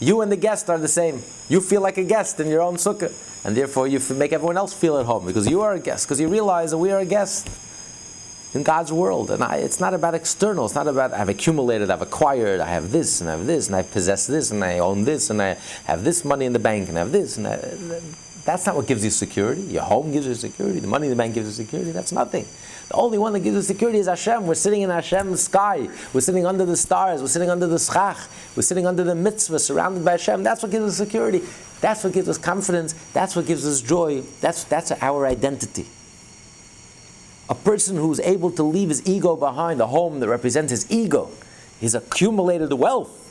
You 0.00 0.20
and 0.20 0.30
the 0.30 0.36
guest 0.36 0.68
are 0.68 0.78
the 0.78 0.88
same. 0.88 1.22
You 1.48 1.60
feel 1.60 1.80
like 1.80 1.96
a 1.96 2.04
guest 2.04 2.38
in 2.40 2.48
your 2.48 2.60
own 2.60 2.76
sukkah, 2.76 3.12
and 3.44 3.56
therefore 3.56 3.86
you 3.86 4.00
make 4.14 4.32
everyone 4.32 4.56
else 4.56 4.74
feel 4.74 4.98
at 4.98 5.06
home 5.06 5.24
because 5.24 5.48
you 5.48 5.62
are 5.62 5.72
a 5.72 5.80
guest. 5.80 6.06
Because 6.06 6.20
you 6.20 6.28
realize 6.28 6.72
that 6.72 6.78
we 6.78 6.90
are 6.90 7.00
a 7.00 7.06
guest 7.06 7.48
in 8.54 8.62
God's 8.62 8.92
world, 8.92 9.30
and 9.30 9.42
I, 9.42 9.56
it's 9.56 9.80
not 9.80 9.94
about 9.94 10.14
external. 10.14 10.64
It's 10.64 10.74
not 10.74 10.86
about 10.86 11.12
I've 11.12 11.28
accumulated, 11.28 11.90
I've 11.90 12.02
acquired, 12.02 12.60
I 12.60 12.68
have 12.68 12.92
this, 12.92 13.20
and 13.20 13.30
I 13.30 13.36
have 13.36 13.46
this, 13.46 13.66
and 13.66 13.76
I 13.76 13.82
possess 13.82 14.26
this, 14.26 14.50
and 14.50 14.62
I 14.64 14.78
own 14.78 15.04
this, 15.04 15.30
and 15.30 15.40
I 15.40 15.56
have 15.84 16.04
this 16.04 16.24
money 16.24 16.46
in 16.46 16.52
the 16.52 16.58
bank, 16.58 16.88
and 16.88 16.98
I 16.98 17.00
have 17.00 17.12
this, 17.12 17.36
and 17.36 17.46
I, 17.46 17.56
that's 18.46 18.64
not 18.64 18.76
what 18.76 18.86
gives 18.86 19.04
you 19.04 19.10
security. 19.10 19.60
Your 19.62 19.82
home 19.82 20.12
gives 20.12 20.24
you 20.24 20.34
security. 20.34 20.78
The 20.78 20.86
money 20.86 21.06
in 21.06 21.10
the 21.10 21.16
bank 21.16 21.34
gives 21.34 21.48
you 21.48 21.64
security. 21.64 21.90
That's 21.90 22.12
nothing. 22.12 22.46
The 22.88 22.94
only 22.94 23.18
one 23.18 23.32
that 23.32 23.40
gives 23.40 23.56
you 23.56 23.62
security 23.62 23.98
is 23.98 24.06
Hashem. 24.06 24.46
We're 24.46 24.54
sitting 24.54 24.82
in 24.82 24.90
Hashem's 24.90 25.42
sky. 25.42 25.88
We're 26.12 26.20
sitting 26.20 26.46
under 26.46 26.64
the 26.64 26.76
stars. 26.76 27.20
We're 27.20 27.26
sitting 27.26 27.50
under 27.50 27.66
the 27.66 27.80
schach. 27.80 28.16
We're 28.54 28.62
sitting 28.62 28.86
under 28.86 29.02
the 29.02 29.16
mitzvah, 29.16 29.58
surrounded 29.58 30.04
by 30.04 30.12
Hashem. 30.12 30.44
That's 30.44 30.62
what 30.62 30.70
gives 30.70 30.84
us 30.86 30.96
security. 30.96 31.42
That's 31.80 32.04
what 32.04 32.12
gives 32.12 32.28
us 32.28 32.38
confidence. 32.38 32.92
That's 33.12 33.34
what 33.34 33.46
gives 33.46 33.66
us 33.66 33.80
joy. 33.80 34.20
That's, 34.40 34.62
that's 34.62 34.92
our 34.92 35.26
identity. 35.26 35.86
A 37.50 37.54
person 37.56 37.96
who's 37.96 38.20
able 38.20 38.52
to 38.52 38.62
leave 38.62 38.90
his 38.90 39.04
ego 39.08 39.34
behind, 39.34 39.80
a 39.80 39.88
home 39.88 40.20
that 40.20 40.28
represents 40.28 40.70
his 40.70 40.88
ego, 40.88 41.30
his 41.80 41.96
accumulated 41.96 42.72
wealth, 42.72 43.25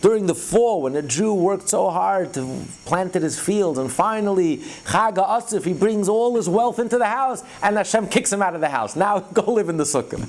during 0.00 0.26
the 0.26 0.34
fall, 0.34 0.82
when 0.82 0.94
a 0.94 1.02
Jew 1.02 1.34
worked 1.34 1.68
so 1.68 1.90
hard 1.90 2.32
to 2.34 2.64
planted 2.84 3.22
his 3.22 3.38
fields, 3.38 3.78
and 3.78 3.90
finally 3.90 4.58
Chag 4.84 5.16
Asif, 5.16 5.64
he 5.64 5.72
brings 5.72 6.08
all 6.08 6.36
his 6.36 6.48
wealth 6.48 6.78
into 6.78 6.98
the 6.98 7.06
house, 7.06 7.42
and 7.62 7.76
Hashem 7.76 8.08
kicks 8.08 8.32
him 8.32 8.40
out 8.40 8.54
of 8.54 8.60
the 8.60 8.68
house. 8.68 8.94
Now 8.94 9.18
go 9.34 9.52
live 9.52 9.68
in 9.68 9.76
the 9.76 9.84
sukkah. 9.84 10.28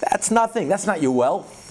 That's 0.00 0.30
nothing. 0.30 0.68
That's 0.68 0.86
not 0.86 1.02
your 1.02 1.12
wealth. 1.12 1.64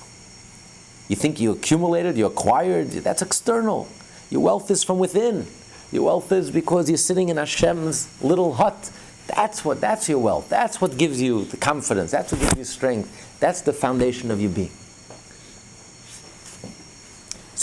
You 1.07 1.15
think 1.15 1.39
you 1.39 1.51
accumulated, 1.51 2.17
you 2.17 2.25
acquired. 2.25 2.89
That's 2.89 3.21
external. 3.21 3.87
Your 4.29 4.41
wealth 4.41 4.69
is 4.69 4.83
from 4.83 4.99
within. 4.99 5.47
Your 5.91 6.03
wealth 6.03 6.31
is 6.31 6.51
because 6.51 6.89
you're 6.89 6.97
sitting 6.97 7.29
in 7.29 7.37
Hashem's 7.37 8.09
little 8.21 8.53
hut. 8.55 8.91
That's 9.27 9.65
what. 9.65 9.81
That's 9.81 10.07
your 10.09 10.19
wealth. 10.19 10.49
That's 10.49 10.81
what 10.81 10.97
gives 10.97 11.21
you 11.21 11.45
the 11.45 11.57
confidence. 11.57 12.11
That's 12.11 12.31
what 12.31 12.41
gives 12.41 12.57
you 12.57 12.63
strength. 12.63 13.39
That's 13.39 13.61
the 13.61 13.73
foundation 13.73 14.29
of 14.29 14.41
your 14.41 14.51
being. 14.51 14.71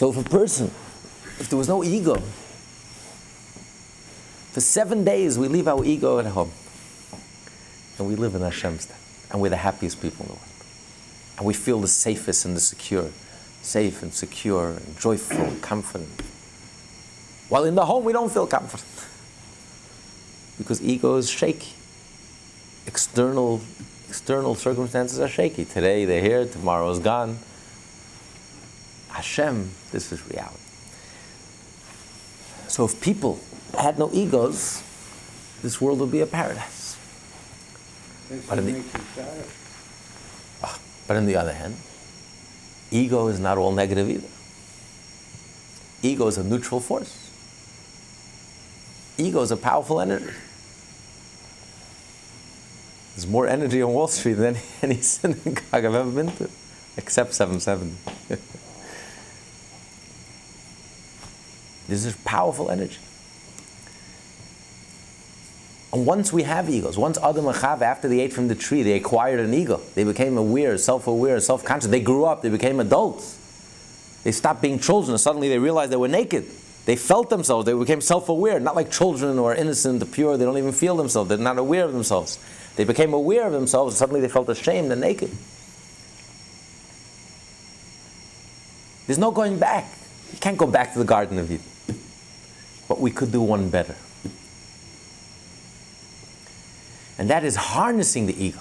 So 0.03 0.11
if 0.11 0.17
a 0.17 0.29
person, 0.29 0.67
if 1.39 1.49
there 1.49 1.57
was 1.57 1.69
no 1.69 1.85
ego, 1.85 2.17
for 4.51 4.61
seven 4.61 5.05
days 5.05 5.39
we 5.39 5.47
leave 5.47 5.69
our 5.69 5.85
ego 5.85 6.19
at 6.19 6.27
home 6.27 6.51
and 7.99 8.09
we 8.09 8.17
live 8.17 8.35
in 8.35 8.41
Hashem's 8.41 8.87
tent 8.87 8.99
and 9.31 9.41
we're 9.41 9.51
the 9.51 9.59
happiest 9.59 10.03
people 10.03 10.25
in 10.25 10.31
the 10.31 10.33
world. 10.33 10.49
And 11.39 11.47
we 11.47 11.55
feel 11.55 11.79
the 11.79 11.87
safest 11.87 12.45
and 12.45 12.57
the 12.57 12.61
secure, 12.61 13.11
safe 13.63 14.03
and 14.03 14.13
secure 14.13 14.71
and 14.71 14.99
joyful 14.99 15.37
and 15.37 15.63
confident. 15.63 16.21
While 17.49 17.63
in 17.63 17.77
the 17.77 17.87
home 17.87 18.03
we 18.03 18.13
don't 18.13 18.33
feel 18.33 18.49
confident 18.49 19.07
because 20.59 20.83
ego 20.83 21.15
is 21.15 21.31
shaky. 21.31 21.75
External 22.89 23.61
external 24.09 24.57
circumstances 24.57 25.21
are 25.21 25.29
shaky. 25.29 25.65
Today 25.65 26.07
they're 26.07 26.21
here, 26.21 26.45
tomorrow 26.45 26.91
is 26.91 26.99
gone. 26.99 27.39
Hashem, 29.23 29.71
this 29.93 30.11
is 30.11 30.21
reality. 30.29 30.59
So 32.67 32.85
if 32.85 33.01
people 33.01 33.39
had 33.79 33.97
no 33.97 34.11
egos, 34.13 34.83
this 35.63 35.81
world 35.81 36.01
would 36.01 36.11
be 36.11 36.23
a 36.23 36.27
paradise. 36.27 36.97
But 38.49 38.59
in, 38.59 38.67
the, 38.67 38.85
Ah, 40.65 40.77
but 41.07 41.17
on 41.17 41.27
the 41.27 41.37
other 41.37 41.53
hand, 41.53 41.77
ego 42.91 43.29
is 43.29 43.39
not 43.39 43.59
all 43.59 43.71
negative 43.71 44.11
either. 44.11 44.27
Ego 46.03 46.27
is 46.27 46.37
a 46.37 46.43
neutral 46.43 46.81
force. 46.81 47.31
Ego 49.19 49.41
is 49.43 49.53
a 49.53 49.57
powerful 49.57 50.01
energy. 50.01 50.35
There's 53.15 53.29
more 53.29 53.47
energy 53.47 53.83
on 53.83 53.93
Wall 53.93 54.09
Street 54.09 54.35
than 54.35 54.57
any 54.83 54.97
synagogue 54.97 55.63
I've 55.73 55.85
ever 55.85 56.11
been 56.11 56.33
to, 56.39 56.51
except 56.97 57.35
770. 57.35 58.43
this 61.93 62.05
is 62.07 62.17
powerful 62.25 62.71
energy. 62.71 62.99
And 65.93 66.07
once 66.07 66.33
we 66.33 66.43
have 66.45 66.71
egos, 66.71 66.97
once 66.97 67.19
Adam 67.19 67.47
and 67.47 67.55
Chava, 67.55 67.83
after 67.83 68.09
they 68.09 68.21
ate 68.21 68.33
from 68.33 68.49
the 68.49 68.55
tree, 68.55 68.83
they 68.83 68.95
acquired 68.95 69.41
an 69.41 69.53
ego. 69.53 69.83
They 69.95 70.05
became 70.05 70.39
aware, 70.39 70.79
self-aware, 70.79 71.39
self-conscious. 71.39 71.91
They 71.91 72.01
grew 72.01 72.25
up. 72.25 72.41
They 72.41 72.49
became 72.49 72.81
adults. 72.81 73.39
They 74.25 74.33
stopped 74.33 74.63
being 74.63 74.79
children. 74.79 75.19
Suddenly 75.19 75.51
they 75.51 75.59
realized 75.59 75.93
they 75.93 75.97
were 75.97 76.09
naked. 76.09 76.47
They 76.87 76.97
felt 76.97 77.29
themselves. 77.29 77.67
They 77.67 77.75
became 77.75 78.01
self-aware, 78.01 78.59
not 78.59 78.75
like 78.75 78.91
children 78.91 79.37
who 79.37 79.45
are 79.45 79.55
innocent, 79.55 80.11
pure. 80.13 80.39
They 80.39 80.47
don't 80.47 80.57
even 80.57 80.73
feel 80.73 80.97
themselves. 80.97 81.29
They're 81.29 81.37
not 81.37 81.59
aware 81.59 81.85
of 81.85 81.93
themselves. 81.93 82.39
They 82.77 82.85
became 82.85 83.13
aware 83.13 83.47
of 83.47 83.53
themselves. 83.53 83.97
Suddenly 83.99 84.23
they 84.23 84.29
felt 84.29 84.49
ashamed 84.49 84.91
and 84.93 85.01
naked. 85.01 85.31
There's 89.07 89.19
no 89.19 89.31
going 89.31 89.59
back. 89.59 89.93
You 90.33 90.39
can't 90.39 90.57
go 90.57 90.67
back 90.67 90.95
to 90.95 90.99
the 90.99 91.05
Garden 91.05 91.39
of 91.39 91.51
Eden. 91.51 91.67
But 92.93 93.01
we 93.01 93.11
could 93.11 93.33
do 93.33 93.41
one 93.41 93.71
better. 93.71 93.97
And 97.17 97.31
that 97.31 97.43
is 97.43 97.57
harnessing 97.57 98.27
the 98.27 98.39
ego. 98.39 98.59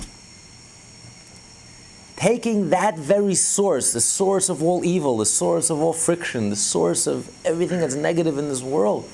Taking 2.15 2.69
that 2.69 2.97
very 2.97 3.35
source, 3.35 3.91
the 3.91 3.99
source 3.99 4.47
of 4.47 4.63
all 4.63 4.85
evil, 4.85 5.17
the 5.17 5.25
source 5.25 5.69
of 5.69 5.81
all 5.81 5.91
friction, 5.91 6.49
the 6.49 6.55
source 6.55 7.07
of 7.07 7.29
everything 7.43 7.81
that's 7.81 7.95
negative 7.95 8.37
in 8.37 8.47
this 8.47 8.61
world, 8.61 9.09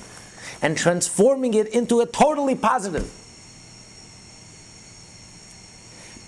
and 0.62 0.76
transforming 0.76 1.52
it 1.54 1.66
into 1.66 1.98
a 2.00 2.06
totally 2.06 2.54
positive. 2.54 3.12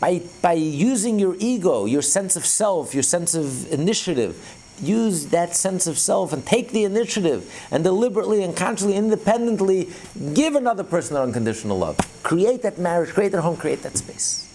By, 0.01 0.23
by 0.43 0.55
using 0.55 1.21
your 1.21 1.37
ego, 1.39 1.85
your 1.85 2.03
sense 2.03 2.35
of 2.35 2.45
self, 2.45 2.93
your 2.93 3.05
sense 3.05 3.37
of 3.37 3.73
initiative, 3.73 4.60
use 4.83 5.27
that 5.27 5.55
sense 5.55 5.87
of 5.87 5.99
self 5.99 6.33
and 6.33 6.45
take 6.45 6.71
the 6.71 6.85
initiative 6.85 7.53
and 7.71 7.85
deliberately 7.85 8.43
and 8.43 8.57
consciously, 8.57 8.97
independently 8.97 9.89
give 10.35 10.55
another 10.55 10.85
person 10.85 11.15
that 11.15 11.23
unconditional 11.23 11.79
love. 11.79 11.99
Create 12.23 12.63
that 12.63 12.79
marriage, 12.79 13.11
create 13.11 13.33
that 13.33 13.43
home, 13.43 13.57
create 13.57 13.83
that 13.83 13.97
space. 13.97 14.47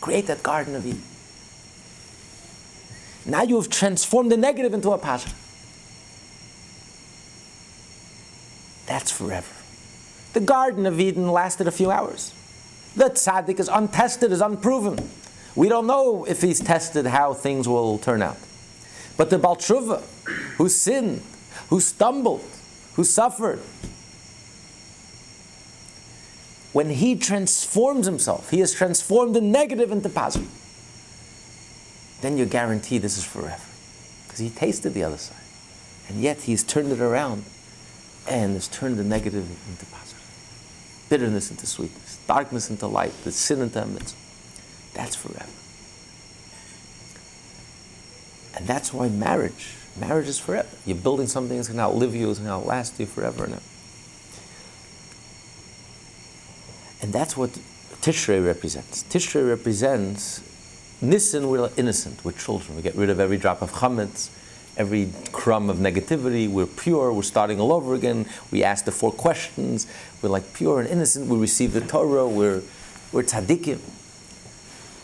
Create 0.00 0.26
that 0.26 0.42
Garden 0.42 0.74
of 0.74 0.86
Eden. 0.86 1.02
Now 3.26 3.42
you 3.42 3.56
have 3.56 3.68
transformed 3.68 4.32
the 4.32 4.36
negative 4.36 4.72
into 4.72 4.90
a 4.92 4.98
positive. 4.98 5.36
That's 8.86 9.10
forever. 9.10 9.54
The 10.32 10.40
Garden 10.40 10.86
of 10.86 10.98
Eden 10.98 11.30
lasted 11.30 11.66
a 11.66 11.70
few 11.70 11.90
hours. 11.90 12.32
The 12.96 13.10
tzaddik 13.10 13.60
is 13.60 13.68
untested, 13.68 14.32
is 14.32 14.40
unproven. 14.40 15.10
We 15.54 15.68
don't 15.68 15.86
know 15.86 16.24
if 16.24 16.40
he's 16.40 16.60
tested 16.60 17.06
how 17.06 17.34
things 17.34 17.68
will 17.68 17.98
turn 17.98 18.22
out. 18.22 18.38
But 19.18 19.30
the 19.30 19.38
Baal 19.38 19.56
Tshuva, 19.56 20.00
who 20.56 20.68
sinned, 20.70 21.22
who 21.68 21.80
stumbled, 21.80 22.44
who 22.94 23.04
suffered, 23.04 23.60
when 26.72 26.88
he 26.88 27.16
transforms 27.16 28.06
himself, 28.06 28.50
he 28.50 28.60
has 28.60 28.72
transformed 28.72 29.34
the 29.34 29.40
negative 29.40 29.90
into 29.90 30.08
positive. 30.08 30.48
Then 32.20 32.38
you're 32.38 32.46
guaranteed 32.46 33.02
this 33.02 33.18
is 33.18 33.24
forever. 33.24 33.64
Because 34.24 34.38
he 34.38 34.50
tasted 34.50 34.94
the 34.94 35.02
other 35.02 35.16
side. 35.16 35.36
And 36.08 36.20
yet 36.20 36.42
he's 36.42 36.62
turned 36.62 36.92
it 36.92 37.00
around 37.00 37.44
and 38.28 38.54
has 38.54 38.68
turned 38.68 38.98
the 38.98 39.04
negative 39.04 39.48
into 39.68 39.86
positive. 39.86 41.06
Bitterness 41.08 41.50
into 41.50 41.66
sweetness, 41.66 42.18
darkness 42.28 42.70
into 42.70 42.86
light, 42.86 43.12
the 43.24 43.32
sin 43.32 43.62
into 43.62 43.84
mitzvah. 43.84 44.16
That's 44.94 45.16
forever. 45.16 45.50
And 48.58 48.66
that's 48.66 48.92
why 48.92 49.08
marriage, 49.08 49.74
marriage 49.98 50.28
is 50.28 50.38
forever. 50.38 50.68
You're 50.84 50.96
building 50.96 51.28
something 51.28 51.56
that's 51.56 51.68
going 51.68 51.78
to 51.78 51.84
outlive 51.84 52.14
you, 52.14 52.28
it's 52.28 52.40
going 52.40 52.50
to 52.50 52.54
outlast 52.54 53.00
you 53.00 53.06
forever 53.06 53.44
and. 53.44 53.58
That's 57.18 57.36
what 57.36 57.50
Tishrei 58.00 58.44
represents. 58.44 59.02
Tishrei 59.04 59.48
represents 59.48 60.40
Nisan, 61.00 61.48
we're 61.48 61.70
innocent, 61.76 62.24
we're 62.24 62.32
children. 62.32 62.76
We 62.76 62.82
get 62.82 62.94
rid 62.96 63.10
of 63.10 63.20
every 63.20 63.38
drop 63.38 63.62
of 63.62 63.72
chametz, 63.72 64.30
every 64.76 65.10
crumb 65.32 65.70
of 65.70 65.78
negativity. 65.78 66.48
We're 66.48 66.66
pure, 66.66 67.12
we're 67.12 67.22
starting 67.22 67.60
all 67.60 67.72
over 67.72 67.94
again. 67.94 68.26
We 68.50 68.64
ask 68.64 68.84
the 68.84 68.92
four 68.92 69.12
questions. 69.12 69.86
We're 70.22 70.28
like 70.28 70.52
pure 70.54 70.80
and 70.80 70.88
innocent. 70.88 71.28
We 71.28 71.38
receive 71.38 71.72
the 71.72 71.80
Torah. 71.80 72.28
We're, 72.28 72.62
we're 73.12 73.22
tzaddikim. 73.22 73.78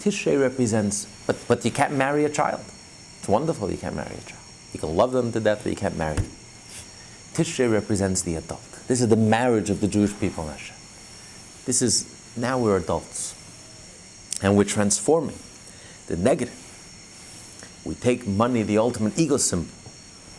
Tishrei 0.01 0.41
represents, 0.41 1.07
but, 1.27 1.37
but 1.49 1.65
you 1.65 1.71
can't 1.71 1.95
marry 1.95 2.25
a 2.25 2.29
child. 2.29 2.61
It's 3.25 3.29
wonderful 3.31 3.71
you 3.71 3.79
can't 3.79 3.97
marry 3.97 4.15
a 4.15 4.21
child. 4.29 4.43
You 4.75 4.81
can 4.81 4.95
love 4.95 5.13
them 5.13 5.33
to 5.33 5.41
death, 5.41 5.63
but 5.63 5.71
you 5.71 5.77
can't 5.77 5.97
marry 5.97 6.17
them. 6.17 6.27
Tishrei 7.33 7.73
represents 7.73 8.21
the 8.21 8.35
adult. 8.35 8.61
This 8.87 9.01
is 9.01 9.09
the 9.09 9.17
marriage 9.17 9.71
of 9.71 9.81
the 9.81 9.89
Jewish 9.89 10.13
people, 10.21 10.45
in 10.45 10.51
Hashem. 10.51 10.77
This 11.65 11.81
is, 11.81 12.05
now 12.37 12.59
we're 12.59 12.77
adults. 12.77 13.35
And 14.43 14.59
we're 14.59 14.65
transforming 14.65 15.39
the 16.07 16.19
negative. 16.19 16.53
We 17.87 17.95
take 17.95 18.27
money, 18.27 18.63
the 18.63 18.77
ultimate 18.77 19.19
ego 19.19 19.39
symbol, 19.39 19.73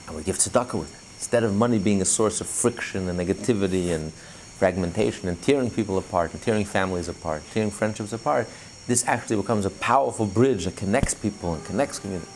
and 0.06 0.16
we 0.16 0.22
give 0.22 0.38
tzedakah 0.38 0.78
with 0.78 0.94
it. 0.94 1.02
Instead 1.18 1.44
of 1.44 1.56
money 1.56 1.80
being 1.80 2.04
a 2.04 2.06
source 2.06 2.40
of 2.40 2.46
friction 2.46 3.10
and 3.10 3.20
negativity 3.20 3.96
and 3.96 4.14
fragmentation 4.14 5.28
and 5.28 5.42
tearing 5.42 5.72
people 5.72 5.98
apart 5.98 6.34
and 6.34 6.42
tearing 6.44 6.66
families 6.66 7.08
apart, 7.08 7.42
tearing 7.52 7.72
friendships 7.72 8.14
apart, 8.14 8.48
this 8.86 9.04
actually 9.08 9.38
becomes 9.38 9.66
a 9.66 9.72
powerful 9.72 10.28
bridge 10.28 10.66
that 10.66 10.76
connects 10.76 11.16
people 11.16 11.56
and 11.56 11.66
connects 11.66 11.98
community. 11.98 12.30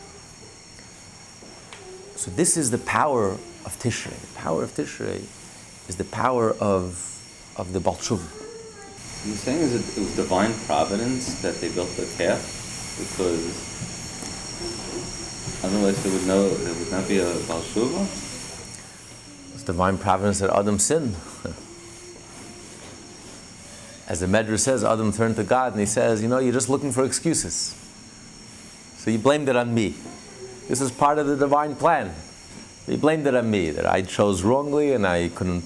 So 2.20 2.30
this 2.32 2.57
is 2.57 2.70
the 2.70 2.80
power 2.80 3.30
of 3.30 3.80
Tishrei. 3.80 4.11
The 4.11 4.39
power 4.39 4.61
of 4.61 4.72
Tishrei 4.72 5.24
is 5.88 5.95
the 5.95 6.03
power 6.03 6.51
of, 6.59 6.99
of 7.55 7.72
the 7.72 7.80
Balshuv. 7.80 8.20
You're 9.26 9.38
saying 9.38 9.59
is 9.59 9.74
it, 9.74 9.97
it 9.97 10.01
was 10.01 10.17
divine 10.17 10.53
providence 10.65 11.41
that 11.41 11.55
they 11.61 11.70
built 11.72 11.88
the 11.95 12.03
calf? 12.17 12.43
Because 12.99 13.55
otherwise 15.63 16.03
there 16.03 16.11
would 16.11 16.28
no 16.28 16.49
there 16.49 16.74
would 16.74 16.91
not 16.91 17.07
be 17.07 17.20
a 17.20 17.34
Balshuva? 17.47 18.03
It's 19.53 19.63
divine 19.63 19.97
providence 19.97 20.39
that 20.39 20.49
Adam 20.53 20.78
sinned. 20.78 21.15
As 24.09 24.20
the 24.20 24.28
Medrash 24.28 24.59
says, 24.59 24.84
Adam 24.84 25.13
turned 25.13 25.38
to 25.38 25.45
God 25.45 25.72
and 25.72 25.80
he 25.80 25.86
says, 25.86 26.22
You 26.22 26.28
know, 26.28 26.39
you're 26.39 26.51
just 26.51 26.67
looking 26.67 26.91
for 26.91 27.05
excuses. 27.05 27.74
So 28.97 29.09
you 29.09 29.20
blamed 29.20 29.47
it 29.47 29.55
on 29.55 29.74
me. 29.74 29.95
This 30.70 30.82
is 30.82 30.91
part 30.91 31.17
of 31.17 31.26
the 31.26 31.36
divine 31.36 31.76
plan. 31.76 32.13
He 32.86 32.95
blamed 32.95 33.26
it 33.26 33.34
on 33.34 33.49
me, 33.49 33.72
that 33.72 33.88
I 33.88 34.03
chose 34.03 34.43
wrongly 34.43 34.93
and 34.93 35.05
I 35.05 35.30
couldn't 35.30 35.65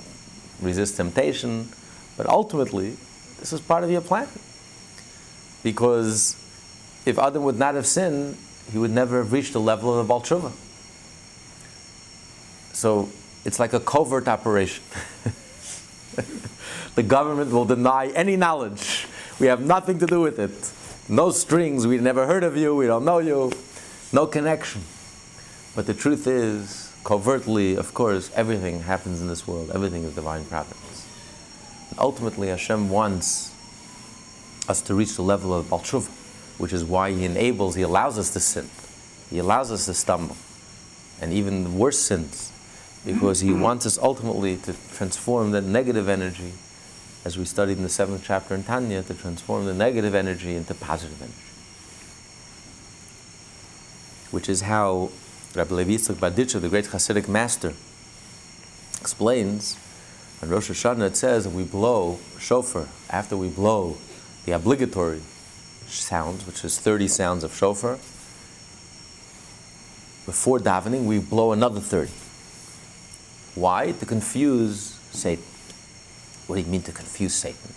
resist 0.61 0.95
temptation. 0.95 1.67
But 2.15 2.25
ultimately, 2.27 2.95
this 3.37 3.51
is 3.51 3.59
part 3.59 3.83
of 3.83 3.91
your 3.91 3.99
plan. 3.99 4.29
Because 5.61 6.37
if 7.05 7.19
Adam 7.19 7.43
would 7.43 7.59
not 7.59 7.75
have 7.75 7.85
sinned, 7.85 8.37
he 8.71 8.77
would 8.77 8.91
never 8.91 9.17
have 9.17 9.33
reached 9.33 9.51
the 9.51 9.59
level 9.59 9.91
of 9.91 9.97
the 9.97 10.07
Baal 10.07 10.21
Tshuva. 10.21 10.53
So 12.73 13.09
it's 13.43 13.59
like 13.59 13.73
a 13.73 13.81
covert 13.81 14.29
operation. 14.29 14.85
the 16.95 17.03
government 17.03 17.51
will 17.51 17.65
deny 17.65 18.07
any 18.15 18.37
knowledge. 18.37 19.07
We 19.37 19.47
have 19.47 19.65
nothing 19.65 19.99
to 19.99 20.05
do 20.05 20.21
with 20.21 20.39
it. 20.39 20.71
No 21.09 21.31
strings, 21.31 21.85
we 21.85 21.97
never 21.97 22.25
heard 22.25 22.45
of 22.45 22.55
you, 22.55 22.73
we 22.73 22.87
don't 22.87 23.03
know 23.03 23.19
you, 23.19 23.51
no 24.13 24.27
connection. 24.27 24.81
But 25.75 25.87
the 25.87 25.93
truth 25.93 26.27
is, 26.27 26.93
covertly, 27.03 27.75
of 27.75 27.93
course, 27.93 28.31
everything 28.35 28.81
happens 28.81 29.21
in 29.21 29.27
this 29.27 29.47
world, 29.47 29.71
everything 29.73 30.03
is 30.03 30.13
divine 30.13 30.45
providence. 30.45 31.07
And 31.89 31.99
ultimately, 31.99 32.49
Hashem 32.49 32.89
wants 32.89 33.51
us 34.69 34.81
to 34.83 34.93
reach 34.93 35.15
the 35.15 35.23
level 35.23 35.53
of 35.53 35.69
Baal 35.69 35.79
Tshuva, 35.79 36.09
which 36.59 36.71
is 36.71 36.83
why 36.83 37.11
He 37.11 37.25
enables, 37.25 37.75
He 37.75 37.81
allows 37.81 38.17
us 38.19 38.31
to 38.33 38.39
sin, 38.39 38.69
He 39.29 39.39
allows 39.39 39.71
us 39.71 39.85
to 39.87 39.93
stumble, 39.93 40.37
and 41.19 41.33
even 41.33 41.77
worse 41.77 41.99
sins, 41.99 42.51
because 43.05 43.39
He 43.39 43.51
wants 43.65 43.85
us 43.85 43.97
ultimately 43.97 44.57
to 44.57 44.75
transform 44.93 45.51
that 45.51 45.63
negative 45.63 46.07
energy 46.07 46.53
as 47.25 47.37
we 47.37 47.45
studied 47.45 47.77
in 47.77 47.83
the 47.83 47.89
seventh 47.89 48.23
chapter 48.25 48.53
in 48.53 48.63
Tanya, 48.63 49.01
to 49.01 49.13
transform 49.13 49.65
the 49.65 49.73
negative 49.73 50.13
energy 50.13 50.55
into 50.55 50.73
positive 50.73 51.21
energy. 51.21 51.52
Which 54.33 54.49
is 54.49 54.61
how 54.61 55.11
Rabbi 55.53 55.75
Levi 55.75 55.91
Yitzchak 55.91 56.15
Berditchever, 56.15 56.61
the 56.61 56.69
great 56.69 56.85
Hasidic 56.85 57.27
master, 57.27 57.73
explains 58.99 59.77
on 60.41 60.49
Rosh 60.49 60.71
Hashanah 60.71 61.05
it 61.09 61.15
says 61.15 61.47
we 61.47 61.63
blow 61.63 62.17
shofar 62.39 62.87
after 63.11 63.37
we 63.37 63.47
blow 63.47 63.95
the 64.45 64.53
obligatory 64.53 65.21
sounds, 65.85 66.47
which 66.47 66.65
is 66.65 66.79
30 66.79 67.07
sounds 67.09 67.43
of 67.43 67.53
shofar. 67.55 67.99
Before 70.25 70.57
davening, 70.57 71.05
we 71.05 71.19
blow 71.19 71.51
another 71.51 71.79
30. 71.79 72.11
Why? 73.53 73.91
To 73.91 74.05
confuse 74.07 74.97
Satan. 75.11 75.45
What 76.47 76.55
do 76.55 76.61
you 76.63 76.67
mean 76.67 76.81
to 76.81 76.91
confuse 76.91 77.35
Satan? 77.35 77.71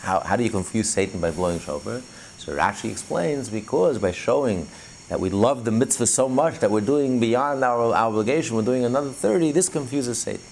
How, 0.00 0.20
how 0.20 0.36
do 0.36 0.42
you 0.42 0.50
confuse 0.50 0.88
Satan 0.88 1.20
by 1.20 1.32
blowing 1.32 1.60
shofar? 1.60 2.00
So 2.38 2.56
Rashi 2.56 2.90
explains 2.90 3.50
because 3.50 3.98
by 3.98 4.12
showing 4.12 4.68
that 5.08 5.20
we 5.20 5.30
love 5.30 5.64
the 5.64 5.70
mitzvah 5.70 6.06
so 6.06 6.28
much 6.28 6.58
that 6.60 6.70
we're 6.70 6.80
doing 6.80 7.18
beyond 7.18 7.64
our 7.64 7.94
obligation, 7.94 8.56
we're 8.56 8.62
doing 8.62 8.84
another 8.84 9.10
30, 9.10 9.52
this 9.52 9.68
confuses 9.68 10.18
Satan. 10.18 10.42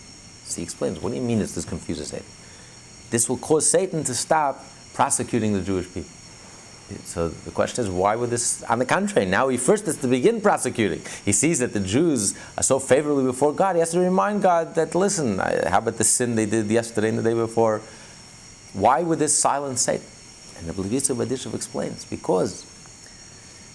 So 0.45 0.57
he 0.57 0.63
explains, 0.63 1.01
what 1.01 1.11
do 1.11 1.17
you 1.17 1.23
mean 1.23 1.39
this 1.39 1.65
confuses 1.65 2.09
Satan? 2.09 2.27
This 3.11 3.29
will 3.29 3.37
cause 3.37 3.69
Satan 3.69 4.03
to 4.05 4.15
stop 4.15 4.65
prosecuting 4.95 5.53
the 5.53 5.61
Jewish 5.61 5.87
people. 5.93 6.11
So 7.05 7.29
the 7.29 7.51
question 7.51 7.85
is, 7.85 7.91
why 7.91 8.15
would 8.15 8.31
this? 8.31 8.63
On 8.65 8.79
the 8.79 8.85
contrary, 8.85 9.29
now 9.29 9.49
he 9.49 9.57
first 9.57 9.87
has 9.87 9.97
to 9.99 10.07
begin 10.07 10.41
prosecuting. 10.41 11.03
He 11.25 11.33
sees 11.33 11.59
that 11.59 11.73
the 11.73 11.81
Jews 11.81 12.39
are 12.57 12.63
so 12.63 12.79
favorably 12.79 13.25
before 13.25 13.53
God. 13.53 13.75
He 13.75 13.81
has 13.81 13.91
to 13.91 13.99
remind 13.99 14.43
God 14.43 14.77
that, 14.77 14.95
listen, 14.95 15.39
how 15.39 15.79
about 15.79 15.97
the 15.97 16.05
sin 16.05 16.37
they 16.37 16.47
did 16.47 16.67
yesterday 16.67 17.09
and 17.09 17.19
the 17.19 17.25
day 17.25 17.35
before? 17.35 17.83
Why 18.73 19.03
would 19.03 19.19
this 19.19 19.37
silence 19.37 19.81
Satan? 19.81 20.07
And 20.59 20.69
the 20.69 20.73
Blagitza 20.73 21.17
Badishav 21.17 21.55
explains 21.55 22.05
because 22.05 22.65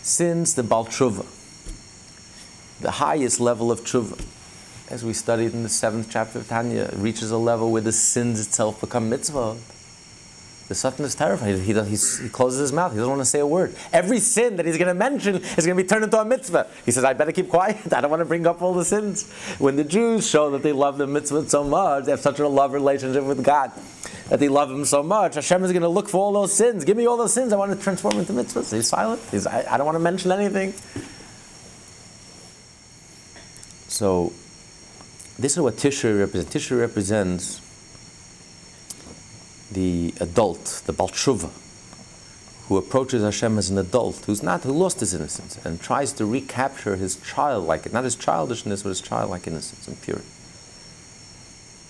since 0.02 0.54
the 0.54 0.64
Baal 0.64 0.86
Tshuva, 0.86 1.26
the 2.82 2.92
highest 2.92 3.40
level 3.40 3.72
of 3.72 3.82
Tshuva, 3.82 4.24
as 4.90 5.06
we 5.06 5.14
studied 5.14 5.54
in 5.54 5.64
the 5.64 5.70
seventh 5.70 6.10
chapter 6.10 6.40
of 6.40 6.48
Tanya, 6.48 6.90
reaches 6.94 7.32
a 7.32 7.38
level 7.38 7.72
where 7.72 7.82
the 7.82 7.92
sins 7.92 8.40
itself 8.40 8.82
become 8.82 9.10
mitzvah 9.10 9.56
the 10.72 10.76
Satan 10.76 11.04
is 11.04 11.16
terrified. 11.16 11.60
He, 11.60 11.74
does, 11.74 12.20
he 12.20 12.30
closes 12.30 12.62
his 12.62 12.72
mouth. 12.72 12.94
He 12.94 12.98
doesn't 12.98 13.12
want 13.12 13.20
to 13.20 13.26
say 13.26 13.42
a 13.42 13.46
word. 13.46 13.76
Every 13.92 14.22
sin 14.22 14.56
that 14.56 14.66
he's 14.66 14.78
going 14.78 14.88
to 14.88 14.94
mention 14.94 15.36
is 15.36 15.66
going 15.66 15.76
to 15.76 15.84
be 15.84 15.86
turned 15.86 16.06
into 16.06 16.18
a 16.18 16.24
mitzvah. 16.24 16.70
He 16.86 16.92
says, 16.92 17.04
I 17.04 17.12
better 17.12 17.34
keep 17.34 17.50
quiet. 17.50 17.76
I 17.94 18.00
don't 18.00 18.10
want 18.10 18.22
to 18.22 18.26
bring 18.26 18.48
up 18.48 18.62
all 18.62 18.74
the 18.74 18.86
sins. 18.86 19.30
When 19.60 19.76
the 19.76 19.84
Jews 19.84 20.26
show 20.26 20.50
that 20.52 20.64
they 20.64 20.72
love 20.72 20.98
the 20.98 21.08
mitzvah 21.08 21.50
so 21.50 21.66
much, 21.66 22.06
they 22.06 22.12
have 22.12 22.22
such 22.22 22.40
a 22.40 22.48
love 22.48 22.72
relationship 22.72 23.26
with 23.26 23.44
God, 23.44 23.74
that 24.32 24.40
they 24.40 24.48
love 24.48 24.72
him 24.72 24.86
so 24.86 25.04
much, 25.04 25.36
Hashem 25.36 25.62
is 25.66 25.74
going 25.74 25.82
to 25.82 25.90
look 25.90 26.08
for 26.08 26.16
all 26.16 26.32
those 26.32 26.54
sins. 26.54 26.86
Give 26.86 26.96
me 26.96 27.06
all 27.06 27.18
those 27.18 27.34
sins. 27.34 27.52
I 27.52 27.58
want 27.58 27.78
to 27.78 27.84
transform 27.84 28.18
into 28.18 28.32
mitzvahs. 28.32 28.74
He's 28.74 28.88
silent. 28.88 29.22
He's, 29.30 29.46
I, 29.46 29.66
I 29.70 29.76
don't 29.76 29.86
want 29.86 29.98
to 29.98 30.00
mention 30.00 30.32
anything. 30.32 30.72
So, 33.90 34.32
this 35.38 35.58
is 35.58 35.60
what 35.60 35.76
Tishrei 35.76 36.18
represents. 36.18 36.56
Tishrei 36.56 36.80
represents 36.80 37.60
the 39.70 40.14
adult, 40.22 40.84
the 40.86 40.94
Balshuva, 40.94 41.50
who 42.70 42.78
approaches 42.78 43.24
Hashem 43.24 43.58
as 43.58 43.70
an 43.70 43.78
adult, 43.78 44.24
who's 44.28 44.42
not, 44.42 44.62
who 44.62 44.72
lost 44.72 45.02
his 45.02 45.14
innocence, 45.14 45.60
and 45.66 45.82
tries 45.82 46.14
to 46.14 46.26
recapture 46.26 46.96
his 46.96 47.18
childlike, 47.18 47.92
not 47.92 48.06
his 48.06 48.16
childishness, 48.16 48.84
but 48.84 48.90
his 48.90 49.02
childlike 49.02 49.46
innocence 49.46 49.90
and 49.90 50.02
purity. 50.02 50.26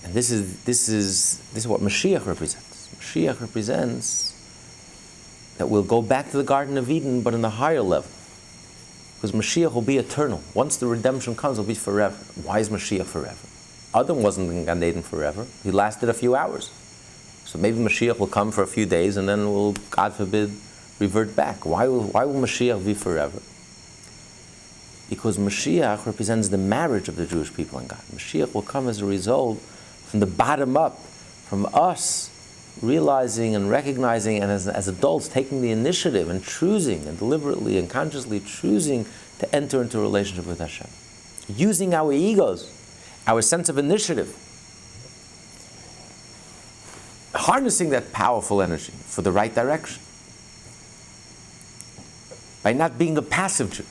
And 0.04 0.14
this 0.14 0.30
is, 0.30 0.62
this 0.64 0.88
is, 0.88 1.38
this 1.52 1.64
is 1.64 1.68
what 1.68 1.80
Mashiach 1.80 2.26
represents. 2.26 2.88
Mashiach 2.98 3.40
represents 3.40 4.32
that 5.58 5.68
we'll 5.68 5.82
go 5.82 6.02
back 6.02 6.30
to 6.30 6.36
the 6.36 6.44
Garden 6.44 6.76
of 6.76 6.90
Eden, 6.90 7.22
but 7.22 7.34
in 7.34 7.44
a 7.44 7.50
higher 7.50 7.82
level. 7.82 8.10
Because 9.16 9.32
Mashiach 9.32 9.72
will 9.72 9.82
be 9.82 9.98
eternal. 9.98 10.42
Once 10.54 10.76
the 10.76 10.86
redemption 10.86 11.36
comes, 11.36 11.58
it'll 11.58 11.68
be 11.68 11.74
forever. 11.74 12.16
Why 12.42 12.58
is 12.58 12.68
Mashiach 12.68 13.04
forever? 13.04 13.46
Adam 13.94 14.22
wasn't 14.22 14.50
in 14.50 14.64
Gan 14.64 14.82
Eden 14.82 15.02
forever. 15.02 15.46
He 15.62 15.70
lasted 15.70 16.08
a 16.08 16.14
few 16.14 16.34
hours. 16.34 16.70
So 17.44 17.58
maybe 17.58 17.78
Mashiach 17.78 18.18
will 18.18 18.26
come 18.26 18.50
for 18.50 18.62
a 18.62 18.66
few 18.66 18.86
days 18.86 19.16
and 19.16 19.28
then 19.28 19.44
will, 19.46 19.72
God 19.90 20.14
forbid, 20.14 20.50
revert 20.98 21.36
back. 21.36 21.66
Why 21.66 21.86
will, 21.86 22.04
why 22.04 22.24
will 22.24 22.40
Mashiach 22.40 22.84
be 22.84 22.94
forever? 22.94 23.40
Because 25.10 25.36
Mashiach 25.36 26.06
represents 26.06 26.48
the 26.48 26.58
marriage 26.58 27.08
of 27.08 27.16
the 27.16 27.26
Jewish 27.26 27.54
people 27.54 27.78
and 27.78 27.88
God. 27.88 28.00
Mashiach 28.14 28.54
will 28.54 28.62
come 28.62 28.88
as 28.88 29.02
a 29.02 29.06
result 29.06 29.62
from 30.12 30.20
the 30.20 30.26
bottom 30.26 30.76
up, 30.76 30.98
from 31.48 31.66
us 31.72 32.28
realizing 32.82 33.54
and 33.54 33.70
recognizing 33.70 34.42
and 34.42 34.52
as, 34.52 34.68
as 34.68 34.86
adults 34.86 35.26
taking 35.26 35.62
the 35.62 35.70
initiative 35.70 36.28
and 36.28 36.44
choosing 36.44 37.06
and 37.06 37.18
deliberately 37.18 37.78
and 37.78 37.88
consciously 37.88 38.38
choosing 38.38 39.06
to 39.38 39.54
enter 39.56 39.80
into 39.80 39.98
a 39.98 40.02
relationship 40.02 40.46
with 40.46 40.58
Hashem. 40.58 40.86
Using 41.56 41.94
our 41.94 42.12
egos, 42.12 42.70
our 43.26 43.40
sense 43.40 43.70
of 43.70 43.78
initiative, 43.78 44.36
harnessing 47.34 47.88
that 47.88 48.12
powerful 48.12 48.60
energy 48.60 48.92
for 48.92 49.22
the 49.22 49.32
right 49.32 49.54
direction. 49.54 50.02
By 52.62 52.74
not 52.74 52.98
being 52.98 53.16
a 53.16 53.22
passive 53.22 53.72
Jew. 53.72 53.86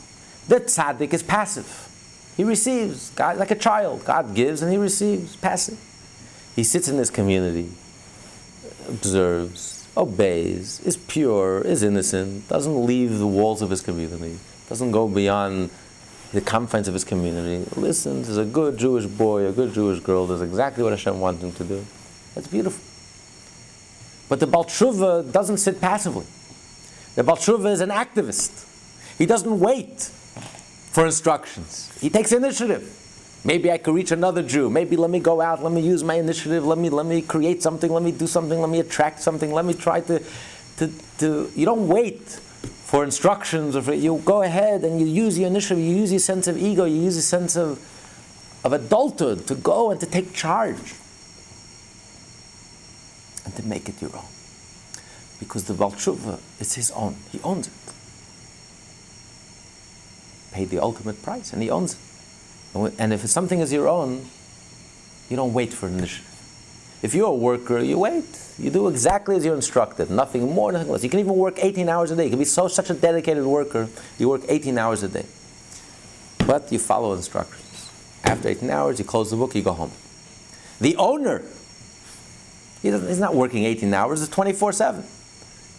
The 0.47 0.61
tzaddik 0.63 1.15
is 1.15 1.23
passive. 1.23 1.87
He 2.37 2.43
receives, 2.43 3.09
God, 3.09 3.37
like 3.37 3.49
a 3.49 3.55
child. 3.55 4.05
God 4.05 4.35
gives 4.35 4.61
and 4.61 4.71
he 4.71 4.77
receives, 4.77 5.35
passive. 5.35 5.79
He 6.55 6.63
sits 6.63 6.87
in 6.87 6.97
this 6.97 7.09
community, 7.09 7.69
observes, 8.87 9.87
obeys, 9.95 10.79
is 10.81 10.97
pure, 10.97 11.61
is 11.61 11.83
innocent, 11.83 12.47
doesn't 12.49 12.85
leave 12.85 13.19
the 13.19 13.27
walls 13.27 13.61
of 13.61 13.69
his 13.69 13.81
community, 13.81 14.37
doesn't 14.67 14.91
go 14.91 15.07
beyond 15.07 15.69
the 16.33 16.41
confines 16.41 16.87
of 16.87 16.93
his 16.93 17.03
community, 17.03 17.69
listens, 17.75 18.29
is 18.29 18.37
a 18.37 18.45
good 18.45 18.77
Jewish 18.77 19.05
boy, 19.05 19.45
a 19.47 19.51
good 19.51 19.73
Jewish 19.73 19.99
girl, 19.99 20.27
does 20.27 20.41
exactly 20.41 20.83
what 20.83 20.91
Hashem 20.91 21.19
wants 21.19 21.43
him 21.43 21.51
to 21.53 21.63
do. 21.63 21.85
That's 22.35 22.47
beautiful. 22.47 22.81
But 24.29 24.39
the 24.39 24.45
Balshuva 24.45 25.29
doesn't 25.31 25.57
sit 25.57 25.81
passively. 25.81 26.25
The 27.15 27.23
Balshuva 27.23 27.71
is 27.71 27.81
an 27.81 27.89
activist. 27.89 28.65
He 29.17 29.25
doesn't 29.25 29.59
wait 29.59 30.03
for 30.91 31.05
instructions. 31.05 31.91
He 31.99 32.09
takes 32.09 32.31
initiative. 32.31 32.97
Maybe 33.43 33.71
I 33.71 33.77
could 33.79 33.95
reach 33.95 34.11
another 34.11 34.43
Jew. 34.43 34.69
Maybe 34.69 34.95
let 34.95 35.09
me 35.09 35.19
go 35.19 35.41
out. 35.41 35.63
Let 35.63 35.71
me 35.71 35.81
use 35.81 36.03
my 36.03 36.15
initiative. 36.15 36.65
Let 36.65 36.77
me 36.77 36.89
let 36.89 37.07
me 37.07 37.21
create 37.21 37.63
something. 37.63 37.91
Let 37.91 38.03
me 38.03 38.11
do 38.11 38.27
something. 38.27 38.59
Let 38.59 38.69
me 38.69 38.79
attract 38.79 39.19
something. 39.21 39.51
Let 39.51 39.65
me 39.65 39.73
try 39.73 40.01
to, 40.01 40.21
to, 40.77 40.91
to. 41.19 41.51
You 41.55 41.65
don't 41.65 41.87
wait 41.87 42.21
for 42.21 43.03
instructions 43.03 43.75
or 43.75 43.81
for, 43.81 43.93
you 43.93 44.21
go 44.25 44.43
ahead 44.43 44.83
and 44.83 44.99
you 44.99 45.07
use 45.07 45.39
your 45.39 45.47
initiative. 45.47 45.79
You 45.79 45.95
use 45.95 46.11
your 46.11 46.19
sense 46.19 46.47
of 46.47 46.57
ego. 46.57 46.85
You 46.85 47.01
use 47.01 47.15
your 47.15 47.23
sense 47.23 47.55
of 47.57 47.79
of 48.63 48.73
adulthood 48.73 49.47
to 49.47 49.55
go 49.55 49.89
and 49.89 49.99
to 49.99 50.05
take 50.05 50.33
charge 50.33 50.93
and 53.43 53.55
to 53.55 53.63
make 53.63 53.89
it 53.89 53.99
your 54.01 54.15
own. 54.15 54.25
Because 55.39 55.63
the 55.63 55.73
Baal 55.73 55.91
Tshuva 55.91 56.39
is 56.59 56.75
his 56.75 56.91
own. 56.91 57.15
He 57.31 57.41
owns 57.41 57.67
it. 57.67 57.73
Paid 60.53 60.69
the 60.69 60.79
ultimate 60.79 61.23
price, 61.23 61.53
and 61.53 61.63
he 61.63 61.71
owns 61.71 61.93
it. 61.93 61.99
And 62.73 63.13
if 63.13 63.25
something 63.27 63.59
is 63.59 63.71
your 63.71 63.87
own, 63.87 64.25
you 65.29 65.35
don't 65.35 65.53
wait 65.53 65.73
for 65.73 65.87
an 65.87 65.97
initiative. 65.97 66.27
If 67.01 67.13
you're 67.15 67.27
a 67.27 67.33
worker, 67.33 67.79
you 67.79 67.97
wait. 67.97 68.25
You 68.57 68.69
do 68.69 68.87
exactly 68.87 69.35
as 69.35 69.43
you're 69.43 69.55
instructed, 69.55 70.11
nothing 70.11 70.53
more, 70.53 70.71
nothing 70.71 70.89
less. 70.89 71.03
You 71.03 71.09
can 71.09 71.19
even 71.19 71.35
work 71.35 71.55
18 71.57 71.89
hours 71.89 72.11
a 72.11 72.15
day. 72.15 72.25
You 72.25 72.29
can 72.29 72.39
be 72.39 72.45
so 72.45 72.67
such 72.67 72.89
a 72.89 72.93
dedicated 72.93 73.45
worker, 73.45 73.89
you 74.19 74.29
work 74.29 74.41
18 74.47 74.77
hours 74.77 75.01
a 75.01 75.07
day. 75.07 75.25
But 76.45 76.71
you 76.71 76.77
follow 76.77 77.13
instructions. 77.13 77.89
After 78.23 78.49
18 78.49 78.69
hours, 78.69 78.99
you 78.99 79.05
close 79.05 79.31
the 79.31 79.37
book, 79.37 79.55
you 79.55 79.63
go 79.63 79.73
home. 79.73 79.91
The 80.79 80.95
owner 80.97 81.43
he 82.81 82.89
he's 82.89 83.19
not 83.19 83.35
working 83.35 83.63
18 83.65 83.93
hours, 83.93 84.21
it's 84.21 84.31
24 84.31 84.73
7. 84.73 85.03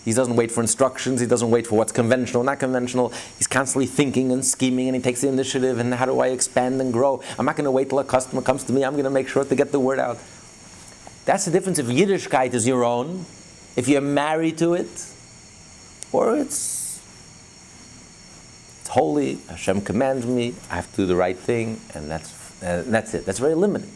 He 0.04 0.12
doesn't 0.12 0.34
wait 0.34 0.50
for 0.50 0.60
instructions, 0.60 1.20
he 1.20 1.26
doesn't 1.26 1.50
wait 1.50 1.66
for 1.66 1.76
what's 1.76 1.92
conventional, 1.92 2.42
not 2.42 2.58
conventional. 2.58 3.12
He's 3.38 3.46
constantly 3.46 3.86
thinking 3.86 4.32
and 4.32 4.44
scheming 4.44 4.88
and 4.88 4.96
he 4.96 5.02
takes 5.02 5.20
the 5.20 5.28
initiative 5.28 5.78
and 5.78 5.94
how 5.94 6.06
do 6.06 6.18
I 6.18 6.28
expand 6.28 6.80
and 6.80 6.92
grow? 6.92 7.22
I'm 7.38 7.46
not 7.46 7.54
going 7.56 7.66
to 7.66 7.70
wait 7.70 7.88
till 7.88 8.00
a 8.00 8.04
customer 8.04 8.42
comes 8.42 8.64
to 8.64 8.72
me, 8.72 8.84
I'm 8.84 8.94
going 8.94 9.04
to 9.04 9.10
make 9.10 9.28
sure 9.28 9.44
to 9.44 9.54
get 9.54 9.70
the 9.70 9.78
word 9.78 10.00
out. 10.00 10.18
That's 11.24 11.44
the 11.44 11.52
difference 11.52 11.78
if 11.78 11.86
Yiddishkeit 11.86 12.52
is 12.52 12.66
your 12.66 12.84
own, 12.84 13.26
if 13.76 13.86
you're 13.86 14.00
married 14.00 14.58
to 14.58 14.74
it, 14.74 15.06
or 16.10 16.36
it's, 16.36 17.00
it's 18.80 18.88
holy, 18.88 19.36
Hashem 19.48 19.82
commands 19.82 20.26
me, 20.26 20.54
I 20.68 20.74
have 20.74 20.90
to 20.90 20.96
do 20.96 21.06
the 21.06 21.14
right 21.14 21.38
thing, 21.38 21.80
and 21.94 22.10
that's, 22.10 22.62
uh, 22.62 22.82
that's 22.86 23.14
it. 23.14 23.24
That's 23.24 23.38
very 23.38 23.54
limiting. 23.54 23.92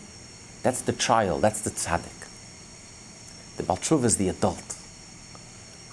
That's 0.63 0.83
the 0.83 0.93
child, 0.93 1.43
that's 1.43 1.63
the 1.63 1.71
tzaddik. 1.71 2.13
The 3.57 3.65
Baal 3.65 3.77
Tshuva 3.79 4.05
is 4.05 4.19
the 4.19 4.29
adult 4.29 4.76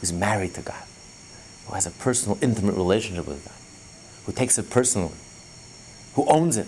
who's 0.03 0.11
married 0.11 0.53
to 0.53 0.61
God, 0.61 0.83
who 1.65 1.75
has 1.75 1.85
a 1.85 1.91
personal, 1.91 2.37
intimate 2.41 2.75
relationship 2.75 3.25
with 3.25 3.41
God, 3.45 4.25
who 4.25 4.33
takes 4.33 4.57
it 4.57 4.69
personally, 4.69 5.15
who 6.15 6.25
owns 6.25 6.57
it, 6.57 6.67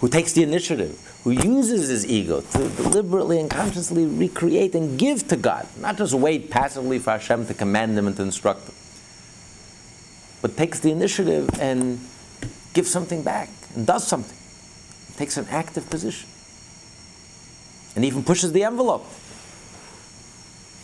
who 0.00 0.08
takes 0.08 0.32
the 0.32 0.42
initiative, 0.42 0.98
who 1.22 1.30
uses 1.30 1.88
his 1.88 2.04
ego 2.04 2.40
to 2.40 2.68
deliberately 2.70 3.38
and 3.38 3.48
consciously 3.48 4.04
recreate 4.04 4.74
and 4.74 4.98
give 4.98 5.28
to 5.28 5.36
God, 5.36 5.64
not 5.78 5.96
just 5.96 6.12
wait 6.12 6.50
passively 6.50 6.98
for 6.98 7.12
Hashem 7.12 7.46
to 7.46 7.54
command 7.54 7.96
him 7.96 8.08
and 8.08 8.16
to 8.16 8.22
instruct 8.24 8.68
him, 8.68 8.74
but 10.42 10.56
takes 10.56 10.80
the 10.80 10.90
initiative 10.90 11.48
and 11.60 12.00
gives 12.72 12.90
something 12.90 13.22
back 13.22 13.48
and 13.76 13.86
does 13.86 14.04
something, 14.04 14.36
takes 15.16 15.36
an 15.36 15.46
active 15.50 15.88
position, 15.88 16.28
and 17.94 18.04
even 18.04 18.24
pushes 18.24 18.50
the 18.50 18.64
envelope, 18.64 19.06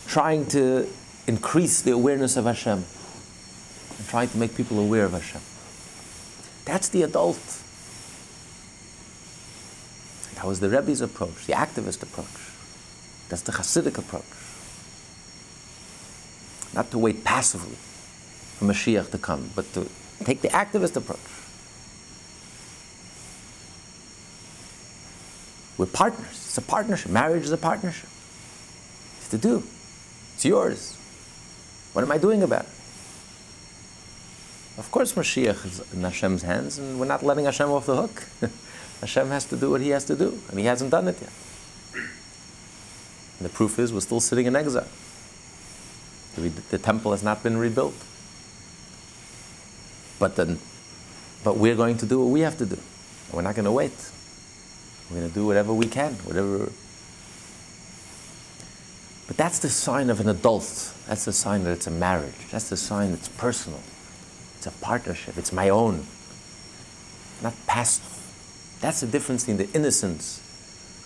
trying 0.07 0.45
to 0.45 0.87
increase 1.27 1.81
the 1.81 1.91
awareness 1.91 2.37
of 2.37 2.45
Hashem 2.45 2.83
and 3.97 4.07
trying 4.07 4.29
to 4.29 4.37
make 4.37 4.55
people 4.55 4.79
aware 4.79 5.05
of 5.05 5.13
Hashem. 5.13 5.41
That's 6.65 6.89
the 6.89 7.03
adult. 7.03 7.39
That 10.35 10.45
was 10.45 10.59
the 10.59 10.69
Rebbe's 10.69 11.01
approach, 11.01 11.45
the 11.45 11.53
activist 11.53 12.03
approach. 12.03 12.27
That's 13.29 13.41
the 13.43 13.51
Hasidic 13.53 13.97
approach. 13.97 14.23
Not 16.73 16.91
to 16.91 16.97
wait 16.97 17.23
passively 17.23 17.75
for 17.75 18.65
Mashiach 18.65 19.11
to 19.11 19.17
come, 19.17 19.51
but 19.55 19.71
to 19.73 19.87
take 20.23 20.41
the 20.41 20.49
activist 20.49 20.95
approach. 20.95 21.19
We're 25.77 25.85
partners. 25.85 26.29
It's 26.29 26.57
a 26.57 26.61
partnership. 26.61 27.11
Marriage 27.11 27.43
is 27.43 27.51
a 27.51 27.57
partnership. 27.57 28.09
It's 29.19 29.29
to 29.29 29.37
do. 29.37 29.63
It's 30.35 30.45
yours. 30.45 30.97
What 31.93 32.03
am 32.03 32.11
I 32.11 32.17
doing 32.17 32.43
about 32.43 32.63
it? 32.63 32.69
Of 34.77 34.89
course, 34.91 35.13
Mashiach 35.13 35.65
is 35.65 35.93
in 35.93 36.01
Hashem's 36.01 36.41
hands, 36.41 36.79
and 36.79 36.99
we're 36.99 37.05
not 37.05 37.23
letting 37.23 37.45
Hashem 37.45 37.69
off 37.69 37.85
the 37.85 37.95
hook. 37.95 38.23
Hashem 39.01 39.27
has 39.27 39.45
to 39.45 39.55
do 39.55 39.69
what 39.69 39.81
He 39.81 39.89
has 39.89 40.03
to 40.05 40.15
do, 40.15 40.39
and 40.49 40.59
He 40.59 40.65
hasn't 40.65 40.89
done 40.89 41.07
it 41.07 41.21
yet. 41.21 41.31
And 43.39 43.47
the 43.47 43.53
proof 43.53 43.77
is, 43.77 43.93
we're 43.93 43.99
still 43.99 44.19
sitting 44.19 44.47
in 44.47 44.55
exile. 44.55 44.87
The, 46.35 46.49
the 46.49 46.79
temple 46.79 47.11
has 47.11 47.21
not 47.21 47.43
been 47.43 47.57
rebuilt. 47.57 47.93
But 50.17 50.35
then, 50.35 50.57
but 51.43 51.57
we're 51.57 51.75
going 51.75 51.97
to 51.97 52.07
do 52.07 52.19
what 52.19 52.31
we 52.31 52.41
have 52.41 52.57
to 52.57 52.65
do. 52.65 52.79
We're 53.31 53.41
not 53.41 53.55
going 53.55 53.65
to 53.65 53.71
wait. 53.71 54.11
We're 55.09 55.17
going 55.17 55.29
to 55.29 55.35
do 55.35 55.45
whatever 55.45 55.73
we 55.73 55.87
can, 55.87 56.13
whatever. 56.13 56.71
But 59.27 59.37
that's 59.37 59.59
the 59.59 59.69
sign 59.69 60.09
of 60.09 60.19
an 60.19 60.29
adult. 60.29 60.93
That's 61.07 61.25
the 61.25 61.33
sign 61.33 61.63
that 61.63 61.71
it's 61.71 61.87
a 61.87 61.91
marriage. 61.91 62.35
That's 62.51 62.69
the 62.69 62.77
sign 62.77 63.11
it's 63.11 63.29
personal. 63.29 63.79
It's 64.57 64.67
a 64.67 64.71
partnership. 64.71 65.37
It's 65.37 65.53
my 65.53 65.69
own, 65.69 66.05
not 67.41 67.53
passive. 67.67 68.05
That's 68.81 69.01
the 69.01 69.07
difference 69.07 69.47
in 69.47 69.57
the 69.57 69.69
innocence 69.71 70.41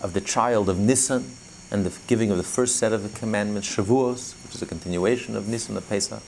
of 0.00 0.12
the 0.12 0.20
child 0.20 0.68
of 0.68 0.78
Nisan 0.78 1.30
and 1.70 1.84
the 1.84 1.96
giving 2.06 2.30
of 2.30 2.36
the 2.36 2.42
first 2.42 2.76
set 2.76 2.92
of 2.92 3.02
the 3.02 3.18
commandments, 3.18 3.68
Shavuos, 3.76 4.34
which 4.44 4.54
is 4.54 4.62
a 4.62 4.66
continuation 4.66 5.36
of 5.36 5.48
Nisan 5.48 5.76
of 5.76 5.88
Pesach, 5.88 6.22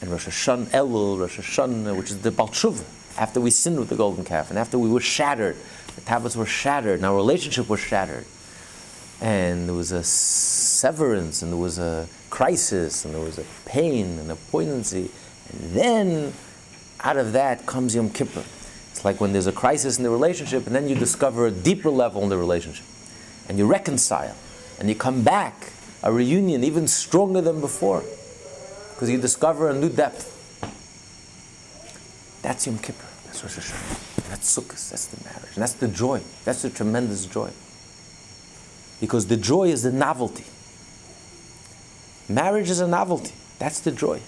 and 0.00 0.10
Rosh 0.10 0.28
Hashanah, 0.28 0.66
Elul, 0.66 1.18
Rosh 1.18 1.38
Hashanah, 1.38 1.96
which 1.96 2.10
is 2.10 2.20
the 2.22 2.30
Balshuva, 2.30 2.84
after 3.18 3.40
we 3.40 3.50
sinned 3.50 3.78
with 3.78 3.88
the 3.88 3.96
golden 3.96 4.24
calf, 4.24 4.50
and 4.50 4.58
after 4.58 4.78
we 4.78 4.90
were 4.90 5.00
shattered, 5.00 5.56
the 5.94 6.00
tablets 6.02 6.36
were 6.36 6.46
shattered, 6.46 6.96
and 6.96 7.06
our 7.06 7.14
relationship 7.14 7.68
was 7.68 7.80
shattered. 7.80 8.26
And 9.22 9.68
there 9.68 9.74
was 9.74 9.92
a 9.92 10.02
severance, 10.02 11.42
and 11.42 11.52
there 11.52 11.58
was 11.60 11.78
a 11.78 12.08
crisis, 12.28 13.04
and 13.04 13.14
there 13.14 13.22
was 13.22 13.38
a 13.38 13.44
pain 13.64 14.18
and 14.18 14.32
a 14.32 14.34
poignancy. 14.34 15.12
And 15.48 15.70
then 15.70 16.32
out 17.04 17.16
of 17.16 17.32
that 17.32 17.64
comes 17.64 17.94
Yom 17.94 18.10
Kippur. 18.10 18.42
It's 18.90 19.04
like 19.04 19.20
when 19.20 19.32
there's 19.32 19.46
a 19.46 19.52
crisis 19.52 19.96
in 19.96 20.02
the 20.02 20.10
relationship, 20.10 20.66
and 20.66 20.74
then 20.74 20.88
you 20.88 20.96
discover 20.96 21.46
a 21.46 21.52
deeper 21.52 21.88
level 21.88 22.22
in 22.24 22.30
the 22.30 22.36
relationship. 22.36 22.84
And 23.48 23.58
you 23.58 23.66
reconcile, 23.66 24.34
and 24.80 24.88
you 24.88 24.96
come 24.96 25.22
back, 25.22 25.70
a 26.02 26.12
reunion 26.12 26.64
even 26.64 26.88
stronger 26.88 27.40
than 27.40 27.60
before, 27.60 28.02
because 28.92 29.08
you 29.08 29.20
discover 29.20 29.70
a 29.70 29.74
new 29.74 29.88
depth. 29.88 30.30
That's 32.42 32.66
Yom 32.66 32.78
Kippur. 32.78 33.06
That's 33.26 33.40
Rosh 33.44 33.58
Hashanah. 33.58 34.28
That's 34.30 34.58
Sukkot. 34.58 34.90
That's 34.90 35.06
the 35.06 35.24
marriage. 35.24 35.54
And 35.54 35.62
that's 35.62 35.74
the 35.74 35.86
joy. 35.86 36.20
That's 36.44 36.62
the 36.62 36.70
tremendous 36.70 37.24
joy. 37.26 37.50
Because 39.02 39.26
the 39.26 39.36
joy 39.36 39.64
is 39.64 39.82
the 39.82 39.90
novelty. 39.90 40.44
Marriage 42.28 42.70
is 42.70 42.78
a 42.78 42.86
novelty. 42.86 43.32
That's 43.58 43.80
the 43.80 43.90
joy. 43.90 44.20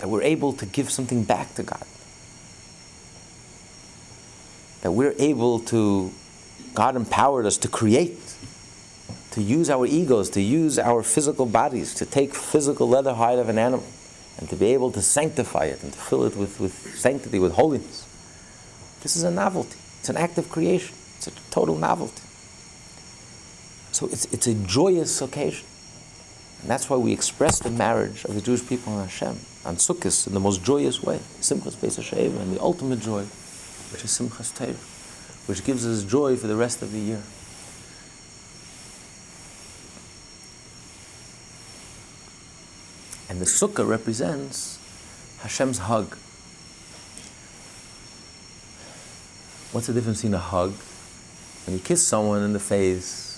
That 0.00 0.08
we're 0.08 0.24
able 0.24 0.54
to 0.54 0.66
give 0.66 0.90
something 0.90 1.22
back 1.22 1.54
to 1.54 1.62
God. 1.62 1.84
That 4.80 4.90
we're 4.90 5.14
able 5.20 5.60
to, 5.60 6.10
God 6.74 6.96
empowered 6.96 7.46
us 7.46 7.58
to 7.58 7.68
create, 7.68 8.18
to 9.30 9.40
use 9.40 9.70
our 9.70 9.86
egos, 9.86 10.30
to 10.30 10.40
use 10.40 10.80
our 10.80 11.04
physical 11.04 11.46
bodies, 11.46 11.94
to 11.94 12.06
take 12.06 12.34
physical 12.34 12.88
leather 12.88 13.14
hide 13.14 13.38
of 13.38 13.48
an 13.48 13.56
animal, 13.56 13.86
and 14.38 14.48
to 14.48 14.56
be 14.56 14.74
able 14.74 14.90
to 14.90 15.00
sanctify 15.00 15.66
it 15.66 15.80
and 15.84 15.92
to 15.92 15.98
fill 16.00 16.24
it 16.24 16.34
with, 16.34 16.58
with 16.58 16.72
sanctity, 16.98 17.38
with 17.38 17.52
holiness. 17.52 18.08
This 19.02 19.16
is 19.16 19.22
a 19.22 19.30
novelty. 19.30 19.78
It's 19.98 20.08
an 20.08 20.16
act 20.16 20.38
of 20.38 20.50
creation. 20.50 20.94
It's 21.16 21.26
a 21.26 21.32
total 21.50 21.76
novelty. 21.76 22.22
So 23.92 24.06
it's, 24.06 24.26
it's 24.26 24.46
a 24.46 24.54
joyous 24.54 25.20
occasion. 25.20 25.66
And 26.62 26.70
that's 26.70 26.90
why 26.90 26.96
we 26.96 27.12
express 27.12 27.58
the 27.58 27.70
marriage 27.70 28.24
of 28.24 28.34
the 28.34 28.40
Jewish 28.40 28.66
people 28.66 28.92
and 28.92 29.08
Hashem 29.08 29.38
on 29.64 29.76
Sukkot 29.76 30.26
in 30.26 30.34
the 30.34 30.40
most 30.40 30.62
joyous 30.62 31.02
way. 31.02 31.18
Simchas 31.40 31.96
Hashem, 31.96 32.36
and 32.36 32.54
the 32.54 32.60
ultimate 32.60 33.00
joy, 33.00 33.22
which 33.92 34.04
is 34.04 34.10
Simchas 34.10 34.54
Torah, 34.56 34.72
which 35.46 35.64
gives 35.64 35.86
us 35.86 36.04
joy 36.04 36.36
for 36.36 36.46
the 36.46 36.56
rest 36.56 36.82
of 36.82 36.92
the 36.92 36.98
year. 36.98 37.22
And 43.28 43.40
the 43.40 43.46
Sukkah 43.46 43.88
represents 43.88 44.78
Hashem's 45.40 45.78
hug. 45.78 46.16
What's 49.72 49.86
the 49.86 49.92
difference 49.92 50.18
between 50.18 50.34
a 50.34 50.38
hug? 50.38 50.72
When 51.64 51.76
you 51.76 51.82
kiss 51.82 52.04
someone 52.04 52.42
in 52.42 52.52
the 52.52 52.58
face, 52.58 53.28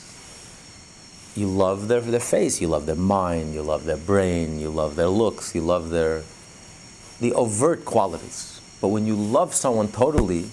you 1.34 1.46
love 1.46 1.88
their, 1.88 2.00
their 2.00 2.20
face, 2.20 2.58
you 2.60 2.68
love 2.68 2.86
their 2.86 2.94
mind, 2.96 3.52
you 3.52 3.60
love 3.60 3.84
their 3.84 3.98
brain, 3.98 4.58
you 4.58 4.70
love 4.70 4.96
their 4.96 5.08
looks, 5.08 5.54
you 5.54 5.60
love 5.60 5.90
their 5.90 6.22
the 7.20 7.34
overt 7.34 7.84
qualities. 7.84 8.60
But 8.80 8.88
when 8.88 9.06
you 9.06 9.14
love 9.14 9.54
someone 9.54 9.88
totally, 9.88 10.50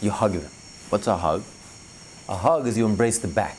you 0.00 0.10
hug 0.10 0.32
them. 0.32 0.50
What's 0.90 1.08
a 1.08 1.16
hug? 1.16 1.42
A 2.28 2.36
hug 2.36 2.68
is 2.68 2.78
you 2.78 2.86
embrace 2.86 3.18
the 3.18 3.28
back. 3.28 3.58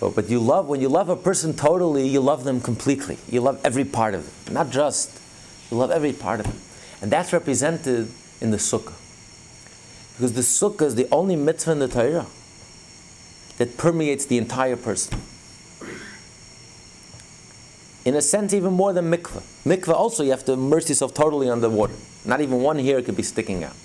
But 0.00 0.28
you 0.28 0.40
love 0.40 0.68
when 0.68 0.80
you 0.80 0.88
love 0.88 1.08
a 1.08 1.16
person 1.16 1.54
totally, 1.54 2.08
you 2.08 2.20
love 2.20 2.42
them 2.42 2.60
completely. 2.60 3.18
You 3.30 3.40
love 3.40 3.60
every 3.64 3.84
part 3.84 4.14
of 4.14 4.44
them, 4.44 4.54
not 4.54 4.70
just. 4.70 5.20
You 5.70 5.76
love 5.76 5.92
every 5.92 6.12
part 6.12 6.40
of 6.40 6.46
them, 6.46 6.60
and 7.00 7.10
that's 7.10 7.32
represented 7.32 8.10
in 8.40 8.50
the 8.50 8.58
sukkah. 8.58 8.94
Because 10.16 10.34
the 10.34 10.42
sukkah 10.42 10.82
is 10.82 10.94
the 10.94 11.08
only 11.10 11.36
mitzvah 11.36 11.72
in 11.72 11.78
the 11.80 11.88
Torah 11.88 12.26
that 13.58 13.76
permeates 13.76 14.26
the 14.26 14.38
entire 14.38 14.76
person. 14.76 15.20
In 18.04 18.14
a 18.14 18.22
sense, 18.22 18.52
even 18.52 18.72
more 18.74 18.92
than 18.92 19.10
mikveh. 19.10 19.42
Mikveh 19.64 19.94
also, 19.94 20.22
you 20.22 20.30
have 20.30 20.44
to 20.44 20.52
immerse 20.52 20.88
yourself 20.88 21.14
totally 21.14 21.48
under 21.48 21.70
water. 21.70 21.94
Not 22.24 22.40
even 22.40 22.60
one 22.60 22.78
hair 22.78 23.00
could 23.02 23.16
be 23.16 23.22
sticking 23.22 23.64
out. 23.64 23.76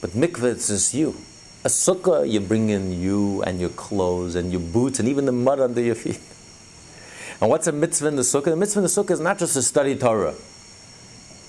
But 0.00 0.10
mikveh, 0.10 0.52
it's 0.52 0.68
just 0.68 0.92
you. 0.92 1.16
A 1.64 1.68
sukkah, 1.68 2.28
you 2.28 2.40
bring 2.40 2.68
in 2.68 3.00
you 3.00 3.42
and 3.42 3.60
your 3.60 3.70
clothes 3.70 4.34
and 4.34 4.52
your 4.52 4.60
boots 4.60 4.98
and 4.98 5.08
even 5.08 5.24
the 5.24 5.32
mud 5.32 5.60
under 5.60 5.80
your 5.80 5.94
feet. 5.94 6.20
And 7.40 7.50
what's 7.50 7.66
a 7.66 7.72
mitzvah 7.72 8.06
in 8.06 8.14
the 8.14 8.22
sukkah? 8.22 8.44
The 8.44 8.56
mitzvah 8.56 8.80
in 8.80 8.82
the 8.84 8.88
sukkah 8.88 9.10
is 9.10 9.18
not 9.18 9.36
just 9.36 9.54
to 9.54 9.62
study 9.62 9.96
Torah. 9.96 10.34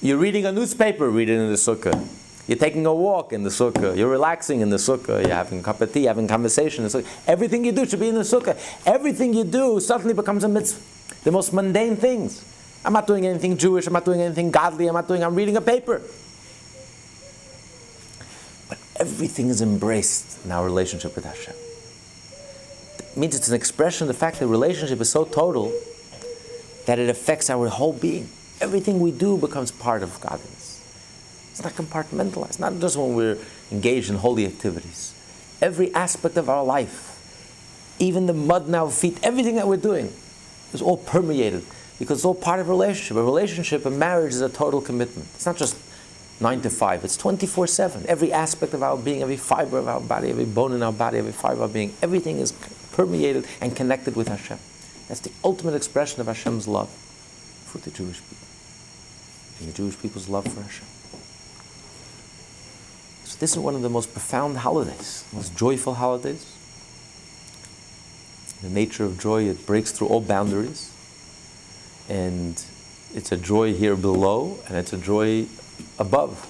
You're 0.02 0.18
reading 0.18 0.44
a 0.44 0.52
newspaper, 0.52 1.08
read 1.08 1.30
it 1.30 1.38
in 1.38 1.50
the 1.50 1.56
sukkah. 1.56 2.08
You're 2.48 2.58
taking 2.58 2.86
a 2.86 2.94
walk 2.94 3.32
in 3.32 3.44
the 3.44 3.50
sukkah. 3.50 3.96
You're 3.96 4.10
relaxing 4.10 4.60
in 4.60 4.70
the 4.70 4.76
sukkah. 4.78 5.22
You're 5.22 5.36
having 5.36 5.60
a 5.60 5.64
cup 5.64 5.80
of 5.80 5.94
tea, 5.94 6.04
having 6.04 6.28
conversation 6.28 6.84
sukkah. 6.86 7.08
Everything 7.26 7.64
you 7.64 7.72
do 7.72 7.86
should 7.86 8.02
be 8.02 8.10
in 8.10 8.16
the 8.16 8.22
sukkah. 8.22 8.58
Everything 8.86 9.34
you 9.34 9.46
do 9.46 9.80
suddenly 9.80 10.14
becomes 10.14 10.44
a 10.44 10.50
mitzvah. 10.50 10.82
The 11.24 11.32
most 11.32 11.54
mundane 11.54 11.96
things. 11.96 12.44
I'm 12.84 12.92
not 12.92 13.08
doing 13.08 13.26
anything 13.26 13.58
Jewish. 13.58 13.88
I'm 13.88 13.94
not 13.94 14.04
doing 14.04 14.20
anything 14.20 14.52
godly. 14.52 14.88
I'm 14.88 14.94
not 14.94 15.08
doing. 15.08 15.24
I'm 15.24 15.36
reading 15.36 15.56
a 15.56 15.62
paper. 15.62 16.02
But 18.68 18.78
everything 18.98 19.48
is 19.48 19.62
embraced 19.62 20.44
in 20.44 20.52
our 20.52 20.66
relationship 20.66 21.16
with 21.16 21.24
Hashem. 21.24 21.56
It 23.00 23.18
means 23.18 23.38
it's 23.38 23.48
an 23.48 23.56
expression 23.56 24.04
of 24.04 24.08
the 24.10 24.20
fact 24.20 24.40
that 24.40 24.48
relationship 24.48 25.00
is 25.00 25.10
so 25.10 25.24
total 25.24 25.72
that 26.88 27.00
it 27.00 27.10
affects 27.10 27.50
our 27.50 27.70
whole 27.70 27.94
being. 27.94 28.28
Everything 28.60 29.00
we 29.00 29.12
do 29.12 29.38
becomes 29.38 29.72
part 29.72 30.04
of 30.04 30.20
godliness. 30.20 30.63
It's 31.54 31.64
not 31.64 31.74
compartmentalized, 31.74 32.60
not 32.60 32.80
just 32.80 32.98
when 32.98 33.14
we're 33.14 33.38
engaged 33.72 34.10
in 34.10 34.16
holy 34.16 34.48
activities. 34.48 35.14
Every 35.62 35.94
aspect 35.94 36.36
of 36.36 36.50
our 36.50 36.64
life, 36.64 37.96
even 38.00 38.26
the 38.26 38.34
mud 38.34 38.68
in 38.68 38.74
our 38.74 38.90
feet, 38.90 39.20
everything 39.22 39.56
that 39.58 39.68
we're 39.68 39.78
doing 39.78 40.12
is 40.74 40.82
all 40.82 40.98
permeated 40.98 41.64
because 42.00 42.18
it's 42.18 42.26
all 42.26 42.34
part 42.34 42.60
of 42.60 42.68
a 42.68 42.72
relationship. 42.72 43.18
A 43.18 43.24
relationship, 43.24 43.86
a 43.86 43.92
marriage 43.92 44.34
is 44.34 44.42
a 44.42 44.50
total 44.50 44.82
commitment. 44.82 45.28
It's 45.36 45.46
not 45.46 45.56
just 45.56 45.78
nine 46.42 46.60
to 46.62 46.72
five, 46.72 47.04
it's 47.04 47.16
24 47.18 47.68
7. 47.68 48.06
Every 48.08 48.34
aspect 48.34 48.74
of 48.74 48.82
our 48.82 48.98
being, 48.98 49.22
every 49.22 49.38
fiber 49.38 49.78
of 49.78 49.88
our 49.88 50.02
body, 50.02 50.32
every 50.32 50.46
bone 50.46 50.74
in 50.74 50.82
our 50.82 50.92
body, 50.92 51.20
every 51.20 51.34
fiber 51.34 51.54
of 51.54 51.62
our 51.62 51.68
being, 51.68 51.94
everything 52.02 52.40
is 52.40 52.52
permeated 52.94 53.46
and 53.62 53.76
connected 53.76 54.16
with 54.16 54.28
Hashem. 54.28 54.58
That's 55.08 55.20
the 55.20 55.32
ultimate 55.44 55.76
expression 55.76 56.20
of 56.20 56.26
Hashem's 56.26 56.68
love 56.68 56.90
for 56.90 57.78
the 57.78 57.92
Jewish 57.92 58.22
people 58.22 58.48
and 59.60 59.70
the 59.70 59.78
Jewish 59.78 60.00
people's 60.02 60.28
love 60.28 60.46
for 60.52 60.62
Hashem. 60.62 60.88
This 63.44 63.52
is 63.52 63.60
one 63.60 63.76
of 63.76 63.82
the 63.82 63.90
most 63.90 64.14
profound 64.14 64.56
holidays, 64.56 65.26
most 65.34 65.54
joyful 65.58 65.96
holidays. 65.96 66.46
The 68.62 68.70
nature 68.70 69.04
of 69.04 69.20
joy, 69.20 69.50
it 69.50 69.66
breaks 69.66 69.92
through 69.92 70.08
all 70.08 70.22
boundaries. 70.22 70.94
And 72.08 72.52
it's 73.14 73.34
a 73.34 73.36
joy 73.36 73.74
here 73.74 73.98
below, 73.98 74.60
and 74.70 74.78
it's 74.78 74.94
a 74.94 74.98
joy 74.98 75.48
above. 76.00 76.48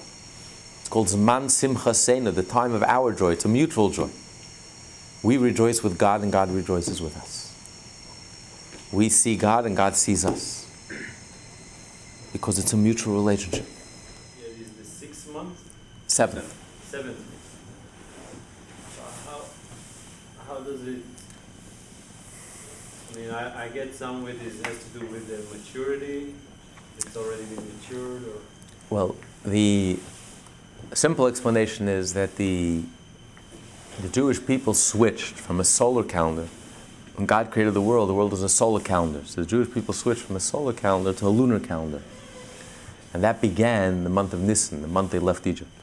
It's 0.82 0.88
called 0.88 1.08
Zman 1.08 1.46
Simchaseinu, 1.46 2.32
the 2.32 2.44
time 2.44 2.72
of 2.72 2.84
our 2.84 3.12
joy. 3.12 3.32
It's 3.32 3.44
a 3.44 3.48
mutual 3.48 3.90
joy. 3.90 4.10
We 5.24 5.36
rejoice 5.36 5.82
with 5.82 5.98
God, 5.98 6.22
and 6.22 6.30
God 6.30 6.48
rejoices 6.48 7.02
with 7.02 7.16
us. 7.16 7.50
We 8.92 9.08
see 9.08 9.36
God, 9.36 9.66
and 9.66 9.76
God 9.76 9.96
sees 9.96 10.24
us. 10.24 10.70
Because 12.32 12.60
it's 12.60 12.72
a 12.72 12.76
mutual 12.76 13.14
relationship. 13.14 13.66
Yeah, 14.40 14.46
it 14.46 14.60
is 14.60 14.70
the 14.74 14.84
sixth 14.84 15.32
month, 15.32 15.58
Seventh. 16.06 16.60
Seventh. 16.94 17.18
So 18.94 19.02
how, 19.26 19.40
how 20.46 20.60
does 20.60 20.86
it? 20.86 21.02
I 23.10 23.18
mean, 23.18 23.30
I, 23.30 23.64
I 23.64 23.68
get 23.68 23.92
some 23.92 24.22
with 24.22 24.40
it 24.40 24.64
has 24.64 24.84
to 24.84 24.98
do 25.00 25.06
with 25.06 25.26
the 25.26 25.58
maturity. 25.58 26.34
It's 26.98 27.16
already 27.16 27.42
been 27.46 27.64
matured, 27.66 28.22
or 28.22 28.38
Well, 28.90 29.16
the 29.44 29.98
simple 30.92 31.26
explanation 31.26 31.88
is 31.88 32.14
that 32.14 32.36
the, 32.36 32.84
the 34.00 34.08
Jewish 34.10 34.44
people 34.46 34.72
switched 34.72 35.34
from 35.34 35.58
a 35.58 35.64
solar 35.64 36.04
calendar. 36.04 36.46
When 37.16 37.26
God 37.26 37.50
created 37.50 37.74
the 37.74 37.82
world, 37.82 38.08
the 38.08 38.14
world 38.14 38.30
was 38.30 38.44
a 38.44 38.48
solar 38.48 38.80
calendar. 38.80 39.22
So 39.24 39.40
the 39.40 39.48
Jewish 39.48 39.74
people 39.74 39.94
switched 39.94 40.22
from 40.22 40.36
a 40.36 40.40
solar 40.40 40.72
calendar 40.72 41.12
to 41.12 41.26
a 41.26 41.28
lunar 41.40 41.58
calendar. 41.58 42.02
And 43.12 43.24
that 43.24 43.40
began 43.40 44.04
the 44.04 44.10
month 44.10 44.32
of 44.32 44.40
Nisan, 44.40 44.80
the 44.80 44.88
month 44.88 45.10
they 45.10 45.18
left 45.18 45.44
Egypt. 45.48 45.73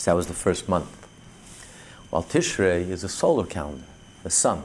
So 0.00 0.10
that 0.10 0.16
was 0.16 0.28
the 0.28 0.32
first 0.32 0.66
month. 0.66 0.88
While 2.08 2.22
Tishrei 2.22 2.88
is 2.88 3.04
a 3.04 3.08
solar 3.08 3.44
calendar, 3.44 3.84
the 4.22 4.30
sun. 4.30 4.62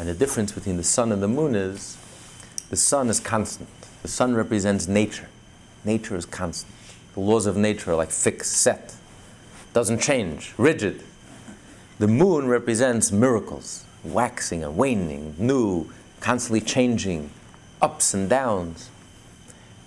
And 0.00 0.08
the 0.08 0.14
difference 0.14 0.50
between 0.50 0.78
the 0.78 0.82
sun 0.82 1.12
and 1.12 1.22
the 1.22 1.28
moon 1.28 1.54
is 1.54 1.96
the 2.70 2.76
sun 2.76 3.08
is 3.08 3.20
constant. 3.20 3.68
The 4.02 4.08
sun 4.08 4.34
represents 4.34 4.88
nature. 4.88 5.28
Nature 5.84 6.16
is 6.16 6.26
constant. 6.26 6.74
The 7.14 7.20
laws 7.20 7.46
of 7.46 7.56
nature 7.56 7.92
are 7.92 7.94
like 7.94 8.10
fixed, 8.10 8.50
set, 8.50 8.96
doesn't 9.72 10.00
change, 10.00 10.54
rigid. 10.58 11.04
The 12.00 12.08
moon 12.08 12.48
represents 12.48 13.12
miracles, 13.12 13.84
waxing 14.02 14.64
and 14.64 14.76
waning, 14.76 15.36
new, 15.38 15.88
constantly 16.18 16.62
changing, 16.62 17.30
ups 17.80 18.12
and 18.12 18.28
downs. 18.28 18.90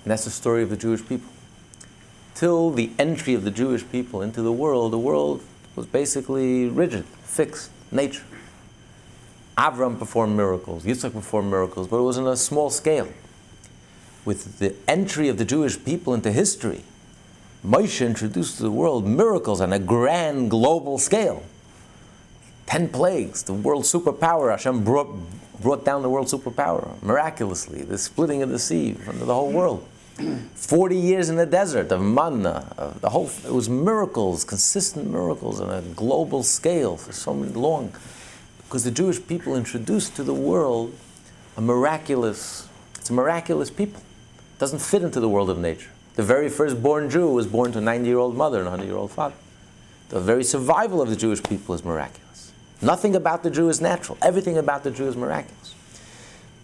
And 0.05 0.11
that's 0.11 0.23
the 0.23 0.31
story 0.31 0.63
of 0.63 0.69
the 0.69 0.77
Jewish 0.77 1.05
people. 1.05 1.30
Till 2.35 2.71
the 2.71 2.91
entry 2.97 3.33
of 3.33 3.43
the 3.43 3.51
Jewish 3.51 3.83
people 3.91 4.21
into 4.21 4.41
the 4.41 4.51
world, 4.51 4.93
the 4.93 4.97
world 4.97 5.43
was 5.75 5.85
basically 5.85 6.67
rigid, 6.67 7.05
fixed, 7.23 7.69
nature. 7.91 8.23
Avram 9.57 9.99
performed 9.99 10.35
miracles, 10.35 10.85
Yitzhak 10.85 11.13
performed 11.13 11.51
miracles, 11.51 11.87
but 11.87 11.97
it 11.97 12.03
was 12.03 12.17
on 12.17 12.27
a 12.27 12.35
small 12.35 12.69
scale. 12.69 13.09
With 14.23 14.59
the 14.59 14.75
entry 14.87 15.27
of 15.27 15.37
the 15.37 15.45
Jewish 15.45 15.83
people 15.83 16.13
into 16.13 16.31
history, 16.31 16.83
Moshe 17.65 18.05
introduced 18.05 18.57
to 18.57 18.63
the 18.63 18.71
world 18.71 19.05
miracles 19.05 19.61
on 19.61 19.71
a 19.71 19.79
grand 19.79 20.49
global 20.49 20.97
scale. 20.97 21.43
Ten 22.65 22.89
plagues, 22.89 23.43
the 23.43 23.53
world 23.53 23.83
superpower. 23.83 24.49
Hashem 24.49 24.83
brought, 24.83 25.09
brought 25.61 25.85
down 25.85 26.01
the 26.01 26.09
world 26.09 26.27
superpower 26.27 27.01
miraculously, 27.03 27.83
the 27.83 27.97
splitting 27.97 28.41
of 28.41 28.49
the 28.49 28.57
sea 28.57 28.93
from 28.93 29.19
the 29.19 29.25
whole 29.25 29.51
world. 29.51 29.85
40 30.17 30.95
years 30.97 31.29
in 31.29 31.35
the 31.35 31.45
desert 31.45 31.91
of 31.91 32.01
manna, 32.01 32.73
of 32.77 33.01
the 33.01 33.09
whole, 33.09 33.29
it 33.45 33.53
was 33.53 33.69
miracles, 33.69 34.43
consistent 34.43 35.09
miracles 35.09 35.59
on 35.59 35.69
a 35.69 35.81
global 35.81 36.43
scale 36.43 36.97
for 36.97 37.11
so 37.11 37.31
long. 37.31 37.93
Because 38.63 38.83
the 38.83 38.91
Jewish 38.91 39.25
people 39.25 39.55
introduced 39.55 40.15
to 40.15 40.23
the 40.23 40.33
world 40.33 40.95
a 41.57 41.61
miraculous, 41.61 42.67
it's 42.95 43.09
a 43.09 43.13
miraculous 43.13 43.69
people. 43.69 43.99
It 43.99 44.59
doesn't 44.59 44.79
fit 44.79 45.01
into 45.01 45.19
the 45.19 45.29
world 45.29 45.49
of 45.49 45.57
nature. 45.57 45.89
The 46.15 46.23
very 46.23 46.49
first 46.49 46.81
born 46.81 47.09
Jew 47.09 47.29
was 47.31 47.47
born 47.47 47.71
to 47.73 47.79
a 47.79 47.81
90 47.81 48.07
year 48.07 48.17
old 48.17 48.35
mother 48.35 48.59
and 48.59 48.67
a 48.67 48.71
100 48.71 48.85
year 48.85 48.97
old 48.97 49.11
father. 49.11 49.35
The 50.09 50.19
very 50.19 50.43
survival 50.43 51.01
of 51.01 51.09
the 51.09 51.15
Jewish 51.15 51.41
people 51.41 51.73
is 51.73 51.85
miraculous. 51.85 52.51
Nothing 52.81 53.15
about 53.15 53.43
the 53.43 53.49
Jew 53.49 53.69
is 53.69 53.79
natural. 53.79 54.17
Everything 54.21 54.57
about 54.57 54.83
the 54.83 54.91
Jew 54.91 55.07
is 55.07 55.15
miraculous. 55.15 55.75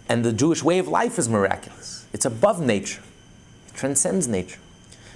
And 0.10 0.24
the 0.24 0.34
Jewish 0.34 0.64
way 0.64 0.80
of 0.80 0.88
life 0.88 1.18
is 1.18 1.30
miraculous. 1.30 2.06
It's 2.14 2.26
above 2.26 2.62
nature. 2.62 3.02
Transcends 3.78 4.28
nature. 4.28 4.60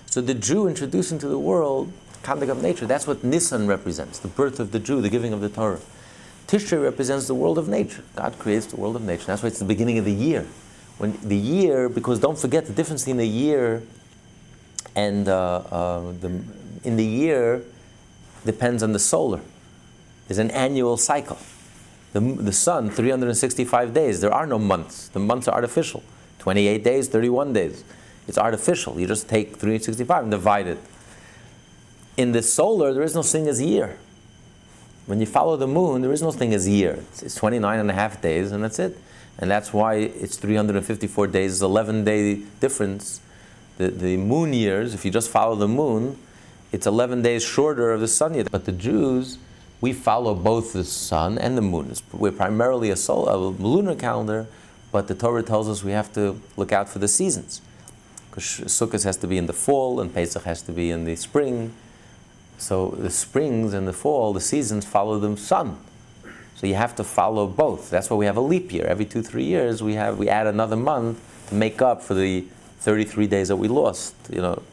So 0.06 0.22
the 0.22 0.36
Jew 0.36 0.68
introduced 0.68 1.12
into 1.12 1.28
the 1.28 1.40
world 1.40 1.92
conduct 2.22 2.52
of 2.52 2.62
nature. 2.62 2.86
That's 2.86 3.08
what 3.08 3.24
Nisan 3.24 3.66
represents, 3.68 4.20
the 4.20 4.28
birth 4.28 4.60
of 4.60 4.72
the 4.72 4.80
Jew, 4.80 5.02
the 5.02 5.10
giving 5.10 5.34
of 5.34 5.42
the 5.42 5.50
Torah. 5.50 5.80
Tishrei 6.48 6.82
represents 6.82 7.28
the 7.28 7.34
world 7.34 7.58
of 7.58 7.68
nature. 7.68 8.04
God 8.16 8.38
creates 8.38 8.68
the 8.68 8.76
world 8.76 8.96
of 8.96 9.02
nature. 9.02 9.26
That's 9.26 9.42
why 9.42 9.48
it's 9.48 9.60
the 9.60 9.66
beginning 9.66 9.98
of 9.98 10.06
the 10.06 10.14
year. 10.14 10.46
When 11.00 11.18
the 11.24 11.38
year, 11.38 11.90
because 11.90 12.20
don't 12.20 12.38
forget 12.38 12.68
the 12.68 12.74
difference 12.74 13.08
in 13.08 13.18
the 13.18 13.28
year 13.28 13.82
and 14.96 15.28
uh, 15.28 15.56
uh, 15.72 16.12
the, 16.20 16.44
in 16.84 16.98
the 16.98 17.06
year 17.06 17.64
depends 18.46 18.84
on 18.84 18.92
the 18.92 19.00
solar. 19.00 19.42
There's 20.28 20.38
an 20.38 20.52
annual 20.52 20.98
cycle. 20.98 21.40
The, 22.14 22.20
the 22.20 22.52
sun, 22.54 22.92
365 22.92 23.94
days. 23.94 24.22
There 24.22 24.34
are 24.34 24.46
no 24.46 24.60
months. 24.60 25.08
The 25.08 25.20
months 25.20 25.48
are 25.48 25.56
artificial. 25.56 26.04
28 26.40 26.84
days, 26.84 27.08
31 27.08 27.54
days. 27.54 27.84
It's 28.28 28.38
artificial. 28.38 29.00
You 29.00 29.08
just 29.08 29.28
take 29.28 29.58
365 29.58 30.24
and 30.24 30.32
divide 30.32 30.68
it. 30.68 30.80
In 32.18 32.32
the 32.32 32.42
solar, 32.42 32.94
there 32.94 33.04
is 33.04 33.16
no 33.16 33.24
thing 33.24 33.48
as 33.48 33.62
year. 33.62 33.98
When 35.06 35.20
you 35.20 35.26
follow 35.26 35.58
the 35.58 35.68
moon, 35.68 36.02
there 36.02 36.12
is 36.12 36.22
no 36.22 36.32
thing 36.32 36.54
as 36.54 36.68
year. 36.68 36.94
It's, 37.12 37.24
it's 37.24 37.36
29 37.36 37.80
and 37.80 37.90
a 37.90 37.94
half 37.94 38.22
days, 38.22 38.52
and 38.52 38.64
that's 38.64 38.80
it. 38.80 38.98
And 39.38 39.50
that's 39.50 39.74
why 39.74 39.96
it's 39.96 40.38
354 40.38 41.28
days, 41.28 41.54
it's 41.54 41.62
11 41.62 42.04
day 42.04 42.36
difference. 42.60 43.22
The, 43.78 43.90
the 43.90 44.18
moon 44.18 44.54
years, 44.54 44.94
if 44.94 45.04
you 45.04 45.12
just 45.12 45.30
follow 45.30 45.56
the 45.56 45.68
moon, 45.68 46.18
it's 46.72 46.86
11 46.86 47.22
days 47.24 47.44
shorter 47.44 47.92
of 47.92 48.02
the 48.02 48.08
sun 48.08 48.36
year. 48.36 48.46
But 48.52 48.66
the 48.66 48.72
Jews, 48.72 49.40
we 49.82 49.94
follow 49.94 50.36
both 50.36 50.74
the 50.74 50.84
sun 50.84 51.38
and 51.38 51.58
the 51.58 51.62
moon. 51.62 51.92
We're 52.14 52.32
primarily 52.32 52.92
a, 52.92 52.96
sol- 52.96 53.28
a 53.28 53.36
lunar 53.36 53.96
calendar, 53.96 54.48
but 54.92 55.08
the 55.08 55.16
Torah 55.16 55.42
tells 55.42 55.68
us 55.68 55.84
we 55.84 55.92
have 55.92 56.14
to 56.14 56.40
look 56.56 56.72
out 56.72 56.88
for 56.88 57.00
the 57.00 57.08
seasons. 57.08 57.62
Because 58.32 58.46
Sukkot 58.46 59.04
has 59.04 59.18
to 59.18 59.28
be 59.28 59.38
in 59.38 59.46
the 59.46 59.54
fall, 59.54 60.00
and 60.00 60.14
Pesach 60.14 60.44
has 60.44 60.62
to 60.62 60.72
be 60.72 60.90
in 60.90 61.04
the 61.04 61.18
spring. 61.18 61.74
So 62.58 62.92
the 62.92 63.10
springs 63.10 63.74
and 63.74 63.86
the 63.86 63.94
fall, 63.94 64.32
the 64.32 64.40
seasons 64.40 64.86
follow 64.86 65.20
the 65.20 65.36
sun. 65.36 65.78
So 66.56 66.66
you 66.66 66.76
have 66.76 66.96
to 66.96 67.04
follow 67.04 67.46
both. 67.46 67.90
That's 67.90 68.10
why 68.10 68.16
we 68.16 68.26
have 68.26 68.38
a 68.38 68.42
leap 68.42 68.72
year. 68.72 68.86
Every 68.86 69.04
two, 69.04 69.22
three 69.22 69.44
years, 69.44 69.84
we 69.84 69.96
have 69.96 70.18
we 70.18 70.30
add 70.30 70.48
another 70.48 70.78
month 70.78 71.20
to 71.50 71.56
make 71.56 71.82
up 71.82 72.02
for 72.02 72.14
the 72.14 72.46
33 72.80 73.28
days 73.28 73.50
that 73.50 73.58
we 73.58 73.68
lost. 73.68 74.16
You 74.32 74.42
know, 74.42 74.64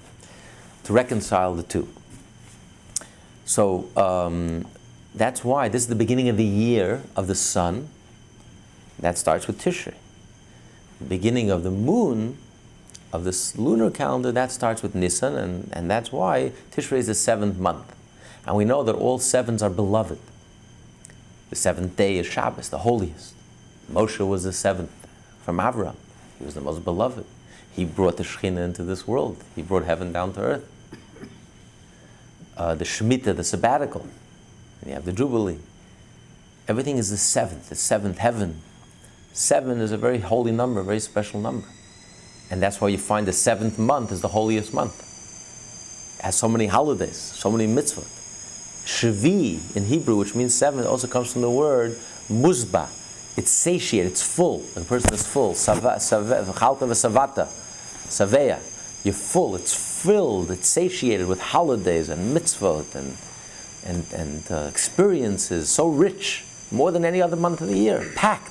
to 0.84 0.92
reconcile 0.92 1.54
the 1.54 1.64
two. 1.64 1.88
So 3.44 3.88
um, 3.96 4.66
that's 5.14 5.42
why 5.42 5.68
this 5.68 5.82
is 5.82 5.88
the 5.88 5.96
beginning 5.96 6.28
of 6.28 6.36
the 6.36 6.44
year 6.44 7.02
of 7.16 7.26
the 7.26 7.34
sun. 7.34 7.88
That 9.00 9.18
starts 9.18 9.46
with 9.46 9.60
Tishrei. 9.60 9.94
The 11.00 11.06
beginning 11.06 11.50
of 11.50 11.64
the 11.64 11.70
moon 11.70 12.36
of 13.12 13.24
this 13.24 13.56
lunar 13.56 13.90
calendar, 13.90 14.32
that 14.32 14.52
starts 14.52 14.82
with 14.82 14.94
Nisan, 14.94 15.36
and, 15.36 15.70
and 15.72 15.90
that's 15.90 16.12
why 16.12 16.52
Tishrei 16.70 16.98
is 16.98 17.06
the 17.06 17.14
seventh 17.14 17.58
month. 17.58 17.94
And 18.46 18.56
we 18.56 18.64
know 18.64 18.82
that 18.82 18.94
all 18.94 19.18
sevens 19.18 19.62
are 19.62 19.70
beloved. 19.70 20.18
The 21.50 21.56
seventh 21.56 21.96
day 21.96 22.18
is 22.18 22.26
Shabbos, 22.26 22.68
the 22.68 22.78
holiest. 22.78 23.34
Moshe 23.90 24.26
was 24.26 24.44
the 24.44 24.52
seventh 24.52 24.90
from 25.42 25.56
Avram. 25.58 25.96
He 26.38 26.44
was 26.44 26.54
the 26.54 26.60
most 26.60 26.84
beloved. 26.84 27.24
He 27.72 27.84
brought 27.84 28.16
the 28.16 28.24
Shekhinah 28.24 28.64
into 28.64 28.82
this 28.82 29.06
world. 29.06 29.42
He 29.54 29.62
brought 29.62 29.84
heaven 29.84 30.12
down 30.12 30.34
to 30.34 30.40
earth. 30.40 30.68
Uh, 32.56 32.74
the 32.74 32.84
Shemitah, 32.84 33.36
the 33.36 33.44
sabbatical. 33.44 34.02
And 34.80 34.88
you 34.88 34.94
have 34.94 35.04
the 35.04 35.12
Jubilee. 35.12 35.58
Everything 36.66 36.98
is 36.98 37.10
the 37.10 37.16
seventh, 37.16 37.70
the 37.70 37.74
seventh 37.74 38.18
heaven. 38.18 38.60
Seven 39.32 39.80
is 39.80 39.92
a 39.92 39.96
very 39.96 40.18
holy 40.18 40.52
number, 40.52 40.80
a 40.80 40.84
very 40.84 41.00
special 41.00 41.40
number. 41.40 41.66
And 42.50 42.62
that's 42.62 42.80
why 42.80 42.88
you 42.88 42.98
find 42.98 43.26
the 43.26 43.32
seventh 43.32 43.78
month 43.78 44.12
is 44.12 44.20
the 44.20 44.28
holiest 44.28 44.72
month. 44.72 45.04
It 46.18 46.24
has 46.24 46.36
so 46.36 46.48
many 46.48 46.66
holidays, 46.66 47.16
so 47.16 47.50
many 47.50 47.66
mitzvot. 47.66 48.06
Shvi 48.86 49.76
in 49.76 49.84
Hebrew, 49.84 50.16
which 50.16 50.34
means 50.34 50.54
seven, 50.54 50.86
also 50.86 51.06
comes 51.06 51.32
from 51.32 51.42
the 51.42 51.50
word 51.50 51.92
muzba. 52.28 52.88
It's 53.36 53.50
satiated, 53.50 54.12
it's 54.12 54.22
full. 54.22 54.58
The 54.58 54.80
person 54.80 55.12
is 55.12 55.26
full. 55.26 55.54
Sava- 55.54 56.00
save- 56.00 56.24
Chalta 56.54 56.86
v'savata. 56.88 57.46
Saveya. 58.08 58.58
You're 59.04 59.14
full, 59.14 59.54
it's 59.54 60.02
filled, 60.02 60.50
it's 60.50 60.66
satiated 60.66 61.28
with 61.28 61.40
holidays 61.40 62.08
and 62.08 62.36
mitzvot 62.36 62.94
and, 62.96 63.16
and, 63.86 64.12
and 64.12 64.50
uh, 64.50 64.68
experiences, 64.68 65.68
so 65.68 65.88
rich, 65.88 66.44
more 66.72 66.90
than 66.90 67.04
any 67.04 67.22
other 67.22 67.36
month 67.36 67.60
of 67.60 67.68
the 67.68 67.78
year, 67.78 68.10
packed, 68.16 68.50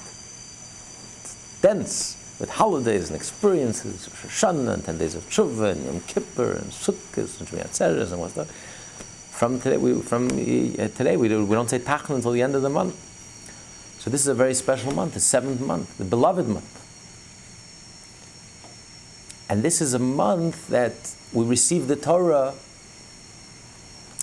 it's 1.21 1.35
dense 1.61 2.15
with 2.39 2.49
holidays 2.49 3.09
and 3.09 3.15
experiences, 3.15 4.07
Rosh 4.23 4.43
Hashanah 4.43 4.73
and 4.73 4.85
10 4.85 4.97
days 4.97 5.15
of 5.15 5.27
Tshuva 5.29 5.71
and 5.71 5.85
Yom 5.85 6.01
Kippur 6.01 6.51
and 6.51 6.71
Sukkot 6.71 7.39
and 7.39 7.47
Shmini 7.47 7.65
Atzeres 7.65 8.11
and 8.11 8.21
what's. 8.21 8.37
From 9.31 9.59
today, 9.59 9.77
we, 9.77 10.01
from 10.01 10.27
uh, 10.27 10.87
today 10.89 11.15
we, 11.15 11.27
do, 11.27 11.45
we 11.45 11.55
don't 11.55 11.69
say 11.69 11.79
Tachan 11.79 12.15
until 12.15 12.31
the 12.31 12.41
end 12.41 12.55
of 12.55 12.61
the 12.61 12.69
month. 12.69 12.95
So 13.99 14.09
this 14.09 14.21
is 14.21 14.27
a 14.27 14.33
very 14.33 14.53
special 14.53 14.93
month, 14.93 15.13
the 15.13 15.19
seventh 15.19 15.61
month, 15.61 15.97
the 15.97 16.05
beloved 16.05 16.47
month. 16.47 16.73
And 19.49 19.63
this 19.63 19.81
is 19.81 19.93
a 19.93 19.99
month 19.99 20.67
that 20.67 21.15
we 21.33 21.45
receive 21.45 21.87
the 21.87 21.95
Torah. 21.95 22.53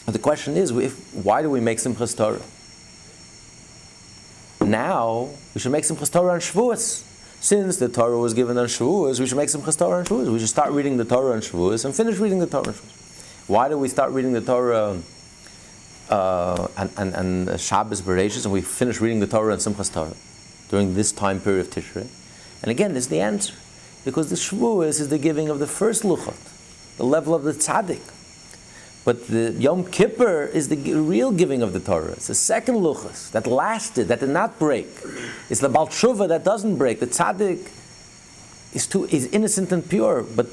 The 0.07 0.19
question 0.19 0.57
is, 0.57 0.71
if, 0.71 1.15
why 1.15 1.43
do 1.43 1.51
we 1.51 1.61
make 1.61 1.79
Simchas 1.79 2.17
Torah? 2.17 2.43
Now, 4.69 5.31
we 5.55 5.61
should 5.61 5.73
make 5.73 5.85
Simchas 5.85 6.13
Torah 6.13 6.35
on 6.35 6.41
Shavuos. 6.41 7.05
Since 7.45 7.77
the 7.77 7.91
Torah 7.91 8.17
was 8.17 8.33
given 8.33 8.57
on 8.57 8.65
Shavuos, 8.69 9.21
we 9.21 9.27
should 9.27 9.37
make 9.37 9.51
some 9.51 9.61
Torah 9.61 9.99
on 9.99 10.07
Shavuos. 10.07 10.33
We 10.33 10.39
should 10.39 10.49
start 10.49 10.73
reading 10.73 10.97
the 10.97 11.05
Torah 11.05 11.35
on 11.35 11.41
Shavuos 11.41 11.85
and 11.85 11.95
finish 11.95 12.17
reading 12.17 12.39
the 12.39 12.47
Torah 12.47 12.69
on 12.69 12.73
Shavuos. 12.73 13.49
Why 13.51 13.69
do 13.69 13.77
we 13.77 13.89
start 13.89 14.13
reading 14.13 14.33
the 14.33 14.41
Torah 14.41 14.99
uh, 16.09 16.69
and, 16.79 16.91
and, 16.97 17.15
and 17.15 17.61
Shabbos 17.61 18.01
Bereshis 18.01 18.47
and 18.47 18.55
we 18.55 18.63
finish 18.63 18.99
reading 18.99 19.21
the 19.21 19.27
Torah 19.27 19.53
and 19.53 19.61
Simchas 19.61 19.93
Torah 19.93 20.17
during 20.71 20.95
this 20.95 21.13
time 21.13 21.39
period 21.39 21.67
of 21.67 21.73
Tishrei? 21.75 22.09
And 22.63 22.71
again, 22.71 22.95
this 22.95 23.05
is 23.05 23.11
the 23.11 23.21
answer. 23.21 23.53
Because 24.07 24.31
the 24.31 24.37
Shavuos 24.37 24.99
is 24.99 25.11
the 25.11 25.19
giving 25.19 25.51
of 25.51 25.59
the 25.59 25.67
first 25.67 26.03
Luchot, 26.03 26.97
the 26.97 27.05
level 27.05 27.35
of 27.35 27.43
the 27.43 27.53
Tzaddik. 27.53 28.01
But 29.05 29.27
the 29.29 29.53
Yom 29.53 29.85
Kippur 29.85 30.45
is 30.45 30.69
the 30.69 30.95
real 30.95 31.31
giving 31.31 31.63
of 31.63 31.75
the 31.75 31.81
Torah. 31.81 32.13
It's 32.13 32.29
the 32.29 32.35
second 32.35 32.77
Luchos 32.77 33.31
that 33.33 33.47
lasted, 33.47 34.09
that 34.09 34.21
did 34.21 34.31
not 34.31 34.59
break. 34.59 34.89
It's 35.51 35.61
the 35.61 35.69
Baal 35.69 35.89
Tshuva 35.89 36.27
that 36.29 36.43
doesn't 36.43 36.77
break. 36.77 37.01
The 37.01 37.07
Tzaddik 37.07 37.71
is, 38.73 38.87
too, 38.87 39.05
is 39.05 39.27
innocent 39.27 39.73
and 39.73 39.87
pure, 39.89 40.23
but 40.23 40.47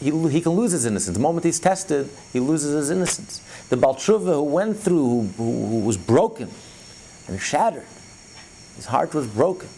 he, 0.00 0.10
he 0.28 0.40
can 0.40 0.52
lose 0.52 0.72
his 0.72 0.86
innocence. 0.86 1.16
The 1.16 1.22
moment 1.22 1.44
he's 1.44 1.60
tested, 1.60 2.08
he 2.32 2.40
loses 2.40 2.72
his 2.72 2.90
innocence. 2.90 3.42
The 3.68 3.76
Baal 3.76 3.94
Tshuva 3.94 4.34
who 4.34 4.44
went 4.44 4.78
through, 4.78 5.24
who, 5.36 5.66
who 5.66 5.80
was 5.80 5.98
broken 5.98 6.48
and 7.26 7.38
shattered, 7.38 7.86
his 8.76 8.86
heart 8.86 9.12
was 9.12 9.26
broken. 9.26 9.68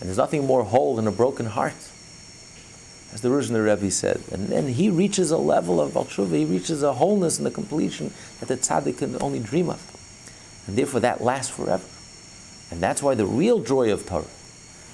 And 0.00 0.08
there's 0.08 0.18
nothing 0.18 0.46
more 0.46 0.64
whole 0.64 0.96
than 0.96 1.06
a 1.06 1.12
broken 1.12 1.46
heart 1.46 1.89
as 3.12 3.20
the 3.20 3.28
Ruzhner 3.28 3.64
Rebbe 3.64 3.90
said. 3.90 4.20
And 4.32 4.48
then 4.48 4.68
he 4.68 4.90
reaches 4.90 5.30
a 5.30 5.36
level 5.36 5.80
of 5.80 5.94
Baal 5.94 6.04
Tshuva, 6.04 6.36
he 6.36 6.44
reaches 6.44 6.82
a 6.82 6.94
wholeness 6.94 7.38
and 7.38 7.48
a 7.48 7.50
completion 7.50 8.12
that 8.38 8.46
the 8.46 8.56
tzaddik 8.56 8.98
can 8.98 9.20
only 9.20 9.40
dream 9.40 9.68
of. 9.68 9.80
And 10.66 10.76
therefore 10.76 11.00
that 11.00 11.20
lasts 11.20 11.54
forever. 11.54 11.84
And 12.70 12.80
that's 12.80 13.02
why 13.02 13.14
the 13.14 13.26
real 13.26 13.60
joy 13.60 13.92
of 13.92 14.06
Torah, 14.06 14.24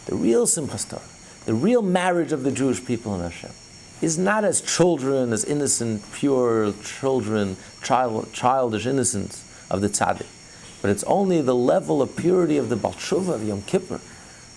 the 0.06 0.14
real 0.16 0.46
Simchas 0.46 0.88
Torah, 0.88 1.02
the 1.44 1.54
real 1.54 1.82
marriage 1.82 2.32
of 2.32 2.42
the 2.42 2.50
Jewish 2.50 2.84
people 2.84 3.14
and 3.14 3.22
Hashem, 3.22 3.50
is 4.00 4.18
not 4.18 4.44
as 4.44 4.60
children, 4.60 5.32
as 5.32 5.44
innocent, 5.44 6.02
pure 6.12 6.72
children, 6.82 7.56
child, 7.82 8.32
childish 8.32 8.86
innocence 8.86 9.44
of 9.70 9.80
the 9.80 9.88
tzaddik. 9.88 10.26
But 10.82 10.90
it's 10.90 11.04
only 11.04 11.40
the 11.40 11.54
level 11.54 12.02
of 12.02 12.16
purity 12.16 12.58
of 12.58 12.68
the 12.68 12.76
Baal 12.76 12.92
Tshuva 12.92 13.34
of 13.34 13.46
Yom 13.46 13.62
Kippur, 13.62 14.00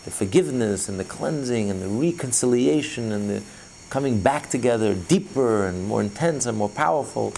the 0.06 0.12
forgiveness 0.12 0.90
and 0.90 1.00
the 1.00 1.04
cleansing 1.04 1.70
and 1.70 1.82
the 1.82 1.88
reconciliation 1.88 3.12
and 3.12 3.30
the 3.30 3.44
coming 3.90 4.22
back 4.22 4.50
together 4.50 4.94
deeper 4.94 5.66
and 5.66 5.88
more 5.88 6.02
intense 6.02 6.46
and 6.46 6.58
more 6.58 6.70
powerful. 6.70 7.34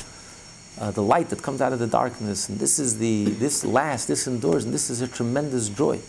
Uh, 0.80 0.91
the 0.91 1.01
light 1.01 1.30
that 1.30 1.43
comes 1.43 1.62
out 1.62 1.74
of 1.74 1.80
the 1.80 1.88
darkness, 1.88 2.49
and 2.49 2.59
this 2.59 2.80
is 2.80 2.97
the 2.97 3.26
this 3.26 3.64
lasts, 3.64 4.07
this 4.07 4.26
endures, 4.26 4.66
and 4.66 4.74
this 4.74 4.89
is 4.89 5.01
a 5.01 5.07
tremendous 5.07 5.70
joy. 5.70 5.99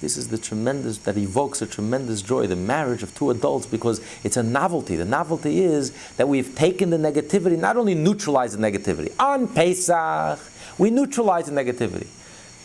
This 0.00 0.16
is 0.16 0.28
the 0.28 0.38
tremendous 0.38 0.98
that 0.98 1.18
evokes 1.18 1.60
a 1.60 1.66
tremendous 1.66 2.22
joy, 2.22 2.46
the 2.46 2.56
marriage 2.56 3.02
of 3.02 3.14
two 3.14 3.30
adults, 3.30 3.66
because 3.66 4.00
it's 4.24 4.38
a 4.38 4.42
novelty. 4.42 4.96
The 4.96 5.04
novelty 5.04 5.60
is 5.60 5.92
that 6.16 6.26
we've 6.26 6.54
taken 6.54 6.88
the 6.88 6.96
negativity, 6.96 7.58
not 7.58 7.76
only 7.76 7.94
neutralized 7.94 8.58
the 8.58 8.62
negativity. 8.62 9.12
On 9.20 9.46
Pesach, 9.46 10.40
we 10.78 10.90
neutralize 10.90 11.46
the 11.46 11.52
negativity. 11.52 12.06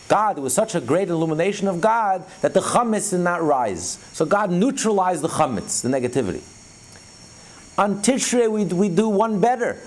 God, 0.08 0.38
it 0.38 0.40
was 0.40 0.54
such 0.54 0.74
a 0.74 0.80
great 0.80 1.08
illumination 1.08 1.66
of 1.66 1.80
God 1.80 2.24
that 2.40 2.54
the 2.54 2.60
chametz 2.60 3.10
did 3.10 3.20
not 3.20 3.42
rise. 3.42 3.98
So 4.12 4.24
God 4.24 4.50
neutralized 4.50 5.22
the 5.22 5.28
chametz, 5.28 5.82
the 5.82 5.88
negativity. 5.88 6.42
On 7.78 7.96
Tishrei, 8.02 8.50
we, 8.50 8.64
we 8.64 8.88
do 8.88 9.08
one 9.08 9.40
better. 9.40 9.78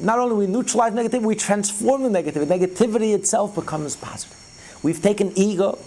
Not 0.00 0.18
only 0.18 0.46
we 0.46 0.46
neutralize 0.46 0.92
negativity, 0.92 1.22
we 1.22 1.34
transform 1.34 2.02
the 2.02 2.08
negativity. 2.08 2.46
Negativity 2.46 3.14
itself 3.14 3.54
becomes 3.54 3.96
positive. 3.96 4.38
We've 4.82 5.00
taken 5.00 5.32
ego, 5.36 5.78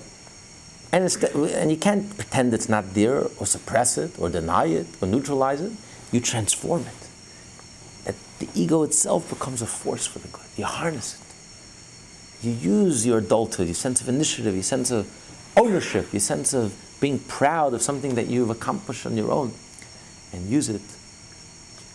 and, 0.91 1.03
and 1.33 1.71
you 1.71 1.77
can't 1.77 2.15
pretend 2.15 2.53
it's 2.53 2.69
not 2.69 2.93
there, 2.93 3.23
or 3.39 3.45
suppress 3.45 3.97
it, 3.97 4.17
or 4.19 4.29
deny 4.29 4.65
it, 4.65 4.87
or 5.01 5.07
neutralize 5.07 5.61
it. 5.61 5.73
You 6.11 6.21
transform 6.21 6.81
it. 6.81 7.09
That 8.05 8.15
the 8.39 8.47
ego 8.53 8.83
itself 8.83 9.29
becomes 9.29 9.61
a 9.61 9.65
force 9.65 10.05
for 10.05 10.19
the 10.19 10.27
good. 10.27 10.45
You 10.57 10.65
harness 10.65 11.19
it. 11.19 11.24
You 12.41 12.51
use 12.51 13.05
your 13.05 13.19
adulthood, 13.19 13.67
your 13.67 13.75
sense 13.75 14.01
of 14.01 14.09
initiative, 14.09 14.53
your 14.53 14.63
sense 14.63 14.91
of 14.91 15.09
ownership, 15.57 16.11
your 16.13 16.19
sense 16.19 16.53
of 16.53 16.75
being 16.99 17.19
proud 17.19 17.73
of 17.73 17.81
something 17.81 18.15
that 18.15 18.27
you've 18.27 18.49
accomplished 18.49 19.05
on 19.05 19.17
your 19.17 19.31
own, 19.31 19.53
and 20.33 20.47
use 20.47 20.69
it, 20.69 20.81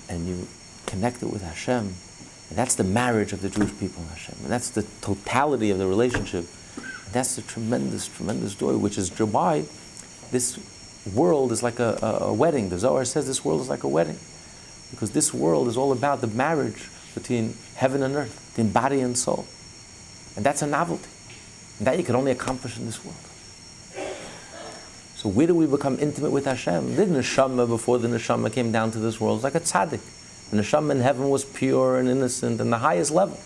and 0.09 0.27
you 0.27 0.47
connect 0.87 1.23
it 1.23 1.31
with 1.31 1.43
Hashem. 1.43 1.95
And 2.49 2.59
that's 2.59 2.75
the 2.75 2.85
marriage 2.85 3.33
of 3.33 3.43
the 3.43 3.49
Jewish 3.49 3.71
people 3.79 4.03
and 4.03 4.11
Hashem. 4.11 4.37
And 4.43 4.51
that's 4.51 4.71
the 4.71 4.83
totality 5.01 5.71
of 5.71 5.79
the 5.79 5.87
relationship. 5.87 6.47
And 6.77 7.13
that's 7.13 7.37
the 7.37 7.43
tremendous, 7.43 8.09
tremendous 8.09 8.55
joy, 8.57 8.77
which 8.77 8.99
is 8.99 9.11
why 9.19 9.65
this 10.33 10.59
world 11.15 11.53
is 11.53 11.63
like 11.63 11.79
a, 11.79 11.99
a, 12.03 12.25
a 12.27 12.35
wedding. 12.35 12.69
The 12.69 12.79
Zohar 12.79 13.05
says 13.05 13.27
this 13.27 13.45
world 13.45 13.61
is 13.61 13.69
like 13.69 13.85
a 13.85 13.89
wedding. 13.89 14.19
Because 14.91 15.13
this 15.13 15.33
world 15.33 15.69
is 15.69 15.77
all 15.77 15.93
about 15.93 16.21
the 16.21 16.27
marriage 16.27 16.89
between 17.15 17.55
heaven 17.77 18.03
and 18.03 18.17
earth, 18.17 18.51
between 18.51 18.73
body 18.73 19.01
and 19.01 19.17
soul. 19.17 19.47
And 20.41 20.47
that's 20.47 20.63
a 20.63 20.67
novelty. 20.67 21.07
And 21.77 21.87
that 21.87 21.99
you 21.99 22.03
can 22.03 22.17
only 22.17 22.33
accomplish 22.33 22.79
in 22.79 22.87
this 22.87 23.05
world. 23.05 23.19
So 25.15 25.29
where 25.29 25.47
do 25.47 25.55
we 25.55 25.67
become 25.67 25.99
intimate 25.99 26.31
with 26.31 26.47
Hashem? 26.47 26.97
The 26.97 27.05
neshama 27.05 27.69
before 27.69 27.99
the 27.99 28.09
neshama 28.09 28.51
came 28.51 28.73
down 28.73 28.91
to 28.93 28.99
this 28.99 29.21
world 29.21 29.43
like 29.43 29.55
a 29.55 29.61
tzaddik. 29.61 30.01
The 30.49 30.57
neshama 30.57 30.93
in 30.93 31.01
heaven 31.01 31.29
was 31.29 31.45
pure 31.45 31.99
and 31.99 32.09
innocent 32.09 32.59
and 32.59 32.73
the 32.73 32.79
highest 32.79 33.11
level. 33.11 33.39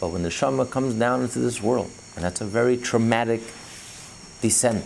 But 0.00 0.08
when 0.08 0.24
the 0.24 0.30
neshama 0.30 0.68
comes 0.68 0.94
down 0.94 1.22
into 1.22 1.38
this 1.38 1.62
world, 1.62 1.92
and 2.16 2.24
that's 2.24 2.40
a 2.40 2.44
very 2.44 2.76
traumatic 2.76 3.40
descent, 4.42 4.84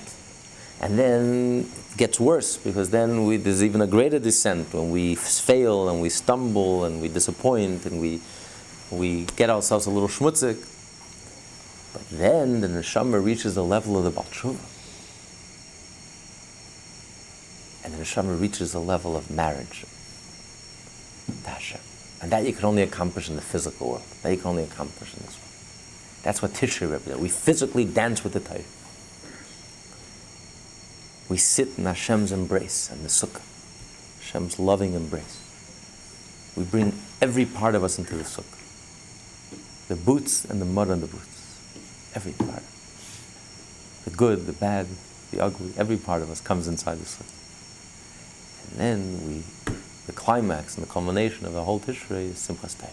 and 0.83 0.99
then 0.99 1.71
it 1.91 1.97
gets 1.97 2.21
worse 2.21 2.59
because 2.59 2.91
then 2.91 3.25
we, 3.25 3.39
there's 3.39 3.65
even 3.65 3.81
a 3.81 3.87
greater 3.87 4.19
descent 4.19 4.75
when 4.75 4.91
we 4.91 5.15
fail 5.15 5.89
and 5.89 6.03
we 6.03 6.11
stumble 6.11 6.85
and 6.85 7.01
we 7.01 7.09
disappoint 7.09 7.87
and 7.87 7.99
we 7.99 8.21
we 8.91 9.25
get 9.37 9.49
ourselves 9.49 9.87
a 9.87 9.91
little 9.91 10.09
schmutzig. 10.09 10.67
But 11.93 12.09
then 12.11 12.61
the 12.61 12.69
neshama 12.69 13.23
reaches 13.23 13.55
the 13.55 13.65
level 13.65 13.97
of 13.99 14.05
the 14.05 14.11
Baal 14.11 14.57
And 17.85 17.95
the 17.95 17.99
neshama 17.99 18.41
reaches 18.41 18.73
the 18.73 18.81
level 18.81 19.17
of 19.17 19.31
marriage 19.31 19.85
to 21.45 21.51
Hashem. 21.51 21.81
And 22.23 22.31
that 22.31 22.45
you 22.45 22.53
can 22.53 22.65
only 22.65 22.83
accomplish 22.83 23.29
in 23.29 23.37
the 23.37 23.43
physical 23.43 23.91
world. 23.91 24.03
That 24.23 24.31
you 24.31 24.37
can 24.37 24.49
only 24.51 24.65
accomplish 24.65 25.15
in 25.15 25.21
this 25.25 25.37
world. 25.37 25.51
That's 26.23 26.43
what 26.43 26.53
Tishrei 26.53 26.91
represents. 26.91 27.21
We 27.21 27.29
physically 27.29 27.85
dance 27.85 28.23
with 28.23 28.35
the 28.35 28.41
Torah. 28.41 28.61
We 31.31 31.37
sit 31.37 31.79
in 31.79 31.85
Hashem's 31.85 32.33
embrace 32.33 32.91
and 32.91 33.05
the 33.05 33.09
sukkah, 33.09 33.43
Hashem's 34.19 34.59
loving 34.59 34.95
embrace. 34.95 35.41
We 36.57 36.65
bring 36.65 36.93
every 37.23 37.47
part 37.47 37.77
of 37.77 37.85
us 37.85 37.99
into 37.99 38.17
the 38.17 38.25
sukkah. 38.25 38.59
The 39.89 39.97
boots 39.97 40.45
and 40.45 40.61
the 40.61 40.67
mud 40.67 40.91
on 40.91 41.01
the 41.01 41.07
boots. 41.07 41.30
Every 42.15 42.33
part. 42.33 42.63
The 44.05 44.11
good, 44.11 44.47
the 44.47 44.53
bad, 44.53 44.87
the 45.31 45.41
ugly, 45.41 45.73
every 45.77 45.97
part 45.97 46.23
of 46.23 46.31
us 46.31 46.41
comes 46.41 46.67
inside 46.67 46.99
the 46.99 47.05
sukkah. 47.05 47.37
And 48.71 48.81
then 48.81 49.27
we, 49.27 49.43
the 50.07 50.13
climax 50.13 50.77
and 50.77 50.87
the 50.87 50.91
culmination 50.91 51.47
of 51.47 51.53
the 51.53 51.65
whole 51.65 51.81
Tishrei 51.81 52.31
is 52.31 52.37
Simchas 52.37 52.79
Torah. 52.79 52.91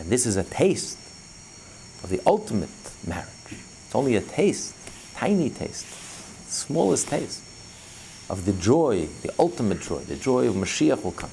And 0.00 0.10
this 0.10 0.26
is 0.26 0.36
a 0.36 0.44
taste 0.44 0.98
of 2.02 2.10
the 2.10 2.20
ultimate 2.26 2.68
marriage. 3.06 3.28
It's 3.50 3.94
only 3.94 4.16
a 4.16 4.20
taste, 4.20 4.74
tiny 5.14 5.50
taste, 5.50 5.86
smallest 6.50 7.08
taste 7.08 7.42
of 8.28 8.44
the 8.44 8.52
joy, 8.52 9.06
the 9.22 9.32
ultimate 9.38 9.80
joy, 9.80 9.98
the 10.00 10.16
joy 10.16 10.48
of 10.48 10.54
Mashiach 10.54 11.02
will 11.04 11.12
come. 11.12 11.30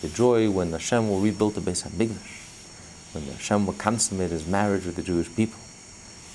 The 0.00 0.08
joy 0.08 0.50
when 0.50 0.72
Hashem 0.72 1.08
will 1.08 1.20
rebuild 1.20 1.54
the 1.54 1.60
Beis 1.60 1.86
HaMikdash, 1.86 2.41
when 3.12 3.24
Hashem 3.24 3.66
will 3.66 3.74
consummate 3.74 4.30
his 4.30 4.46
marriage 4.46 4.86
with 4.86 4.96
the 4.96 5.02
Jewish 5.02 5.34
people. 5.34 5.58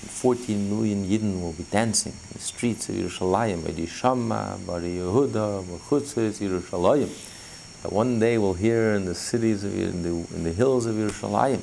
And 0.00 0.10
14 0.10 0.70
million 0.70 1.04
Yidden 1.06 1.42
will 1.42 1.52
be 1.52 1.64
dancing 1.64 2.12
in 2.12 2.34
the 2.34 2.38
streets 2.38 2.88
of 2.88 2.94
Yerushalayim, 2.94 3.68
Edi 3.68 3.86
Shama, 3.86 4.58
Bari 4.64 4.96
Yehuda, 4.96 5.64
Mechutzes, 5.64 6.38
Yerushalayim. 6.38 7.10
That 7.82 7.92
one 7.92 8.20
day 8.20 8.38
we'll 8.38 8.54
hear 8.54 8.94
in 8.94 9.06
the 9.06 9.14
cities, 9.14 9.64
of, 9.64 9.76
in 9.76 10.02
the, 10.02 10.34
in 10.36 10.44
the 10.44 10.52
hills 10.52 10.86
of 10.86 10.94
Yerushalayim, 10.94 11.60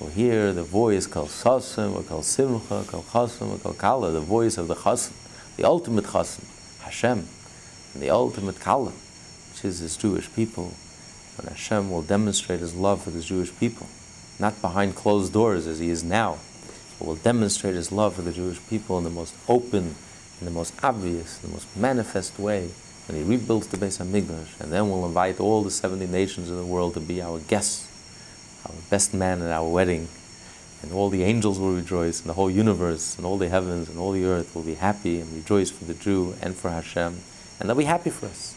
we'll 0.00 0.10
hear 0.10 0.52
the 0.54 0.62
voice 0.62 1.06
Kal 1.06 1.26
Sasim, 1.26 1.94
or 1.94 2.02
Kal 2.02 2.22
Simcha, 2.22 2.84
Kal 2.90 3.02
Chasim, 3.02 3.54
or 3.54 3.58
Kal 3.58 3.74
Kala, 3.74 4.10
the 4.12 4.20
voice 4.20 4.56
of 4.56 4.68
the 4.68 4.74
Chasim, 4.74 5.12
the 5.56 5.64
ultimate 5.64 6.04
Chasim, 6.04 6.44
Hashem, 6.82 7.26
and 7.92 8.02
the 8.02 8.08
ultimate 8.08 8.60
Kala, 8.60 8.92
which 9.52 9.64
is 9.64 9.80
his 9.80 9.96
Jewish 9.98 10.32
people. 10.34 10.72
And 11.38 11.48
Hashem 11.50 11.90
will 11.90 12.02
demonstrate 12.02 12.60
his 12.60 12.74
love 12.74 13.02
for 13.02 13.10
the 13.10 13.20
Jewish 13.20 13.54
people, 13.58 13.86
not 14.38 14.60
behind 14.60 14.94
closed 14.94 15.32
doors 15.32 15.66
as 15.66 15.78
he 15.78 15.90
is 15.90 16.04
now, 16.04 16.38
but 16.98 17.06
will 17.06 17.16
demonstrate 17.16 17.74
his 17.74 17.92
love 17.92 18.14
for 18.14 18.22
the 18.22 18.32
Jewish 18.32 18.58
people 18.68 18.98
in 18.98 19.04
the 19.04 19.10
most 19.10 19.34
open, 19.48 19.94
in 20.40 20.44
the 20.44 20.50
most 20.50 20.74
obvious, 20.82 21.42
in 21.42 21.50
the 21.50 21.54
most 21.54 21.76
manifest 21.76 22.38
way 22.38 22.70
when 23.06 23.16
he 23.16 23.24
rebuilds 23.24 23.68
the 23.68 23.76
Beis 23.76 23.98
Hamikdash, 23.98 24.60
and 24.60 24.72
then 24.72 24.90
we'll 24.90 25.06
invite 25.06 25.38
all 25.38 25.62
the 25.62 25.70
70 25.70 26.06
nations 26.08 26.50
of 26.50 26.56
the 26.56 26.66
world 26.66 26.94
to 26.94 27.00
be 27.00 27.22
our 27.22 27.38
guests, 27.38 27.88
our 28.66 28.74
best 28.90 29.14
man 29.14 29.40
at 29.42 29.50
our 29.50 29.68
wedding, 29.68 30.08
and 30.82 30.92
all 30.92 31.08
the 31.08 31.22
angels 31.22 31.58
will 31.58 31.72
rejoice, 31.72 32.20
and 32.20 32.28
the 32.28 32.34
whole 32.34 32.50
universe, 32.50 33.16
and 33.16 33.24
all 33.24 33.38
the 33.38 33.48
heavens, 33.48 33.88
and 33.88 33.98
all 33.98 34.10
the 34.10 34.24
earth 34.24 34.54
will 34.54 34.62
be 34.62 34.74
happy 34.74 35.20
and 35.20 35.32
rejoice 35.32 35.70
for 35.70 35.84
the 35.84 35.94
Jew 35.94 36.34
and 36.42 36.56
for 36.56 36.70
Hashem, 36.70 37.20
and 37.60 37.68
they'll 37.68 37.76
be 37.76 37.84
happy 37.84 38.10
for 38.10 38.26
us. 38.26 38.54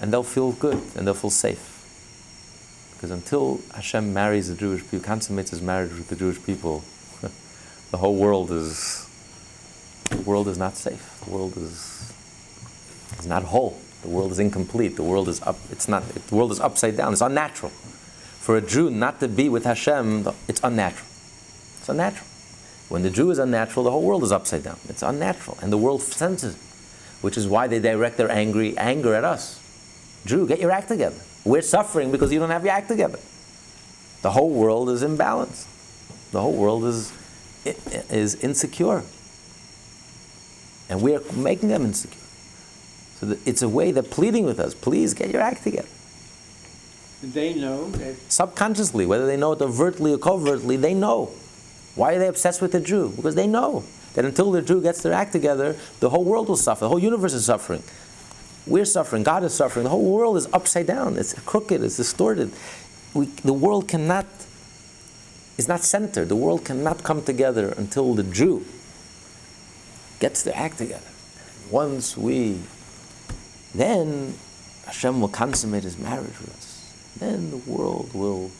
And 0.00 0.12
they'll 0.12 0.22
feel 0.22 0.52
good, 0.52 0.80
and 0.96 1.06
they'll 1.06 1.14
feel 1.14 1.30
safe. 1.30 1.71
Because 3.02 3.10
until 3.10 3.60
Hashem 3.74 4.14
marries 4.14 4.46
the 4.48 4.54
Jewish 4.54 4.80
people, 4.84 5.00
consummates 5.00 5.50
his 5.50 5.60
marriage 5.60 5.90
with 5.90 6.06
the 6.06 6.14
Jewish 6.14 6.40
people, 6.44 6.84
the 7.90 7.96
whole 7.96 8.14
world 8.14 8.52
is 8.52 9.08
the 10.08 10.18
world 10.18 10.46
is 10.46 10.56
not 10.56 10.76
safe. 10.76 11.20
The 11.24 11.32
world 11.32 11.56
is 11.56 12.14
is 13.18 13.26
not 13.26 13.42
whole. 13.42 13.76
The 14.02 14.08
world 14.08 14.30
is 14.30 14.38
incomplete. 14.38 14.94
The 14.94 15.02
world 15.02 15.28
is 15.28 15.42
up. 15.42 15.56
It's 15.72 15.88
not. 15.88 16.08
The 16.08 16.36
world 16.36 16.52
is 16.52 16.60
upside 16.60 16.96
down. 16.96 17.12
It's 17.12 17.22
unnatural. 17.22 17.70
For 17.70 18.56
a 18.56 18.60
Jew 18.60 18.88
not 18.88 19.18
to 19.18 19.26
be 19.26 19.48
with 19.48 19.64
Hashem, 19.64 20.28
it's 20.46 20.60
unnatural. 20.62 21.08
It's 21.78 21.88
unnatural. 21.88 22.28
When 22.88 23.02
the 23.02 23.10
Jew 23.10 23.32
is 23.32 23.40
unnatural, 23.40 23.82
the 23.82 23.90
whole 23.90 24.02
world 24.04 24.22
is 24.22 24.30
upside 24.30 24.62
down. 24.62 24.78
It's 24.88 25.02
unnatural, 25.02 25.58
and 25.60 25.72
the 25.72 25.78
world 25.78 26.02
senses 26.02 26.54
it, 26.54 26.60
which 27.20 27.36
is 27.36 27.48
why 27.48 27.66
they 27.66 27.80
direct 27.80 28.16
their 28.16 28.30
angry 28.30 28.78
anger 28.78 29.12
at 29.12 29.24
us. 29.24 29.58
Jew, 30.24 30.46
get 30.46 30.60
your 30.60 30.70
act 30.70 30.86
together. 30.86 31.18
We're 31.44 31.62
suffering 31.62 32.12
because 32.12 32.32
you 32.32 32.38
don't 32.38 32.50
have 32.50 32.64
your 32.64 32.72
act 32.72 32.88
together. 32.88 33.18
The 34.22 34.30
whole 34.30 34.50
world 34.50 34.88
is 34.90 35.02
imbalanced. 35.02 35.66
The 36.30 36.40
whole 36.40 36.54
world 36.54 36.84
is 36.84 37.12
is 37.64 38.34
insecure, 38.36 39.02
and 40.88 41.00
we 41.00 41.14
are 41.14 41.22
making 41.34 41.68
them 41.68 41.84
insecure. 41.84 42.20
So 43.20 43.36
it's 43.46 43.62
a 43.62 43.68
way 43.68 43.92
they're 43.92 44.02
pleading 44.02 44.44
with 44.44 44.58
us. 44.58 44.74
Please 44.74 45.14
get 45.14 45.30
your 45.30 45.42
act 45.42 45.62
together. 45.62 45.88
They 47.22 47.54
know 47.54 47.88
that 47.90 48.16
Subconsciously, 48.32 49.06
whether 49.06 49.26
they 49.26 49.36
know 49.36 49.52
it 49.52 49.62
overtly 49.62 50.12
or 50.12 50.18
covertly, 50.18 50.76
they 50.76 50.94
know. 50.94 51.30
Why 51.94 52.14
are 52.14 52.18
they 52.18 52.26
obsessed 52.26 52.60
with 52.60 52.72
the 52.72 52.80
Jew? 52.80 53.12
Because 53.14 53.36
they 53.36 53.46
know 53.46 53.84
that 54.14 54.24
until 54.24 54.50
the 54.50 54.60
Jew 54.62 54.82
gets 54.82 55.02
their 55.02 55.12
act 55.12 55.30
together, 55.30 55.76
the 56.00 56.10
whole 56.10 56.24
world 56.24 56.48
will 56.48 56.56
suffer. 56.56 56.80
The 56.80 56.88
whole 56.88 56.98
universe 56.98 57.32
is 57.32 57.44
suffering. 57.44 57.82
We're 58.66 58.84
suffering. 58.84 59.22
God 59.22 59.44
is 59.44 59.54
suffering. 59.54 59.84
The 59.84 59.90
whole 59.90 60.10
world 60.10 60.36
is 60.36 60.46
upside 60.52 60.86
down. 60.86 61.16
It's 61.16 61.34
crooked. 61.40 61.82
It's 61.82 61.96
distorted. 61.96 62.52
We, 63.14 63.26
the 63.26 63.52
world 63.52 63.88
cannot 63.88 64.26
is 65.58 65.68
not 65.68 65.80
centered. 65.80 66.28
The 66.28 66.36
world 66.36 66.64
cannot 66.64 67.02
come 67.02 67.22
together 67.22 67.74
until 67.76 68.14
the 68.14 68.22
Jew 68.22 68.64
gets 70.18 70.42
their 70.42 70.56
act 70.56 70.78
together. 70.78 71.06
Once 71.70 72.16
we, 72.16 72.58
then 73.74 74.34
Hashem 74.86 75.20
will 75.20 75.28
consummate 75.28 75.84
His 75.84 75.98
marriage 75.98 76.38
with 76.40 76.56
us. 76.56 77.14
Then 77.18 77.50
the 77.50 77.56
world 77.58 78.14
will 78.14 78.50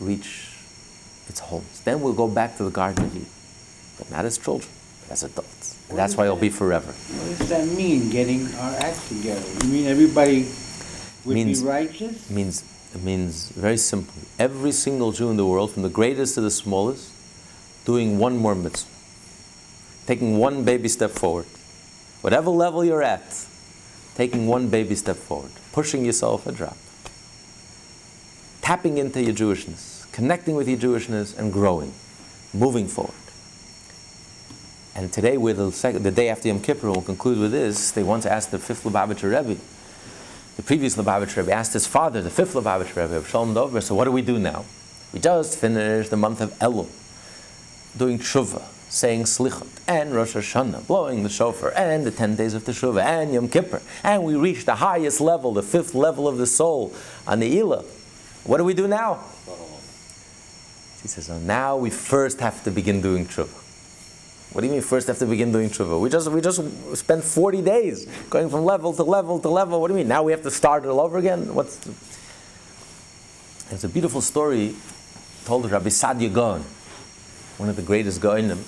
reach 0.00 0.50
its 1.28 1.40
wholeness. 1.40 1.80
Then 1.80 2.00
we'll 2.00 2.12
go 2.12 2.28
back 2.28 2.56
to 2.58 2.64
the 2.64 2.70
Garden 2.70 3.04
of 3.04 3.16
Eden, 3.16 3.28
but 3.98 4.10
not 4.10 4.24
as 4.24 4.38
children, 4.38 4.70
but 5.02 5.12
as 5.12 5.22
adults. 5.22 5.73
And 5.88 5.98
that's 5.98 6.16
why 6.16 6.24
it'll 6.24 6.36
be 6.36 6.48
forever. 6.50 6.92
what 6.92 7.38
does 7.38 7.48
that 7.50 7.66
mean? 7.68 8.10
Getting 8.10 8.46
our 8.56 8.72
act 8.78 9.06
together. 9.08 9.44
You 9.64 9.68
mean 9.72 9.86
everybody 9.86 10.48
would 11.24 11.34
Means- 11.34 11.60
be 11.62 11.68
righteous? 11.68 12.30
Means 12.30 12.64
it 12.94 13.02
means 13.02 13.48
very 13.50 13.76
simply 13.76 14.22
every 14.38 14.70
single 14.72 15.10
Jew 15.12 15.28
in 15.30 15.36
the 15.36 15.44
world, 15.46 15.72
from 15.72 15.82
the 15.82 15.88
greatest 15.88 16.34
to 16.36 16.40
the 16.40 16.50
smallest, 16.50 17.10
doing 17.84 18.18
one 18.18 18.36
more 18.36 18.54
mitzvah, 18.54 18.88
taking 20.06 20.38
one 20.38 20.64
baby 20.64 20.88
step 20.88 21.10
forward, 21.10 21.46
whatever 22.22 22.50
level 22.50 22.84
you're 22.84 23.02
at, 23.02 23.46
taking 24.14 24.46
one 24.46 24.68
baby 24.68 24.94
step 24.94 25.16
forward, 25.16 25.50
pushing 25.72 26.04
yourself 26.04 26.46
a 26.46 26.52
drop, 26.52 26.76
tapping 28.62 28.98
into 28.98 29.20
your 29.22 29.34
Jewishness, 29.34 30.10
connecting 30.12 30.54
with 30.54 30.68
your 30.68 30.78
Jewishness, 30.78 31.36
and 31.36 31.52
growing, 31.52 31.92
moving 32.54 32.86
forward. 32.86 33.14
And 34.96 35.12
today, 35.12 35.36
we're 35.36 35.54
the, 35.54 35.98
the 35.98 36.12
day 36.12 36.28
after 36.28 36.46
Yom 36.46 36.60
Kippur, 36.60 36.88
we'll 36.88 37.02
conclude 37.02 37.38
with 37.38 37.50
this. 37.50 37.90
They 37.90 38.04
once 38.04 38.24
asked 38.26 38.52
the 38.52 38.60
fifth 38.60 38.84
Lubavitcher 38.84 39.24
Rebbe, 39.24 39.60
the 40.56 40.62
previous 40.62 40.94
Lubavitcher 40.96 41.38
Rebbe 41.38 41.52
asked 41.52 41.72
his 41.72 41.84
father, 41.84 42.22
the 42.22 42.30
fifth 42.30 42.54
Lubavitcher 42.54 43.02
Rebbe, 43.02 43.24
Shalom 43.26 43.54
DovBer, 43.54 43.82
so 43.82 43.96
what 43.96 44.04
do 44.04 44.12
we 44.12 44.22
do 44.22 44.38
now? 44.38 44.64
We 45.12 45.18
just 45.18 45.58
finished 45.58 46.10
the 46.10 46.16
month 46.16 46.40
of 46.40 46.50
Elul, 46.60 46.86
doing 47.98 48.20
tshuva, 48.20 48.62
saying 48.88 49.24
slichot, 49.24 49.66
and 49.88 50.14
Rosh 50.14 50.36
Hashanah, 50.36 50.86
blowing 50.86 51.24
the 51.24 51.28
shofar, 51.28 51.72
and 51.74 52.06
the 52.06 52.12
10 52.12 52.36
days 52.36 52.54
of 52.54 52.62
Teshuvah, 52.62 53.02
and 53.02 53.34
Yom 53.34 53.48
Kippur, 53.48 53.82
and 54.04 54.22
we 54.22 54.36
reached 54.36 54.66
the 54.66 54.76
highest 54.76 55.20
level, 55.20 55.52
the 55.52 55.62
fifth 55.62 55.96
level 55.96 56.28
of 56.28 56.38
the 56.38 56.46
soul, 56.46 56.94
on 57.26 57.40
the 57.40 57.52
Ilah. 57.58 57.84
What 58.44 58.58
do 58.58 58.64
we 58.64 58.74
do 58.74 58.86
now? 58.86 59.24
He 61.02 61.08
says, 61.08 61.28
"Oh, 61.28 61.38
now 61.38 61.76
we 61.76 61.90
first 61.90 62.38
have 62.38 62.62
to 62.62 62.70
begin 62.70 63.00
doing 63.00 63.26
tshuva. 63.26 63.63
What 64.54 64.60
do 64.60 64.68
you 64.68 64.72
mean 64.72 64.82
first 64.82 65.08
have 65.08 65.18
to 65.18 65.26
begin 65.26 65.50
doing 65.50 65.68
tshuva? 65.68 66.00
We 66.00 66.08
just 66.08 66.30
we 66.30 66.40
just 66.40 66.62
spent 66.96 67.24
40 67.24 67.60
days 67.60 68.06
going 68.30 68.48
from 68.48 68.64
level 68.64 68.92
to 68.92 69.02
level 69.02 69.40
to 69.40 69.48
level. 69.48 69.80
What 69.80 69.88
do 69.88 69.94
you 69.94 69.98
mean? 69.98 70.06
Now 70.06 70.22
we 70.22 70.30
have 70.30 70.42
to 70.44 70.50
start 70.50 70.84
it 70.84 70.88
all 70.88 71.00
over 71.00 71.18
again? 71.18 71.52
What's 71.56 71.76
the... 71.78 71.90
It's 73.74 73.82
a 73.82 73.88
beautiful 73.88 74.20
story 74.20 74.76
told 75.44 75.68
Rabbi 75.68 75.88
Sadia 75.88 76.32
Gaon, 76.32 76.60
one 77.58 77.68
of 77.68 77.74
the 77.74 77.82
greatest 77.82 78.20
Gaonim 78.20 78.62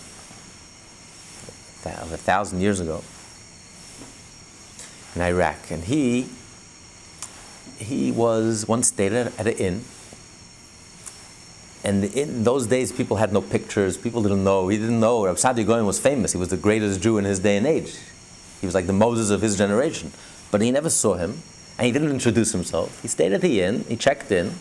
of 2.03 2.13
a 2.13 2.17
thousand 2.17 2.61
years 2.61 2.81
ago 2.81 3.05
in 5.15 5.23
Iraq. 5.23 5.71
And 5.71 5.85
he 5.85 6.27
he 7.79 8.11
was 8.11 8.67
once 8.67 8.89
stayed 8.89 9.13
at 9.13 9.39
an 9.39 9.53
inn 9.53 9.85
and 11.87 12.03
in 12.03 12.43
those 12.43 12.67
days, 12.67 12.91
people 12.91 13.17
had 13.17 13.33
no 13.33 13.41
pictures. 13.41 13.97
People 13.97 14.21
didn't 14.21 14.43
know. 14.43 14.67
He 14.67 14.77
didn't 14.77 14.99
know. 14.99 15.25
Rabbi 15.25 15.39
Sadia 15.39 15.65
Gaon 15.65 15.87
was 15.87 16.01
famous. 16.01 16.33
He 16.33 16.39
was 16.39 16.49
the 16.49 16.57
greatest 16.57 17.01
Jew 17.01 17.17
in 17.17 17.25
his 17.25 17.39
day 17.39 17.57
and 17.57 17.65
age. 17.65 17.95
He 18.61 18.67
was 18.67 18.75
like 18.75 18.89
the 18.89 18.93
Moses 18.93 19.31
of 19.31 19.41
his 19.41 19.57
generation. 19.57 20.11
But 20.51 20.63
he 20.63 20.73
never 20.73 20.91
saw 20.91 21.15
him, 21.15 21.43
and 21.79 21.87
he 21.87 21.93
didn't 21.93 22.11
introduce 22.11 22.51
himself. 22.51 23.01
He 23.03 23.09
stayed 23.09 23.33
at 23.33 23.41
the 23.41 23.63
inn. 23.63 23.85
He 23.89 23.95
checked 23.95 24.33
in, 24.33 24.55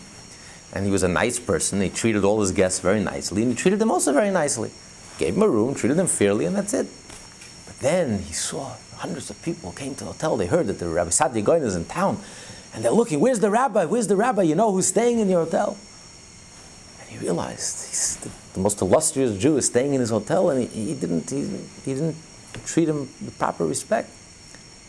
and 0.72 0.84
he 0.84 0.92
was 0.92 1.02
a 1.02 1.08
nice 1.08 1.40
person. 1.40 1.80
He 1.80 1.88
treated 1.88 2.22
all 2.22 2.40
his 2.40 2.52
guests 2.52 2.78
very 2.78 3.00
nicely, 3.00 3.42
and 3.42 3.50
he 3.50 3.56
treated 3.56 3.80
them 3.80 3.90
also 3.90 4.12
very 4.12 4.30
nicely. 4.30 4.70
Gave 5.18 5.34
them 5.34 5.42
a 5.42 5.48
room, 5.48 5.74
treated 5.74 5.96
them 5.96 6.06
fairly, 6.06 6.44
and 6.44 6.54
that's 6.54 6.74
it. 6.74 6.86
But 7.66 7.80
then 7.80 8.20
he 8.20 8.34
saw 8.34 8.76
hundreds 8.98 9.30
of 9.30 9.42
people 9.42 9.72
came 9.72 9.96
to 9.96 10.04
the 10.04 10.12
hotel. 10.12 10.36
They 10.36 10.46
heard 10.46 10.68
that 10.68 10.78
the 10.78 10.88
Rabbi 10.88 11.10
Sadia 11.10 11.42
Gaon 11.42 11.62
is 11.62 11.74
in 11.74 11.86
town, 11.86 12.20
and 12.72 12.84
they're 12.84 12.92
looking. 12.92 13.18
Where's 13.18 13.40
the 13.40 13.50
rabbi? 13.50 13.84
Where's 13.84 14.06
the 14.06 14.14
rabbi? 14.14 14.42
You 14.42 14.54
know 14.54 14.70
who's 14.70 14.86
staying 14.86 15.18
in 15.18 15.28
your 15.28 15.44
hotel? 15.44 15.76
He 17.08 17.18
realized 17.18 17.88
he's 17.88 18.16
the, 18.16 18.30
the, 18.54 18.60
most 18.60 18.80
illustrious 18.80 19.38
Jew 19.38 19.56
is 19.56 19.66
staying 19.66 19.94
in 19.94 20.00
his 20.00 20.10
hotel, 20.10 20.50
and 20.50 20.68
he, 20.68 20.86
he 20.86 20.94
didn't 20.94 21.30
he, 21.30 21.46
he, 21.84 21.94
didn't 21.94 22.16
treat 22.64 22.88
him 22.88 23.00
with 23.00 23.36
proper 23.38 23.66
respect. 23.66 24.10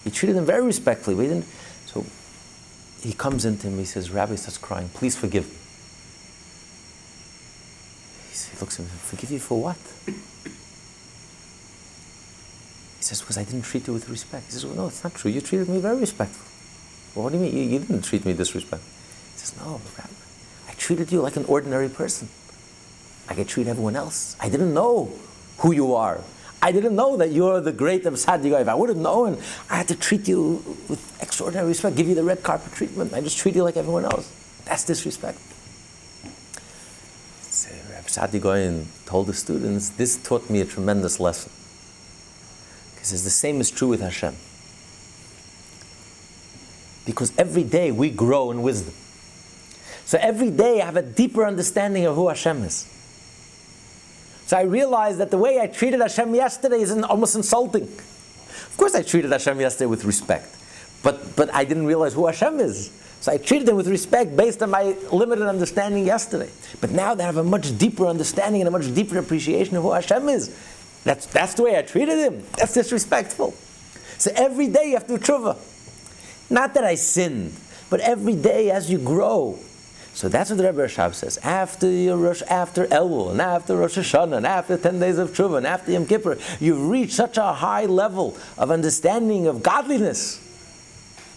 He 0.03 0.09
treated 0.11 0.35
him 0.35 0.45
very 0.45 0.63
respectfully, 0.63 1.15
but 1.15 1.23
he 1.23 1.27
didn't. 1.27 1.45
So 1.85 2.05
he 3.01 3.13
comes 3.13 3.45
into 3.45 3.67
him. 3.67 3.77
He 3.77 3.85
says, 3.85 4.09
"Rabbi 4.11 4.35
starts 4.35 4.57
crying. 4.57 4.89
Please 4.89 5.15
forgive 5.15 5.47
me." 5.47 5.55
He 8.31 8.59
looks 8.59 8.79
at 8.79 8.85
him. 8.85 8.97
Forgive 8.97 9.31
you 9.31 9.39
for 9.39 9.61
what? 9.61 9.77
He 12.97 13.03
says, 13.03 13.21
"Because 13.21 13.37
I 13.37 13.43
didn't 13.43 13.63
treat 13.63 13.87
you 13.87 13.93
with 13.93 14.09
respect." 14.09 14.45
He 14.47 14.51
says, 14.53 14.65
"Well, 14.65 14.75
no, 14.75 14.87
it's 14.87 15.03
not 15.03 15.13
true. 15.13 15.29
You 15.29 15.41
treated 15.41 15.69
me 15.69 15.79
very 15.79 15.97
respectful." 15.97 16.45
Well, 17.13 17.23
what 17.23 17.33
do 17.33 17.39
you 17.39 17.45
mean? 17.45 17.55
You, 17.55 17.63
you 17.63 17.79
didn't 17.79 18.03
treat 18.03 18.25
me 18.25 18.33
disrespectful. 18.33 18.91
He 19.33 19.39
says, 19.39 19.55
"No, 19.57 19.81
Rabbi." 19.97 20.26
Treated 20.77 21.11
you 21.11 21.21
like 21.21 21.35
an 21.35 21.45
ordinary 21.45 21.89
person, 21.89 22.29
like 23.27 23.39
I 23.39 23.43
treat 23.43 23.67
everyone 23.67 23.95
else. 23.95 24.35
I 24.39 24.49
didn't 24.49 24.73
know 24.73 25.11
who 25.59 25.73
you 25.73 25.95
are. 25.95 26.21
I 26.61 26.71
didn't 26.71 26.95
know 26.95 27.17
that 27.17 27.31
you're 27.31 27.61
the 27.61 27.71
great 27.71 28.03
Sadia 28.03 28.61
If 28.61 28.67
I 28.67 28.73
would 28.73 28.89
have 28.89 28.97
known, 28.97 29.37
I 29.69 29.77
had 29.77 29.87
to 29.89 29.95
treat 29.95 30.27
you 30.27 30.63
with 30.89 31.19
extraordinary 31.21 31.67
respect, 31.67 31.95
give 31.95 32.07
you 32.07 32.15
the 32.15 32.23
red 32.23 32.41
carpet 32.41 32.73
treatment. 32.73 33.13
I 33.13 33.21
just 33.21 33.37
treat 33.37 33.55
you 33.55 33.63
like 33.63 33.77
everyone 33.77 34.05
else. 34.05 34.31
That's 34.65 34.83
disrespect. 34.83 35.39
So 37.39 37.69
Gaon 38.39 38.87
told 39.05 39.27
the 39.27 39.33
students, 39.33 39.89
this 39.89 40.17
taught 40.17 40.49
me 40.49 40.61
a 40.61 40.65
tremendous 40.65 41.19
lesson. 41.19 41.51
Because 42.95 43.23
the 43.23 43.29
same 43.29 43.61
is 43.61 43.69
true 43.69 43.89
with 43.89 44.01
Hashem. 44.01 44.33
Because 47.05 47.37
every 47.37 47.63
day 47.63 47.91
we 47.91 48.09
grow 48.09 48.49
in 48.51 48.61
wisdom. 48.63 48.93
So 50.07 50.17
every 50.21 50.51
day 50.51 50.79
I 50.79 50.85
have 50.85 50.95
a 50.95 51.01
deeper 51.01 51.45
understanding 51.45 52.05
of 52.05 52.15
who 52.15 52.29
Hashem 52.29 52.63
is. 52.63 52.87
So 54.45 54.55
I 54.55 54.61
realize 54.61 55.17
that 55.17 55.31
the 55.31 55.37
way 55.37 55.59
I 55.59 55.67
treated 55.67 55.99
Hashem 55.99 56.33
yesterday 56.33 56.79
is 56.79 56.97
almost 57.03 57.35
insulting. 57.35 57.83
Of 57.83 58.75
course, 58.77 58.95
I 58.95 59.03
treated 59.03 59.33
Hashem 59.33 59.59
yesterday 59.59 59.87
with 59.87 60.05
respect, 60.05 60.55
but, 61.03 61.35
but 61.35 61.53
I 61.53 61.65
didn't 61.65 61.87
realize 61.87 62.13
who 62.13 62.25
Hashem 62.25 62.61
is. 62.61 62.89
So 63.19 63.33
I 63.33 63.37
treated 63.37 63.67
him 63.67 63.75
with 63.75 63.89
respect 63.89 64.37
based 64.37 64.63
on 64.63 64.69
my 64.69 64.95
limited 65.11 65.45
understanding 65.45 66.05
yesterday. 66.05 66.51
But 66.79 66.91
now 66.91 67.13
that 67.13 67.23
I 67.23 67.25
have 67.25 67.35
a 67.35 67.43
much 67.43 67.77
deeper 67.77 68.07
understanding 68.07 68.61
and 68.61 68.69
a 68.69 68.71
much 68.71 68.95
deeper 68.95 69.17
appreciation 69.17 69.75
of 69.75 69.83
who 69.83 69.91
Hashem 69.91 70.29
is, 70.29 70.57
that's, 71.03 71.25
that's 71.25 71.55
the 71.55 71.63
way 71.63 71.77
I 71.77 71.81
treated 71.81 72.17
him. 72.17 72.45
That's 72.57 72.73
disrespectful. 72.73 73.51
So 74.17 74.31
every 74.37 74.69
day 74.69 74.87
you 74.87 74.93
have 74.93 75.07
to 75.07 75.15
tshuva. 75.15 75.57
Not 76.49 76.75
that 76.75 76.85
I 76.85 76.95
sinned, 76.95 77.51
but 77.89 77.99
every 77.99 78.37
day 78.37 78.71
as 78.71 78.89
you 78.89 78.99
grow. 78.99 79.59
So 80.17 80.27
that's 80.27 80.49
what 80.49 80.57
the 80.57 80.63
Rebbe 80.63 80.83
Rashab 80.83 81.13
says. 81.13 81.37
After 81.43 81.87
your 81.87 82.17
Rosh, 82.17 82.41
after 82.49 82.87
Elul, 82.87 83.29
and 83.29 83.39
after 83.39 83.77
Rosh 83.77 83.99
Hashanah, 83.99 84.37
and 84.37 84.47
after 84.47 84.75
10 84.75 84.99
days 84.99 85.19
of 85.19 85.29
Tshuva, 85.29 85.57
and 85.57 85.67
after 85.67 85.91
Yom 85.91 86.07
Kippur, 86.07 86.39
you've 86.59 86.89
reached 86.89 87.13
such 87.13 87.37
a 87.37 87.53
high 87.53 87.85
level 87.85 88.35
of 88.57 88.71
understanding 88.71 89.45
of 89.45 89.61
godliness. 89.61 90.41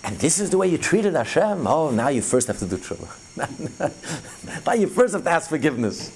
And 0.02 0.16
this 0.16 0.40
is 0.40 0.48
the 0.48 0.56
way 0.56 0.68
you 0.68 0.78
treated 0.78 1.12
Hashem. 1.12 1.66
Oh, 1.66 1.90
now 1.90 2.08
you 2.08 2.22
first 2.22 2.46
have 2.46 2.58
to 2.60 2.64
do 2.64 2.78
Tshuva. 2.78 4.64
now 4.66 4.72
you 4.72 4.86
first 4.86 5.12
have 5.12 5.24
to 5.24 5.30
ask 5.30 5.50
forgiveness. 5.50 6.08